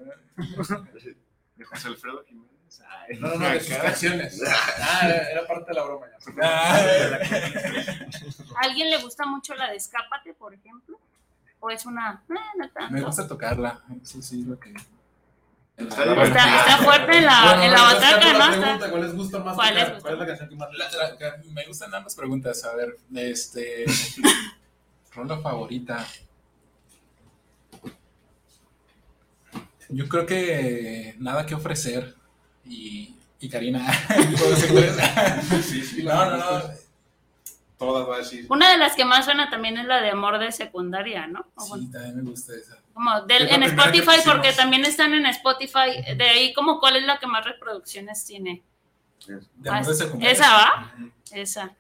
De 1.57 1.65
José 1.65 1.89
Alfredo 1.89 2.25
Jiménez. 2.27 2.51
Ay, 2.89 3.19
No, 3.19 3.29
no, 3.29 3.35
no, 3.37 3.49
de 3.51 3.61
sus 3.61 3.77
canciones. 3.77 4.41
Ah, 4.47 5.09
era 5.09 5.47
parte 5.47 5.67
de 5.71 5.75
la 5.75 5.83
broma 5.85 6.07
ya. 6.07 6.17
¿A 8.57 8.61
alguien 8.63 8.91
le 8.91 8.99
gusta 9.03 9.27
mucho 9.27 9.55
la 9.55 9.71
de 9.71 9.77
Escápate, 9.77 10.35
por 10.35 10.55
ejemplo? 10.55 10.99
¿O 11.61 11.71
es 11.71 11.85
una.? 11.85 12.23
no 12.29 12.69
tanto. 12.71 12.93
Me 12.95 13.03
gusta 13.03 13.27
tocarla. 13.29 13.83
Eso 14.03 14.23
sí 14.23 14.41
es 14.43 14.47
lo 14.47 14.59
que. 14.59 14.73
Está, 15.77 16.05
está 16.05 16.77
fuerte 16.85 17.17
en 17.19 17.25
la, 17.25 17.43
Bueno, 17.45 17.63
en 17.63 17.71
la 17.73 17.91
rescato 17.91 18.17
bataca, 18.17 18.33
la 18.33 18.39
¿no? 18.39 18.51
pregunta, 18.53 18.75
Está- 18.75 18.91
¿Cuál 18.91 19.03
les 19.03 19.15
gusta 19.17 19.39
más 19.39 19.55
¿Cuál 19.55 19.69
tocar? 19.75 19.89
gusta 19.95 20.01
¿Cuál 20.03 20.13
es 20.15 20.21
la 20.21 20.27
canción 20.27 20.49
que 20.51 20.57
más 20.57 20.69
les 20.73 20.89
gusta? 20.91 21.43
me 21.55 21.67
gustan 21.67 21.95
ambas 21.95 22.15
preguntas. 22.17 22.65
A 22.65 22.75
ver, 22.77 22.97
este. 23.15 23.85
rola 25.15 25.39
favorita. 25.41 26.07
Yo 29.91 30.09
creo 30.09 30.27
que 30.27 31.15
nada 31.19 31.47
que 31.47 31.55
ofrecer. 31.55 32.15
Y, 32.65 33.15
y 33.41 33.49
Karina. 33.49 33.87
Sí, 35.63 35.83
sí, 35.83 36.03
No, 36.03 36.25
no, 36.31 36.37
no. 36.37 36.63
Todas 37.79 38.09
va 38.09 38.17
a 38.17 38.19
decir. 38.19 38.47
Una 38.51 38.71
de 38.71 38.77
las 38.79 38.95
que 38.95 39.05
más 39.07 39.25
suena 39.25 39.49
también 39.49 39.79
es 39.79 39.87
la 39.87 40.03
de 40.03 40.11
Amor 40.11 40.39
de 40.39 40.53
Secundaria, 40.53 41.27
¿no? 41.27 41.47
O 41.55 41.67
bueno, 41.69 41.85
Sí, 41.85 41.91
también 41.93 42.17
me 42.17 42.31
gusta 42.31 42.53
esa. 42.55 42.77
como 42.93 43.23
del- 43.23 43.45
Es 43.45 43.49
la 43.51 43.55
en 43.57 43.63
Spotify, 43.63 44.21
porque 44.27 44.53
también 44.53 44.85
están 44.85 45.15
en 45.15 45.25
Spotify. 45.27 46.15
De 46.17 46.29
ahí, 46.29 46.53
como 46.53 46.79
¿cuál 46.79 46.97
es 46.97 47.05
la 47.05 47.19
que 47.19 47.27
más 47.27 47.43
reproducciones 47.45 48.25
tiene? 48.27 48.63
De 49.27 49.71
amor 49.71 49.87
de 49.87 49.93
Ah, 49.93 49.95
secundaria. 49.95 50.33
¿Esa 50.33 50.53
va? 50.53 50.95
Esa. 51.33 51.71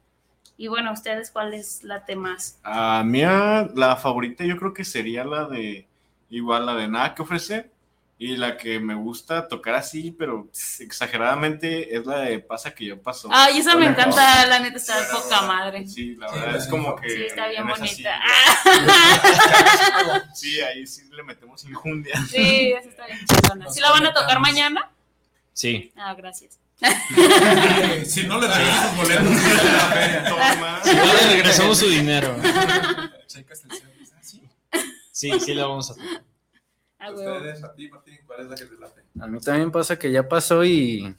Y 0.57 0.69
bueno, 0.69 0.93
¿ustedes 0.93 1.31
cuál 1.31 1.53
es 1.55 1.83
la 1.85 2.03
más? 2.17 2.59
A 2.63 3.03
mía, 3.05 3.69
la 3.75 3.97
favorita 3.97 4.45
yo 4.45 4.57
creo 4.57 4.73
que 4.73 4.85
sería 4.85 5.25
la 5.25 5.47
de, 5.49 5.87
igual 6.31 6.65
la 6.67 6.75
de 6.77 6.89
Nada 6.89 7.15
que 7.15 7.23
ofrecer. 7.23 7.71
Y 8.23 8.37
la 8.37 8.59
que 8.59 8.79
me 8.79 8.95
gusta 8.95 9.49
tocar 9.49 9.77
así, 9.77 10.11
pero 10.11 10.47
pss, 10.53 10.81
exageradamente, 10.81 11.97
es 11.97 12.05
la 12.05 12.19
de 12.19 12.39
Pasa 12.39 12.75
que 12.75 12.85
yo 12.85 13.01
paso. 13.01 13.31
Ay, 13.33 13.61
esa 13.61 13.77
me 13.77 13.87
encanta, 13.87 14.45
la 14.45 14.59
neta 14.59 14.77
está 14.77 15.01
de 15.01 15.07
poca 15.07 15.41
madre. 15.41 15.89
Sí, 15.89 16.17
la 16.17 16.31
verdad 16.31 16.57
es 16.57 16.69
como 16.69 16.97
que. 16.97 17.09
Sí, 17.09 17.23
está 17.23 17.49
bien 17.49 17.67
bonita. 17.67 18.21
Sí, 20.35 20.61
ahí 20.61 20.87
sí 20.87 21.09
le 21.11 21.23
metemos 21.23 21.65
injundia. 21.65 22.13
Sí, 22.29 22.73
esa 22.73 22.91
está 22.91 23.07
bien 23.07 23.21
chingona. 23.25 23.71
¿Sí 23.71 23.81
la 23.81 23.91
van 23.91 24.05
a 24.05 24.13
tocar 24.13 24.39
mañana? 24.39 24.91
Sí. 25.55 25.91
Ah, 25.97 26.13
gracias. 26.13 26.59
Si 28.05 28.27
no 28.27 28.39
le 28.39 28.49
regresas 28.49 28.87
sus 28.87 28.97
boletos, 28.99 29.25
Toma. 30.29 30.81
Si 30.85 30.95
no, 30.95 31.05
le 31.07 31.23
regresamos 31.37 31.79
su 31.79 31.89
dinero. 31.89 32.37
Checas 33.27 33.65
el 33.65 33.71
cel, 33.79 33.89
¿ah, 34.13 34.19
sí? 34.21 34.43
Sí, 35.11 35.41
sí 35.41 35.55
la 35.55 35.65
vamos 35.65 35.89
a 35.89 35.95
hacer. 35.95 36.30
Ah. 37.01 37.11
Ustedes, 37.11 37.65
a 37.65 37.73
ti, 37.75 37.89
Martín, 37.89 38.19
¿cuál 38.27 38.41
es 38.41 38.47
la 38.49 38.57
que 38.57 38.67
te 38.67 38.77
late? 38.77 39.03
A 39.21 39.27
mí 39.27 39.41
también 39.41 39.73
pasa 39.73 39.99
que 39.99 40.13
ya 40.13 40.29
pasó 40.29 40.63
y 40.65 41.15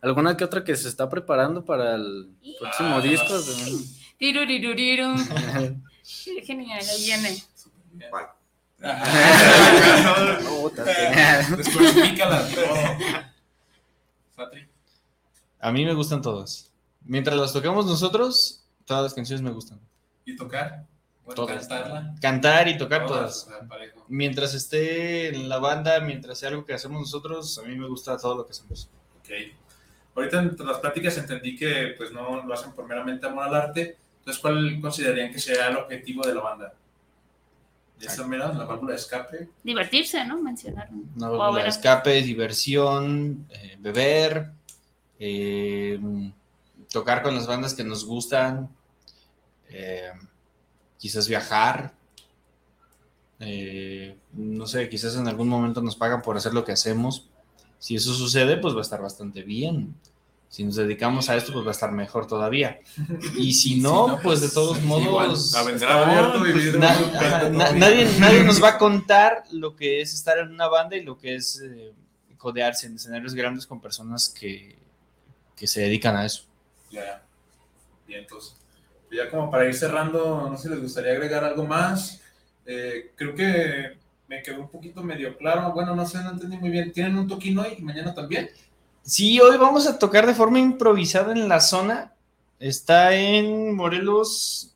alguna 0.00 0.36
que 0.36 0.44
otra 0.44 0.62
que 0.62 0.76
se 0.76 0.88
está 0.88 1.08
preparando 1.08 1.64
para 1.64 1.96
el 1.96 2.30
próximo 2.60 2.96
Ah, 2.96 3.00
disco. 3.00 3.34
Tirurirurirum. 4.18 5.16
Qué 6.24 6.42
Genial, 6.46 6.80
ahí 6.88 7.04
viene. 7.04 7.42
A 15.60 15.72
mí 15.72 15.84
me 15.84 15.94
gustan 15.94 16.22
todas. 16.22 16.70
Mientras 17.04 17.36
las 17.36 17.52
tocamos 17.52 17.86
nosotros, 17.86 18.62
todas 18.84 19.02
las 19.04 19.14
canciones 19.14 19.42
me 19.42 19.50
gustan. 19.50 19.78
¿Y 20.24 20.36
tocar? 20.36 20.84
Bueno, 21.24 21.46
Todas. 21.46 21.66
cantarla. 21.68 22.14
Cantar 22.20 22.68
y 22.68 22.76
tocar 22.76 23.06
Todas. 23.06 23.48
Mientras 24.08 24.52
esté 24.54 25.28
en 25.28 25.48
la 25.48 25.58
banda, 25.58 26.00
mientras 26.00 26.38
sea 26.38 26.50
algo 26.50 26.64
que 26.64 26.74
hacemos 26.74 27.00
nosotros, 27.00 27.58
a 27.58 27.62
mí 27.62 27.74
me 27.76 27.88
gusta 27.88 28.16
todo 28.18 28.36
lo 28.36 28.46
que 28.46 28.52
hacemos. 28.52 28.90
Ok. 29.20 29.30
Ahorita 30.16 30.42
entre 30.42 30.66
las 30.66 30.78
pláticas 30.78 31.16
entendí 31.18 31.56
que 31.56 31.94
pues 31.96 32.12
no 32.12 32.44
lo 32.44 32.54
hacen 32.54 32.72
por 32.72 32.86
meramente 32.86 33.26
amor 33.26 33.44
al 33.44 33.54
arte. 33.54 33.96
Entonces, 34.18 34.40
¿cuál 34.40 34.78
considerarían 34.80 35.32
que 35.32 35.38
sea 35.38 35.68
el 35.68 35.76
objetivo 35.76 36.26
de 36.26 36.34
la 36.34 36.40
banda? 36.40 36.74
¿Ya 37.98 38.10
están 38.10 38.28
mirando 38.28 38.58
la 38.58 38.64
válvula 38.64 38.92
de 38.92 38.96
escape? 38.98 39.48
Divertirse, 39.62 40.24
¿no? 40.24 40.40
Mencionaron. 40.40 41.10
No, 41.14 41.32
O 41.32 41.36
la 41.38 41.50
bueno, 41.50 41.68
escape, 41.68 42.22
diversión, 42.22 43.46
eh, 43.50 43.76
beber, 43.78 44.50
eh, 45.18 45.98
tocar 46.90 47.22
con 47.22 47.34
las 47.34 47.46
bandas 47.46 47.74
que 47.74 47.84
nos 47.84 48.04
gustan, 48.04 48.68
eh, 49.68 50.10
quizás 51.04 51.28
viajar, 51.28 51.92
eh, 53.40 54.16
no 54.32 54.66
sé, 54.66 54.88
quizás 54.88 55.14
en 55.16 55.28
algún 55.28 55.48
momento 55.48 55.82
nos 55.82 55.96
pagan 55.96 56.22
por 56.22 56.34
hacer 56.38 56.54
lo 56.54 56.64
que 56.64 56.72
hacemos. 56.72 57.28
Si 57.78 57.94
eso 57.94 58.14
sucede, 58.14 58.56
pues 58.56 58.72
va 58.74 58.78
a 58.78 58.82
estar 58.82 59.02
bastante 59.02 59.42
bien. 59.42 59.94
Si 60.48 60.64
nos 60.64 60.76
dedicamos 60.76 61.28
a 61.28 61.36
esto, 61.36 61.52
pues 61.52 61.62
va 61.66 61.68
a 61.68 61.72
estar 61.72 61.92
mejor 61.92 62.26
todavía. 62.26 62.80
Y 63.36 63.52
si 63.52 63.82
no, 63.82 64.18
pues 64.22 64.40
de 64.40 64.48
todos 64.48 64.80
modos... 64.80 65.54
a 65.54 65.62
vender 65.64 65.82
Está 65.90 66.38
vivir 66.38 66.78
Na- 66.78 67.50
na- 67.50 67.72
nadie, 67.72 68.08
nadie 68.18 68.42
nos 68.42 68.62
va 68.62 68.70
a 68.70 68.78
contar 68.78 69.44
lo 69.50 69.76
que 69.76 70.00
es 70.00 70.14
estar 70.14 70.38
en 70.38 70.52
una 70.52 70.68
banda 70.68 70.96
y 70.96 71.02
lo 71.02 71.18
que 71.18 71.34
es 71.34 71.60
eh, 71.62 71.92
codearse 72.38 72.86
en 72.86 72.94
escenarios 72.96 73.34
grandes 73.34 73.66
con 73.66 73.78
personas 73.78 74.30
que, 74.30 74.74
que 75.54 75.66
se 75.66 75.82
dedican 75.82 76.16
a 76.16 76.24
eso. 76.24 76.44
Ya, 76.90 77.04
ya. 77.04 77.22
Bien, 78.06 78.20
entonces. 78.20 78.56
Ya 79.10 79.30
como 79.30 79.50
para 79.50 79.66
ir 79.66 79.74
cerrando, 79.74 80.48
no 80.50 80.56
sé 80.56 80.64
si 80.64 80.68
les 80.70 80.82
gustaría 80.82 81.12
agregar 81.12 81.44
algo 81.44 81.64
más. 81.64 82.20
Eh, 82.66 83.12
creo 83.14 83.34
que 83.34 83.98
me 84.26 84.42
quedó 84.42 84.60
un 84.60 84.68
poquito 84.68 85.02
medio 85.02 85.36
claro. 85.36 85.72
Bueno, 85.72 85.94
no 85.94 86.06
sé, 86.06 86.22
no 86.22 86.30
entendí 86.30 86.56
muy 86.56 86.70
bien. 86.70 86.92
¿Tienen 86.92 87.16
un 87.16 87.28
toquín 87.28 87.58
hoy 87.58 87.76
y 87.78 87.82
mañana 87.82 88.14
también? 88.14 88.50
Sí, 89.02 89.38
hoy 89.40 89.56
vamos 89.56 89.86
a 89.86 89.98
tocar 89.98 90.26
de 90.26 90.34
forma 90.34 90.58
improvisada 90.58 91.32
en 91.32 91.48
la 91.48 91.60
zona. 91.60 92.12
Está 92.58 93.14
en 93.14 93.74
Morelos, 93.74 94.74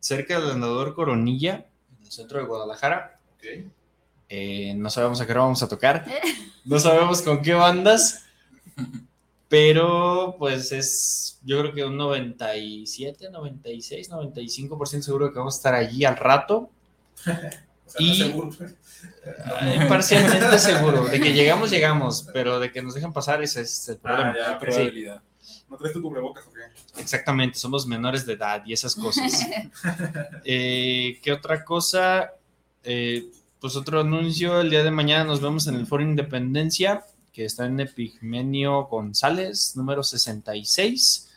cerca 0.00 0.40
del 0.40 0.50
andador 0.50 0.94
Coronilla, 0.94 1.66
en 1.98 2.04
el 2.04 2.10
centro 2.10 2.38
de 2.38 2.46
Guadalajara. 2.46 3.20
Ok. 3.36 3.70
Eh, 4.28 4.74
no 4.76 4.90
sabemos 4.90 5.20
a 5.20 5.26
qué 5.26 5.32
hora 5.32 5.42
vamos 5.42 5.62
a 5.62 5.68
tocar. 5.68 6.06
No 6.62 6.78
sabemos 6.78 7.22
con 7.22 7.40
qué 7.40 7.54
bandas. 7.54 8.26
Pero 9.50 10.36
pues 10.38 10.70
es, 10.72 11.38
yo 11.44 11.60
creo 11.60 11.74
que 11.74 11.84
un 11.84 11.96
97, 11.98 13.30
96, 13.30 14.10
95% 14.10 15.02
seguro 15.02 15.26
de 15.26 15.32
que 15.32 15.38
vamos 15.38 15.54
a 15.56 15.58
estar 15.58 15.74
allí 15.74 16.04
al 16.06 16.16
rato. 16.16 16.70
O 17.90 17.92
sea, 17.92 18.06
no 18.06 18.12
Y- 18.12 18.18
seguro. 18.18 18.50
Parcialmente 19.88 20.58
seguro. 20.60 21.06
De 21.06 21.20
que 21.20 21.32
llegamos, 21.32 21.72
llegamos. 21.72 22.28
Pero 22.32 22.60
de 22.60 22.70
que 22.70 22.82
nos 22.82 22.94
dejan 22.94 23.12
pasar, 23.12 23.42
ese 23.42 23.62
es 23.62 23.88
el 23.88 23.96
problema. 23.96 24.30
Ah, 24.30 24.36
ya, 24.38 24.52
Sí, 24.60 24.64
probabilidad. 24.66 25.22
¿No 25.68 25.76
traes 25.76 25.92
tu 25.92 26.00
cubrebocas 26.00 26.46
o 26.46 26.52
qué? 26.52 27.00
exactamente, 27.00 27.58
somos 27.58 27.88
menores 27.88 28.24
de 28.26 28.34
edad 28.34 28.62
y 28.64 28.72
esas 28.74 28.94
cosas. 28.94 29.32
Eh, 30.44 31.18
¿Qué 31.22 31.32
otra 31.32 31.64
cosa? 31.64 32.30
Eh, 32.84 33.28
pues 33.60 33.74
otro 33.74 34.00
anuncio, 34.02 34.60
el 34.60 34.70
día 34.70 34.84
de 34.84 34.90
mañana 34.92 35.24
nos 35.24 35.40
vemos 35.40 35.66
en 35.66 35.74
el 35.74 35.86
Foro 35.86 36.02
Independencia, 36.04 37.04
que 37.40 37.46
está 37.46 37.64
en 37.64 37.80
Epigmenio 37.80 38.84
González, 38.84 39.74
número 39.74 40.02
66, 40.02 41.30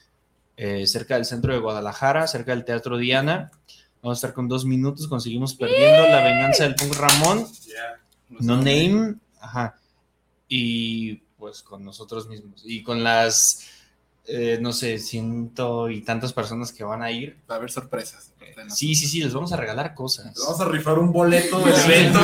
eh, 0.57 0.85
cerca 0.85 1.15
del 1.15 1.23
centro 1.23 1.53
de 1.53 1.59
Guadalajara, 1.59 2.27
cerca 2.27 2.51
del 2.51 2.65
Teatro 2.65 2.97
Diana. 2.97 3.51
Vamos 4.01 4.17
a 4.17 4.19
estar 4.19 4.33
con 4.33 4.49
dos 4.49 4.65
minutos, 4.65 5.07
conseguimos 5.07 5.55
perdiendo 5.55 6.05
la 6.09 6.21
venganza 6.21 6.65
del 6.65 6.75
punk 6.75 6.93
Ramón, 6.95 7.47
no 8.31 8.57
name, 8.57 9.15
ajá, 9.39 9.79
y 10.49 11.15
pues 11.37 11.63
con 11.63 11.85
nosotros 11.85 12.27
mismos, 12.27 12.63
y 12.65 12.83
con 12.83 13.01
las, 13.01 13.65
eh, 14.25 14.57
no 14.61 14.71
sé, 14.71 14.99
ciento 14.99 15.89
y 15.89 16.01
tantas 16.01 16.31
personas 16.31 16.71
que 16.71 16.83
van 16.83 17.01
a 17.01 17.11
ir. 17.11 17.37
Va 17.49 17.55
a 17.55 17.57
haber 17.57 17.71
sorpresas. 17.71 18.31
Sí, 18.69 18.95
sí, 18.95 19.07
sí, 19.07 19.21
les 19.21 19.33
vamos 19.33 19.51
a 19.51 19.57
regalar 19.57 19.93
cosas. 19.95 20.33
Vamos 20.45 20.61
a 20.61 20.65
rifar 20.65 20.99
un 20.99 21.11
boleto 21.11 21.59
del 21.59 21.75
evento. 21.75 22.19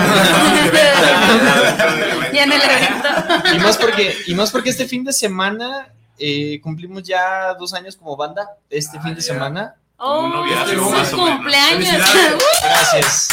Y 2.32 2.38
en 2.38 2.52
el 2.52 2.62
evento. 2.62 3.08
Y 3.56 3.60
más 3.60 3.78
porque, 3.78 4.16
y 4.28 4.36
más 4.36 4.52
porque 4.52 4.70
este 4.70 4.86
fin 4.88 5.04
de 5.04 5.12
semana 5.12 5.92
eh, 6.18 6.60
cumplimos 6.62 7.04
ya 7.04 7.54
dos 7.56 7.74
años 7.74 7.96
como 7.96 8.16
banda. 8.16 8.48
Este 8.70 9.00
fin 9.02 9.16
de 9.16 9.22
ya. 9.22 9.34
semana. 9.34 9.76
Oh, 9.98 10.22
un 10.22 10.32
noviazgo, 10.32 10.72
es 10.72 10.92
más 10.92 11.10
su 11.10 11.16
o 11.16 11.26
menos. 11.26 11.38
cumpleaños. 11.40 11.90
Felicidades. 11.90 12.44
Gracias. 12.64 13.30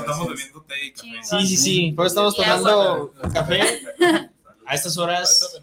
Estamos 0.00 0.28
bebiendo 0.28 0.62
té 0.62 0.84
y 0.86 0.92
café. 0.92 1.08
Sí, 1.22 1.46
sí, 1.46 1.56
sí. 1.56 1.92
Por 1.92 2.06
eso 2.06 2.28
estamos 2.28 2.36
tomando 2.36 3.12
café 3.32 3.60
a 4.66 4.74
estas 4.74 4.96
horas. 4.96 5.58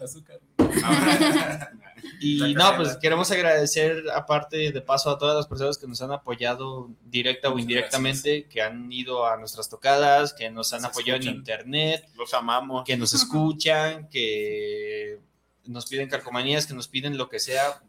Y 2.19 2.53
no, 2.53 2.75
pues 2.75 2.97
queremos 2.97 3.31
agradecer 3.31 4.03
aparte 4.13 4.71
de 4.71 4.81
paso 4.81 5.09
a 5.09 5.17
todas 5.17 5.35
las 5.35 5.47
personas 5.47 5.77
que 5.77 5.87
nos 5.87 6.01
han 6.01 6.11
apoyado 6.11 6.89
directa 7.05 7.49
o 7.49 7.51
Muchas 7.51 7.63
indirectamente, 7.63 8.45
que 8.47 8.61
han 8.61 8.91
ido 8.91 9.25
a 9.25 9.37
nuestras 9.37 9.69
tocadas, 9.69 10.33
que 10.33 10.49
nos 10.49 10.73
han 10.73 10.81
Nos 10.81 10.91
apoyado 10.91 11.21
en 11.21 11.29
internet, 11.29 12.07
Los 12.15 12.33
amamos. 12.33 12.83
que 12.85 12.97
nos 12.97 13.13
escuchan, 13.15 14.07
que 14.09 15.19
nos 15.65 15.85
piden 15.85 16.09
calcomanías, 16.09 16.65
que 16.65 16.73
nos 16.73 16.87
piden 16.87 17.17
lo 17.17 17.29
que 17.29 17.39
sea. 17.39 17.81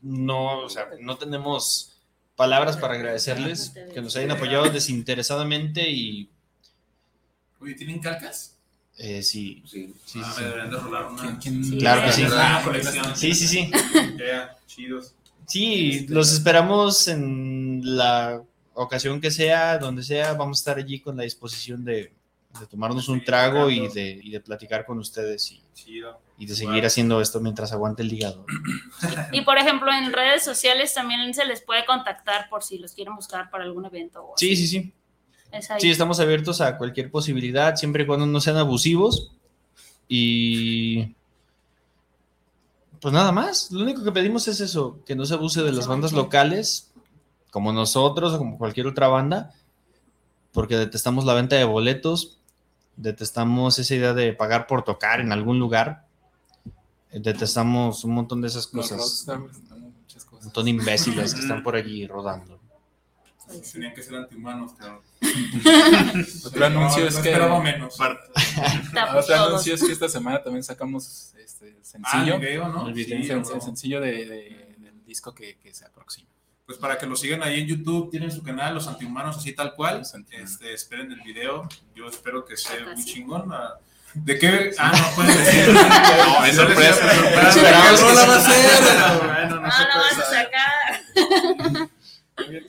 No, 0.00 0.60
o 0.60 0.68
sea, 0.68 0.88
no 1.00 1.16
tenemos 1.16 1.96
palabras 2.34 2.76
para 2.76 2.94
agradecerles, 2.94 3.72
que 3.94 4.00
nos 4.00 4.16
hayan 4.16 4.32
apoyado 4.32 4.64
desinteresadamente 4.70 5.88
y 5.90 6.28
Oye, 7.60 7.74
¿tienen 7.74 8.00
calcas? 8.00 8.51
Eh, 8.98 9.22
sí, 9.22 9.62
sí, 9.66 9.94
sí, 10.04 10.20
Ah, 10.22 10.32
sí. 10.34 10.40
me 10.40 10.46
deberían 10.46 10.70
de 10.70 10.76
rolar 10.78 11.06
una. 11.10 11.40
Sí. 11.40 11.78
Claro 11.78 12.02
que 12.04 12.12
sí. 12.12 12.24
Sí, 13.14 13.34
sí, 13.34 13.48
sí. 13.48 13.70
Chidos. 14.66 15.14
Sí, 15.46 16.06
los 16.08 16.32
esperamos 16.32 17.08
en 17.08 17.80
la 17.84 18.42
ocasión 18.74 19.20
que 19.20 19.30
sea, 19.30 19.78
donde 19.78 20.02
sea, 20.02 20.32
vamos 20.34 20.58
a 20.58 20.60
estar 20.60 20.78
allí 20.78 21.00
con 21.00 21.16
la 21.16 21.24
disposición 21.24 21.84
de, 21.84 22.12
de 22.58 22.66
tomarnos 22.70 23.08
un 23.08 23.22
trago 23.24 23.68
y 23.70 23.88
de, 23.88 24.18
y 24.22 24.30
de 24.30 24.40
platicar 24.40 24.86
con 24.86 24.98
ustedes 24.98 25.50
y, 25.52 25.62
Chido. 25.74 26.18
y 26.38 26.46
de 26.46 26.54
seguir 26.54 26.86
haciendo 26.86 27.20
esto 27.20 27.40
mientras 27.40 27.72
aguante 27.72 28.02
el 28.02 28.12
hígado. 28.12 28.46
Y 29.32 29.42
por 29.42 29.58
ejemplo, 29.58 29.92
en 29.92 30.12
redes 30.12 30.42
sociales 30.44 30.94
también 30.94 31.34
se 31.34 31.44
les 31.44 31.60
puede 31.60 31.84
contactar 31.84 32.48
por 32.48 32.62
si 32.62 32.78
los 32.78 32.92
quieren 32.92 33.14
buscar 33.16 33.50
para 33.50 33.64
algún 33.64 33.84
evento. 33.84 34.24
o 34.24 34.34
Sí, 34.38 34.52
así. 34.52 34.66
sí, 34.66 34.68
sí. 34.80 34.92
Es 35.52 35.70
ahí. 35.70 35.80
Sí, 35.80 35.90
estamos 35.90 36.18
abiertos 36.18 36.60
a 36.60 36.78
cualquier 36.78 37.10
posibilidad, 37.10 37.76
siempre 37.76 38.04
y 38.04 38.06
cuando 38.06 38.26
no 38.26 38.40
sean 38.40 38.56
abusivos. 38.56 39.32
Y 40.08 41.14
pues 43.02 43.12
nada 43.12 43.32
más, 43.32 43.72
lo 43.72 43.82
único 43.82 44.04
que 44.04 44.12
pedimos 44.12 44.46
es 44.46 44.60
eso, 44.60 45.00
que 45.04 45.16
no 45.16 45.24
se 45.24 45.34
abuse 45.34 45.62
de 45.62 45.72
las 45.72 45.88
bandas 45.88 46.12
locales, 46.12 46.92
como 47.50 47.72
nosotros 47.72 48.32
o 48.32 48.38
como 48.38 48.58
cualquier 48.58 48.86
otra 48.86 49.08
banda, 49.08 49.52
porque 50.52 50.76
detestamos 50.76 51.24
la 51.24 51.34
venta 51.34 51.56
de 51.56 51.64
boletos, 51.64 52.38
detestamos 52.96 53.78
esa 53.80 53.94
idea 53.96 54.14
de 54.14 54.32
pagar 54.32 54.68
por 54.68 54.84
tocar 54.84 55.20
en 55.20 55.32
algún 55.32 55.58
lugar, 55.58 56.06
detestamos 57.12 58.04
un 58.04 58.14
montón 58.14 58.40
de 58.40 58.48
esas 58.48 58.72
Los 58.72 58.88
cosas, 58.88 59.26
un 59.28 60.38
montón 60.44 60.64
de 60.64 60.70
imbéciles 60.70 61.34
que 61.34 61.40
están 61.40 61.64
por 61.64 61.74
allí 61.74 62.06
rodando. 62.06 62.61
Tenían 63.72 63.94
que 63.94 64.02
ser 64.02 64.14
antihumanos, 64.16 64.72
cabrón. 64.74 65.00
Otro 66.44 66.66
anuncio 66.66 67.06
es 67.06 67.16
no 67.16 67.22
que. 67.22 67.62
menos. 67.62 67.98
Otro 68.00 69.34
anuncio 69.46 69.74
es 69.74 69.82
que 69.84 69.92
esta 69.92 70.08
semana 70.08 70.42
también 70.42 70.62
sacamos 70.64 71.32
este 71.38 71.68
el 71.68 71.84
sencillo. 71.84 72.34
Ah, 72.34 72.36
el 72.36 72.40
video, 72.40 72.68
¿no? 72.68 72.88
El, 72.88 72.94
Sí, 72.94 73.04
video, 73.04 73.36
el 73.38 73.42
bro. 73.44 73.60
sencillo 73.60 74.00
de, 74.00 74.12
de- 74.26 74.74
del 74.78 75.04
disco 75.04 75.34
que, 75.34 75.56
que 75.58 75.72
se 75.74 75.84
aproxima. 75.84 76.28
Pues 76.66 76.78
para 76.78 76.96
que 76.96 77.06
lo 77.06 77.16
sigan 77.16 77.42
ahí 77.42 77.60
en 77.60 77.66
YouTube, 77.66 78.10
tienen 78.10 78.30
su 78.30 78.42
canal, 78.42 78.74
Los 78.74 78.86
Antihumanos, 78.88 79.36
así 79.36 79.52
tal 79.52 79.74
cual. 79.74 80.02
Este, 80.30 80.72
esperen 80.72 81.10
el 81.12 81.20
video. 81.20 81.68
Yo 81.94 82.08
espero 82.08 82.44
que 82.44 82.56
sea 82.56 82.84
muy 82.94 83.04
chingón. 83.04 83.50
ah. 83.52 83.74
¿De 84.14 84.38
qué? 84.38 84.72
Ah, 84.78 84.92
no 84.94 85.14
pueden 85.14 85.36
decir. 85.36 85.72
No, 85.72 86.44
es 86.44 86.54
sorpresa. 86.56 87.12
Esperamos 87.12 87.54
¿Qué 87.54 87.60
que 87.60 88.02
rola 88.02 88.26
va 88.26 88.36
a 88.36 88.40
ser? 88.40 89.26
Bueno, 89.26 89.60
no 89.60 89.66
Ah, 89.66 89.70
se 89.72 89.84
lo 89.84 89.88
puede 89.90 90.04
vas 90.04 90.18
a 90.18 90.24
saber. 90.24 90.50
sacar. 91.72 91.88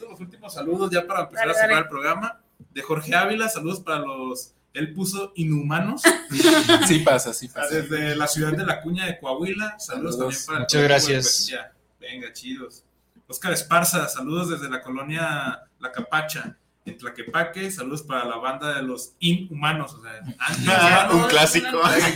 Los 0.10 0.20
últimos 0.20 0.54
saludos 0.54 0.90
ya 0.92 1.06
para 1.08 1.22
empezar 1.24 1.48
Dale, 1.48 1.52
a 1.52 1.56
cerrar 1.62 1.70
dale. 1.72 1.82
el 1.84 1.90
programa. 1.90 2.40
De 2.72 2.82
Jorge 2.82 3.16
Ávila, 3.16 3.50
saludos 3.50 3.80
para 3.82 4.00
los. 4.00 4.54
Él 4.74 4.94
puso 4.94 5.32
inhumanos. 5.36 6.02
Sí 6.88 7.00
pasa, 7.00 7.34
sí 7.34 7.48
pasa. 7.48 7.74
Desde 7.76 8.16
la 8.16 8.28
ciudad 8.28 8.52
de 8.54 8.66
la 8.66 8.82
Cuña 8.82 9.06
de 9.06 9.20
Coahuila. 9.20 9.78
Saludos, 9.80 10.16
Saludos. 10.16 10.18
también 10.18 10.46
para 10.46 10.60
Muchas 10.60 10.72
colectivo 10.72 10.82
de 10.82 10.88
gracias. 10.88 11.26
poesía. 11.26 11.72
Venga, 12.00 12.34
chidos. 12.34 12.84
Oscar 13.28 13.54
Esparza, 13.54 14.08
saludos 14.10 14.50
desde 14.50 14.70
la 14.70 14.82
colonia 14.82 15.62
La 15.80 15.92
Capacha, 15.92 16.58
en 16.86 16.98
Tlaquepaque. 16.98 17.72
Saludos 17.72 18.02
para 18.04 18.26
la 18.26 18.38
banda 18.38 18.76
de 18.76 18.82
los 18.84 19.14
inhumanos. 19.20 19.94
O 19.94 20.02
sea, 20.02 20.12
antihumanos. 20.40 21.14
Un 21.16 21.24
clásico. 21.30 21.68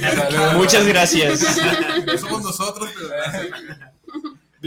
Muchas 0.57 0.85
gracias. 0.87 1.39
Somos 2.19 2.41
nosotros, 2.43 2.89
pero 2.97 3.09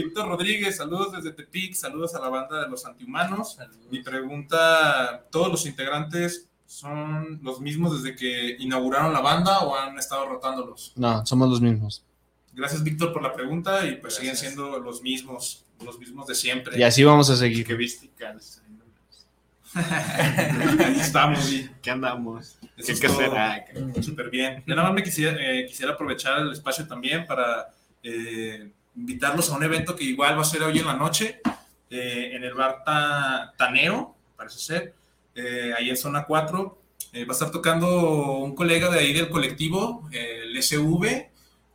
Víctor 0.03 0.27
Rodríguez, 0.27 0.77
saludos 0.77 1.11
desde 1.11 1.31
Tepic, 1.31 1.73
saludos 1.73 2.15
a 2.15 2.19
la 2.19 2.29
banda 2.29 2.63
de 2.63 2.69
los 2.69 2.85
antihumanos. 2.85 3.57
Mi 3.89 4.01
pregunta, 4.01 5.25
¿todos 5.31 5.49
los 5.49 5.65
integrantes 5.65 6.47
son 6.65 7.39
los 7.43 7.59
mismos 7.59 8.01
desde 8.01 8.15
que 8.15 8.55
inauguraron 8.59 9.13
la 9.13 9.19
banda 9.21 9.59
o 9.59 9.75
han 9.75 9.97
estado 9.97 10.27
rotándolos? 10.27 10.93
No, 10.95 11.25
somos 11.25 11.49
los 11.49 11.61
mismos. 11.61 12.03
Gracias, 12.53 12.83
Víctor, 12.83 13.13
por 13.13 13.21
la 13.21 13.33
pregunta 13.33 13.85
y 13.85 13.95
pues 13.97 14.15
siguen 14.15 14.35
siendo 14.35 14.79
los 14.79 15.01
mismos, 15.01 15.65
los 15.83 15.97
mismos 15.99 16.27
de 16.27 16.35
siempre. 16.35 16.77
Y 16.77 16.83
así 16.83 17.03
vamos 17.03 17.29
a 17.29 17.35
seguir. 17.35 17.65
Que 17.65 17.75
visticas. 17.75 18.61
Ahí 19.73 20.99
estamos, 20.99 21.39
sí. 21.45 21.69
¿Qué 21.81 21.91
andamos? 21.91 22.57
Eso 22.75 22.87
¿Qué 22.87 22.91
es 22.91 22.99
que 22.99 23.07
todo. 23.07 23.17
será? 23.19 23.65
Súper 24.01 24.29
bien. 24.29 24.63
Yo 24.67 24.75
nada 24.75 24.89
más 24.89 24.95
me 24.95 25.03
quisiera, 25.03 25.37
eh, 25.39 25.65
quisiera 25.65 25.93
aprovechar 25.93 26.39
el 26.39 26.51
espacio 26.51 26.85
también 26.87 27.25
para 27.25 27.73
eh, 28.03 28.69
invitarlos 29.05 29.49
a 29.49 29.55
un 29.55 29.63
evento 29.63 29.95
que 29.95 30.03
igual 30.03 30.37
va 30.37 30.41
a 30.41 30.45
ser 30.45 30.61
hoy 30.63 30.77
en 30.79 30.85
la 30.85 30.93
noche 30.93 31.41
eh, 31.89 32.31
en 32.33 32.43
el 32.43 32.53
bar 32.53 32.83
Ta- 32.85 33.53
Taneo, 33.57 34.15
parece 34.37 34.59
ser, 34.59 34.93
eh, 35.35 35.73
ahí 35.77 35.89
en 35.89 35.97
zona 35.97 36.25
4. 36.25 36.77
Eh, 37.13 37.25
va 37.25 37.31
a 37.31 37.33
estar 37.33 37.51
tocando 37.51 38.37
un 38.37 38.55
colega 38.55 38.89
de 38.89 38.99
ahí 38.99 39.11
del 39.11 39.29
colectivo, 39.29 40.07
el 40.11 40.55
SV. 40.61 41.29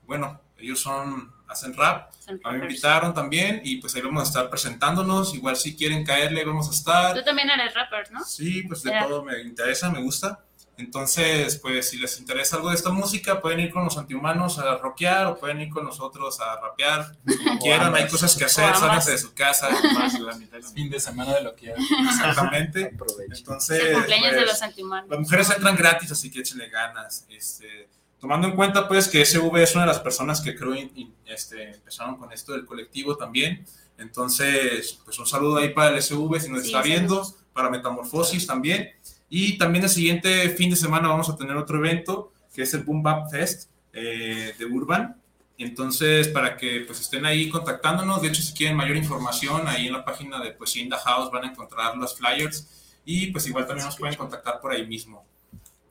Bueno, 0.07 0.41
ellos 0.57 0.81
son, 0.81 1.31
hacen 1.49 1.75
rap. 1.77 2.11
A 2.45 2.53
mí 2.53 2.59
me 2.59 2.65
invitaron 2.67 3.13
también 3.13 3.61
y 3.63 3.77
pues 3.77 3.95
ahí 3.95 4.01
vamos 4.03 4.23
a 4.23 4.27
estar 4.27 4.49
presentándonos. 4.49 5.35
Igual 5.35 5.57
si 5.57 5.77
quieren 5.77 6.05
caerle, 6.07 6.45
vamos 6.45 6.69
a 6.69 6.71
estar. 6.71 7.15
Tú 7.15 7.23
también 7.23 7.51
eres 7.51 7.75
rapper, 7.75 8.11
¿no? 8.13 8.25
Sí, 8.25 8.63
pues 8.63 8.83
de 8.83 8.91
Ya. 8.93 9.07
todo 9.07 9.23
me 9.25 9.39
interesa, 9.43 9.91
me 9.91 10.01
gusta. 10.01 10.46
Entonces, 10.79 11.57
pues 11.57 11.89
si 11.91 11.97
les 11.99 12.19
interesa 12.19 12.57
algo 12.57 12.69
de 12.69 12.75
esta 12.77 12.91
música, 12.91 13.41
pueden 13.41 13.61
ir 13.61 13.71
con 13.71 13.85
los 13.85 13.97
antihumanos 13.97 14.59
a 14.59 14.77
rockear 14.77 15.27
o 15.27 15.37
pueden 15.39 15.61
ir 15.63 15.71
con 15.71 15.85
nosotros 15.85 16.39
a 16.41 16.61
rapear. 16.61 17.17
Como 17.45 17.59
quieran, 17.61 17.95
hay 17.95 18.07
cosas 18.09 18.37
que 18.37 18.45
hacer, 18.45 18.75
sálganse 18.77 19.13
de 19.13 19.19
su 19.19 19.33
casa. 19.35 19.69
Más 19.95 20.19
la 20.21 20.35
mitad 20.37 20.59
del 20.59 20.65
fin 20.75 20.91
de 20.91 21.01
semana 21.01 21.35
de 21.35 21.43
lo 21.43 21.55
que 21.57 21.73
hay. 21.73 21.83
Exactamente. 22.09 22.93
Entonces, 23.31 23.83
El 23.83 23.93
cumpleaños 23.95 24.31
de 24.33 24.37
pues, 24.37 24.47
los 24.53 24.63
antihumanos. 24.63 25.11
las 25.11 25.21
mujeres 25.21 25.51
entran 25.51 25.77
gratis, 25.77 26.11
así 26.13 26.31
que 26.31 26.41
échenle 26.41 26.69
ganas. 26.69 27.25
Este, 27.31 27.89
tomando 28.21 28.47
en 28.49 28.55
cuenta, 28.55 28.87
pues, 28.87 29.09
que 29.09 29.25
SV 29.25 29.63
es 29.63 29.75
una 29.75 29.85
de 29.85 29.89
las 29.93 30.01
personas 30.01 30.41
que 30.41 30.55
creo 30.55 30.75
in- 30.75 30.93
in- 30.95 31.15
este, 31.25 31.71
empezaron 31.75 32.17
con 32.17 32.33
esto 32.33 32.53
del 32.53 32.67
colectivo 32.67 33.17
también. 33.17 33.65
Entonces, 33.99 34.99
pues, 35.05 35.19
un 35.19 35.27
saludo 35.27 35.57
ahí 35.59 35.71
para 35.71 35.91
el 35.91 36.03
SV 36.03 36.39
si 36.41 36.51
nos 36.51 36.63
Sí, 36.63 36.67
está 36.69 36.83
viendo, 36.83 37.25
saludos. 37.25 37.37
para 37.53 37.71
Metamorfosis 37.71 38.47
también. 38.47 38.91
Y 39.29 39.59
también 39.59 39.85
el 39.85 39.91
siguiente 39.91 40.49
fin 40.51 40.71
de 40.71 40.77
semana 40.77 41.09
vamos 41.09 41.29
a 41.29 41.37
tener 41.37 41.57
otro 41.57 41.79
evento, 41.79 42.33
que 42.55 42.63
es 42.63 42.73
el 42.75 42.85
Boom 42.85 43.03
Bap 43.03 43.31
Fest 43.31 43.69
eh, 43.93 44.55
de 44.59 44.65
Urban. 44.65 45.17
Entonces, 45.59 46.29
para 46.29 46.57
que 46.57 46.81
pues 46.87 47.01
estén 47.01 47.25
ahí 47.25 47.49
contactándonos, 47.49 48.21
de 48.23 48.29
hecho, 48.29 48.43
si 48.43 48.53
quieren 48.53 48.77
mayor 48.77 48.97
información, 48.97 49.67
ahí 49.67 49.87
en 49.87 49.95
la 49.95 50.05
página 50.05 50.39
de 50.39 50.53
Poesía 50.53 50.83
in 50.83 50.91
the 50.91 50.97
House 50.97 51.31
van 51.33 51.45
a 51.45 51.49
encontrar 51.51 51.97
los 51.97 52.15
flyers 52.17 52.69
y 53.05 53.29
pues 53.29 53.47
igual 53.47 53.67
también 53.67 53.87
nos 53.87 53.97
pueden 53.97 54.17
contactar 54.17 54.61
por 54.61 54.73
ahí 54.73 54.87
mismo. 54.87 55.25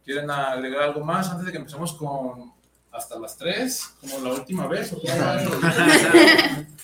¿Quieren 0.06 0.30
agregar 0.30 0.84
algo 0.84 1.04
más 1.04 1.30
antes 1.30 1.48
de 1.48 1.52
que 1.52 1.58
empecemos 1.58 1.94
con 1.94 2.54
hasta 2.92 3.18
las 3.20 3.36
3, 3.38 3.96
como 4.02 4.20
la 4.20 4.34
última 4.36 4.68
vez? 4.68 4.94
¿O? 4.94 5.02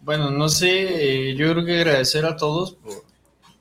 Bueno, 0.00 0.30
no 0.30 0.48
sé, 0.48 1.30
eh, 1.30 1.34
yo 1.34 1.50
creo 1.52 1.64
que 1.64 1.78
agradecer 1.80 2.24
a 2.26 2.36
todos, 2.36 2.74
por- 2.74 3.04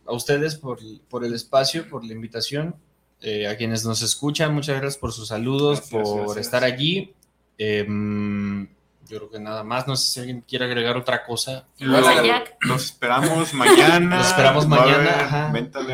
a 0.05 0.13
ustedes 0.13 0.55
por, 0.55 0.79
por 1.09 1.23
el 1.25 1.33
espacio, 1.33 1.89
por 1.89 2.03
la 2.05 2.13
invitación, 2.13 2.75
eh, 3.21 3.47
a 3.47 3.55
quienes 3.57 3.85
nos 3.85 4.01
escuchan, 4.01 4.53
muchas 4.53 4.75
gracias 4.79 4.97
por 4.97 5.11
sus 5.13 5.29
saludos, 5.29 5.79
Gracias, 5.79 6.03
por 6.03 6.17
gracias. 6.25 6.45
estar 6.45 6.63
allí. 6.63 7.13
Em, 7.57 8.67
yo 9.07 9.17
creo 9.17 9.29
que 9.29 9.39
nada 9.39 9.63
más, 9.63 9.87
no 9.87 9.95
sé 9.95 10.11
si 10.11 10.19
alguien 10.19 10.41
quiere 10.41 10.65
agregar 10.65 10.97
otra 10.97 11.23
cosa. 11.25 11.65
Jack. 11.77 12.57
Los 12.61 12.85
esperamos 12.85 13.53
mañana. 13.53 14.17
Los 14.17 14.27
esperamos 14.27 14.67
mañana, 14.67 15.53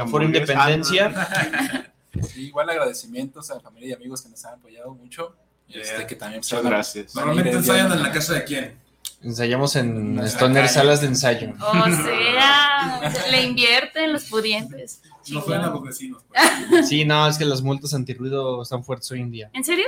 Por. 0.10 0.24
Independencia. 0.24 1.88
Sí, 2.28 2.48
igual 2.48 2.70
agradecimientos 2.70 3.50
a 3.52 3.56
la 3.56 3.62
familia 3.62 3.88
y 3.90 3.94
amigos 3.94 4.22
que 4.22 4.28
nos 4.28 4.44
han 4.44 4.56
apoyado 4.56 4.94
mucho. 4.94 5.34
Este, 5.70 5.96
Yeah. 5.96 6.08
que 6.08 6.16
también 6.18 6.40
Muchas 6.42 6.62
gracias. 6.62 7.16
Normalmente 7.16 7.52
ensayan 7.52 7.90
en 7.94 8.04
la 8.04 8.12
casa 8.12 8.34
de 8.34 8.44
quién? 8.44 8.76
Ensayamos 9.24 9.76
en 9.76 10.20
Stoner 10.26 10.64
calle. 10.64 10.74
Salas 10.74 11.02
de 11.02 11.08
Ensayo. 11.08 11.54
O 11.60 11.74
sea, 11.86 13.14
le 13.30 13.44
invierten 13.44 14.14
los 14.14 14.26
pudientes. 14.26 15.02
No 15.30 15.42
fueron 15.42 15.66
a 15.66 15.70
los 15.70 15.84
vecinos. 15.84 16.24
pues. 16.28 16.88
Sí, 16.90 17.06
no, 17.06 17.28
es 17.28 17.38
que 17.38 17.46
las 17.46 17.62
multas 17.62 17.94
antirruido 17.94 18.62
están 18.64 18.84
fuertes 18.84 19.12
hoy 19.12 19.22
en 19.22 19.30
día, 19.32 19.50
¿En 19.54 19.64
serio? 19.64 19.86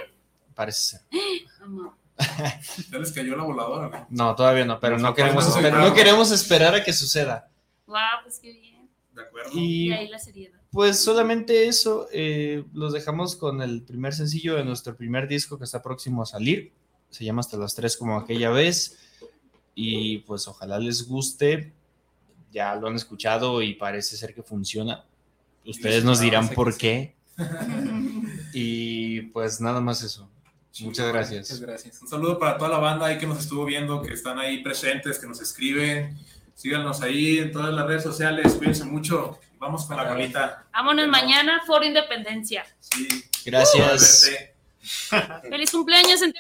parece 0.53 0.82
ser. 0.82 1.01
No. 1.68 1.97
¿Ya 2.91 2.99
les 2.99 3.11
cayó 3.11 3.36
la 3.36 3.43
voladora? 3.43 3.88
güey? 3.88 4.01
No, 4.09 4.36
todavía 4.36 4.66
no, 4.66 4.80
pero 4.80 4.99
no 4.99 5.16
queremos, 5.16 5.47
no 5.49 5.55
esperar, 5.55 5.80
no 5.82 5.93
queremos 5.95 6.32
esperar 6.32 6.76
a 6.76 6.84
que 6.84 6.93
suceda. 6.93 7.49
Wow, 7.88 7.97
pues 8.24 8.38
qué 8.39 8.51
bien. 8.51 8.88
De 9.14 9.22
acuerdo. 9.24 9.49
Y 9.53 9.88
Y 9.88 9.91
ahí 9.93 10.07
la 10.09 10.20
seriedad. 10.20 10.59
pues 10.72 10.99
solamente 10.99 11.68
eso, 11.68 12.07
eh, 12.11 12.66
los 12.74 12.93
dejamos 12.93 13.36
con 13.36 13.61
el 13.64 13.82
primer 13.82 14.14
sencillo 14.14 14.55
de 14.55 14.64
nuestro 14.66 14.95
primer 14.95 15.28
disco 15.28 15.57
que 15.57 15.64
está 15.64 15.82
próximo 15.82 16.22
a 16.22 16.26
salir. 16.28 16.72
Se 17.09 17.24
llama 17.26 17.39
Hasta 17.39 17.57
las 17.57 17.74
3 17.76 17.97
como 17.97 18.18
aquella 18.18 18.49
vez. 18.51 18.99
Y 19.76 20.19
pues 20.19 20.47
ojalá 20.47 20.80
les 20.80 21.07
guste. 21.07 21.74
Ya 22.51 22.76
lo 22.76 22.88
han 22.88 22.95
escuchado 22.95 23.61
y 23.61 23.74
parece 23.74 24.15
ser 24.15 24.34
que 24.34 24.43
funciona. 24.43 25.03
Ustedes 25.65 26.03
nos 26.03 26.19
dirán 26.19 26.49
por 26.49 26.78
qué. 26.78 27.15
Y 28.55 29.21
pues 29.21 29.59
nada 29.59 29.82
más 29.82 30.03
eso. 30.03 30.30
Muchas 30.82 31.11
gracias. 31.11 31.49
Muchas 31.49 31.59
gracias. 31.59 32.01
Un 32.01 32.07
saludo 32.07 32.39
para 32.39 32.57
toda 32.57 32.69
la 32.69 32.78
banda 32.78 33.07
ahí 33.07 33.17
que 33.17 33.26
nos 33.26 33.39
estuvo 33.39 33.65
viendo, 33.65 34.01
que 34.01 34.13
están 34.13 34.39
ahí 34.39 34.61
presentes, 34.63 35.17
que 35.19 35.28
nos 35.28 35.41
escriben. 35.41 36.17
Síganos 36.55 37.01
ahí 37.01 37.39
en 37.39 37.51
todas 37.51 37.74
las 37.74 37.88
redes 37.88 38.03
sociales. 38.03 38.53
Cuídense 38.53 38.86
mucho. 38.86 39.39
Vamos 39.59 39.86
con 39.86 39.97
la 39.97 40.11
bolita. 40.11 40.65
Vámonos 40.74 41.07
mañana, 41.07 41.61
Foro 41.65 41.86
Independencia. 41.86 42.65
Gracias. 43.45 44.30
¡Feliz 45.49 45.71
cumpleaños 45.71 46.21
en 46.21 46.34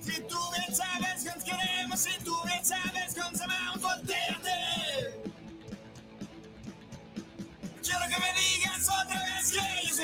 Si 0.00 0.22
tú 0.22 0.38
bien 0.52 0.74
sabes 0.74 1.24
que 1.24 1.30
nos 1.34 1.44
queremos, 1.44 2.00
si 2.00 2.24
tú 2.24 2.34
bien 2.44 2.64
sabes 2.64 3.14
que 3.14 3.20
nos 3.20 3.40
amamos, 3.40 3.82
volteate. 3.82 4.35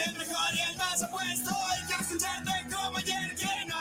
el 0.07 0.19
mejor 0.19 0.55
y 0.55 0.61
el 0.61 0.77
más 0.77 1.03
opuesto. 1.03 1.51
Hay 1.71 1.87
que 1.87 1.95
presentarte 1.95 2.75
como 2.75 2.99
ayer, 2.99 3.35
¿quién 3.37 3.72